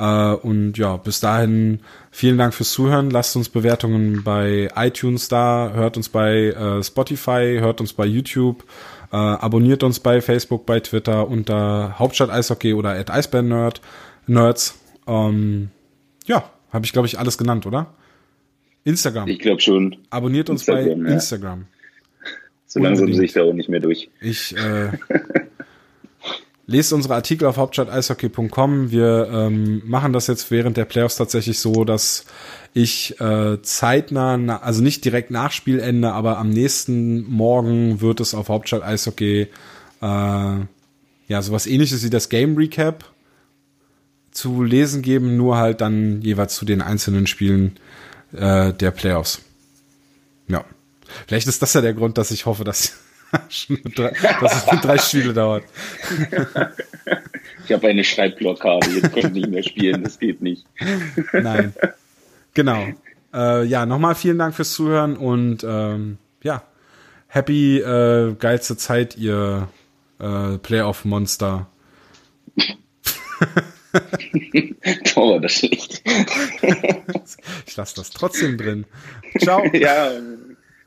Äh, 0.00 0.32
und 0.34 0.78
ja, 0.78 0.96
bis 0.96 1.20
dahin 1.20 1.80
vielen 2.10 2.38
Dank 2.38 2.54
fürs 2.54 2.72
Zuhören. 2.72 3.10
Lasst 3.10 3.36
uns 3.36 3.50
Bewertungen 3.50 4.24
bei 4.24 4.70
iTunes 4.74 5.28
da, 5.28 5.72
hört 5.74 5.96
uns 5.96 6.08
bei 6.08 6.48
äh, 6.48 6.82
Spotify, 6.82 7.58
hört 7.60 7.80
uns 7.80 7.92
bei 7.92 8.06
YouTube, 8.06 8.64
äh, 9.12 9.16
abonniert 9.16 9.82
uns 9.82 10.00
bei 10.00 10.22
Facebook, 10.22 10.64
bei 10.64 10.80
Twitter 10.80 11.28
unter 11.28 11.98
Hauptstadt 11.98 12.30
Eishockey 12.30 12.72
oder 12.72 12.90
at 12.90 13.10
Eisbären 13.10 13.48
Nerd, 13.48 13.82
Nerds. 14.26 14.78
Ähm, 15.06 15.68
ja, 16.26 16.50
habe 16.72 16.86
ich 16.86 16.92
glaube 16.92 17.06
ich 17.06 17.18
alles 17.18 17.36
genannt, 17.36 17.66
oder? 17.66 17.92
Instagram. 18.84 19.28
Ich 19.28 19.38
glaube 19.38 19.60
schon, 19.60 19.98
Abonniert 20.08 20.48
uns 20.48 20.62
Instagram, 20.62 21.02
bei 21.02 21.08
ja. 21.08 21.14
Instagram. 21.14 21.66
so 22.66 22.80
langsam 22.80 23.12
sehe 23.12 23.24
ich 23.24 23.34
da 23.34 23.42
auch 23.42 23.52
nicht 23.52 23.68
mehr 23.68 23.80
durch. 23.80 24.08
Ich 24.22 24.56
äh, 24.56 24.92
lest 26.70 26.92
unsere 26.92 27.14
Artikel 27.14 27.46
auf 27.46 27.56
hauptstadteishockey.com. 27.56 28.92
Wir 28.92 29.28
ähm, 29.32 29.82
machen 29.84 30.12
das 30.12 30.28
jetzt 30.28 30.50
während 30.52 30.76
der 30.76 30.84
Playoffs 30.84 31.16
tatsächlich 31.16 31.58
so, 31.58 31.84
dass 31.84 32.24
ich 32.72 33.20
äh, 33.20 33.60
zeitnah, 33.62 34.36
na, 34.36 34.62
also 34.62 34.80
nicht 34.80 35.04
direkt 35.04 35.32
nach 35.32 35.50
Spielende, 35.50 36.12
aber 36.12 36.38
am 36.38 36.50
nächsten 36.50 37.28
Morgen 37.28 38.00
wird 38.00 38.20
es 38.20 38.34
auf 38.34 38.48
Hauptstadt 38.48 38.84
Eishockey 38.84 39.48
äh, 40.00 40.06
ja 41.26 41.42
sowas 41.42 41.66
ähnliches 41.66 42.04
wie 42.04 42.10
das 42.10 42.28
Game 42.28 42.56
Recap 42.56 43.04
zu 44.30 44.62
lesen 44.62 45.02
geben, 45.02 45.36
nur 45.36 45.56
halt 45.56 45.80
dann 45.80 46.22
jeweils 46.22 46.54
zu 46.54 46.64
den 46.64 46.82
einzelnen 46.82 47.26
Spielen 47.26 47.78
äh, 48.32 48.72
der 48.72 48.92
Playoffs. 48.92 49.40
Ja. 50.46 50.64
Vielleicht 51.26 51.48
ist 51.48 51.62
das 51.62 51.72
ja 51.74 51.80
der 51.80 51.94
Grund, 51.94 52.16
dass 52.16 52.30
ich 52.30 52.46
hoffe, 52.46 52.62
dass, 52.62 52.92
drei, 53.94 54.12
dass 54.40 54.64
es 54.64 54.72
mit 54.72 54.84
drei 54.84 54.98
Spiele 54.98 55.32
dauert. 55.32 55.64
Ich 57.70 57.72
habe 57.72 57.86
eine 57.86 58.02
Schreibblockade, 58.02 58.90
jetzt 58.90 59.12
konnte 59.12 59.28
ich 59.28 59.32
nicht 59.32 59.50
mehr 59.50 59.62
spielen, 59.62 60.02
das 60.02 60.18
geht 60.18 60.42
nicht. 60.42 60.66
Nein. 61.32 61.72
Genau. 62.52 62.88
Äh, 63.32 63.64
ja, 63.64 63.86
nochmal 63.86 64.16
vielen 64.16 64.38
Dank 64.38 64.56
fürs 64.56 64.72
Zuhören 64.72 65.16
und 65.16 65.62
ähm, 65.62 66.18
ja, 66.42 66.64
happy 67.28 67.78
äh, 67.78 68.34
geilste 68.36 68.76
Zeit, 68.76 69.16
ihr 69.16 69.68
äh, 70.18 70.58
Playoff-Monster. 70.58 71.68
Boah, 75.14 75.34
war 75.34 75.40
das 75.40 75.52
schlecht. 75.52 76.02
Ich 77.66 77.76
lasse 77.76 77.94
das 77.94 78.10
trotzdem 78.10 78.58
drin. 78.58 78.84
Ciao. 79.38 79.64
ja, 79.74 80.10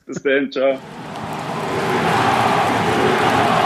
bis 0.05 0.21
dann, 0.21 0.51
ciao. 0.51 0.77
Thank 3.23 3.57
you. 3.57 3.62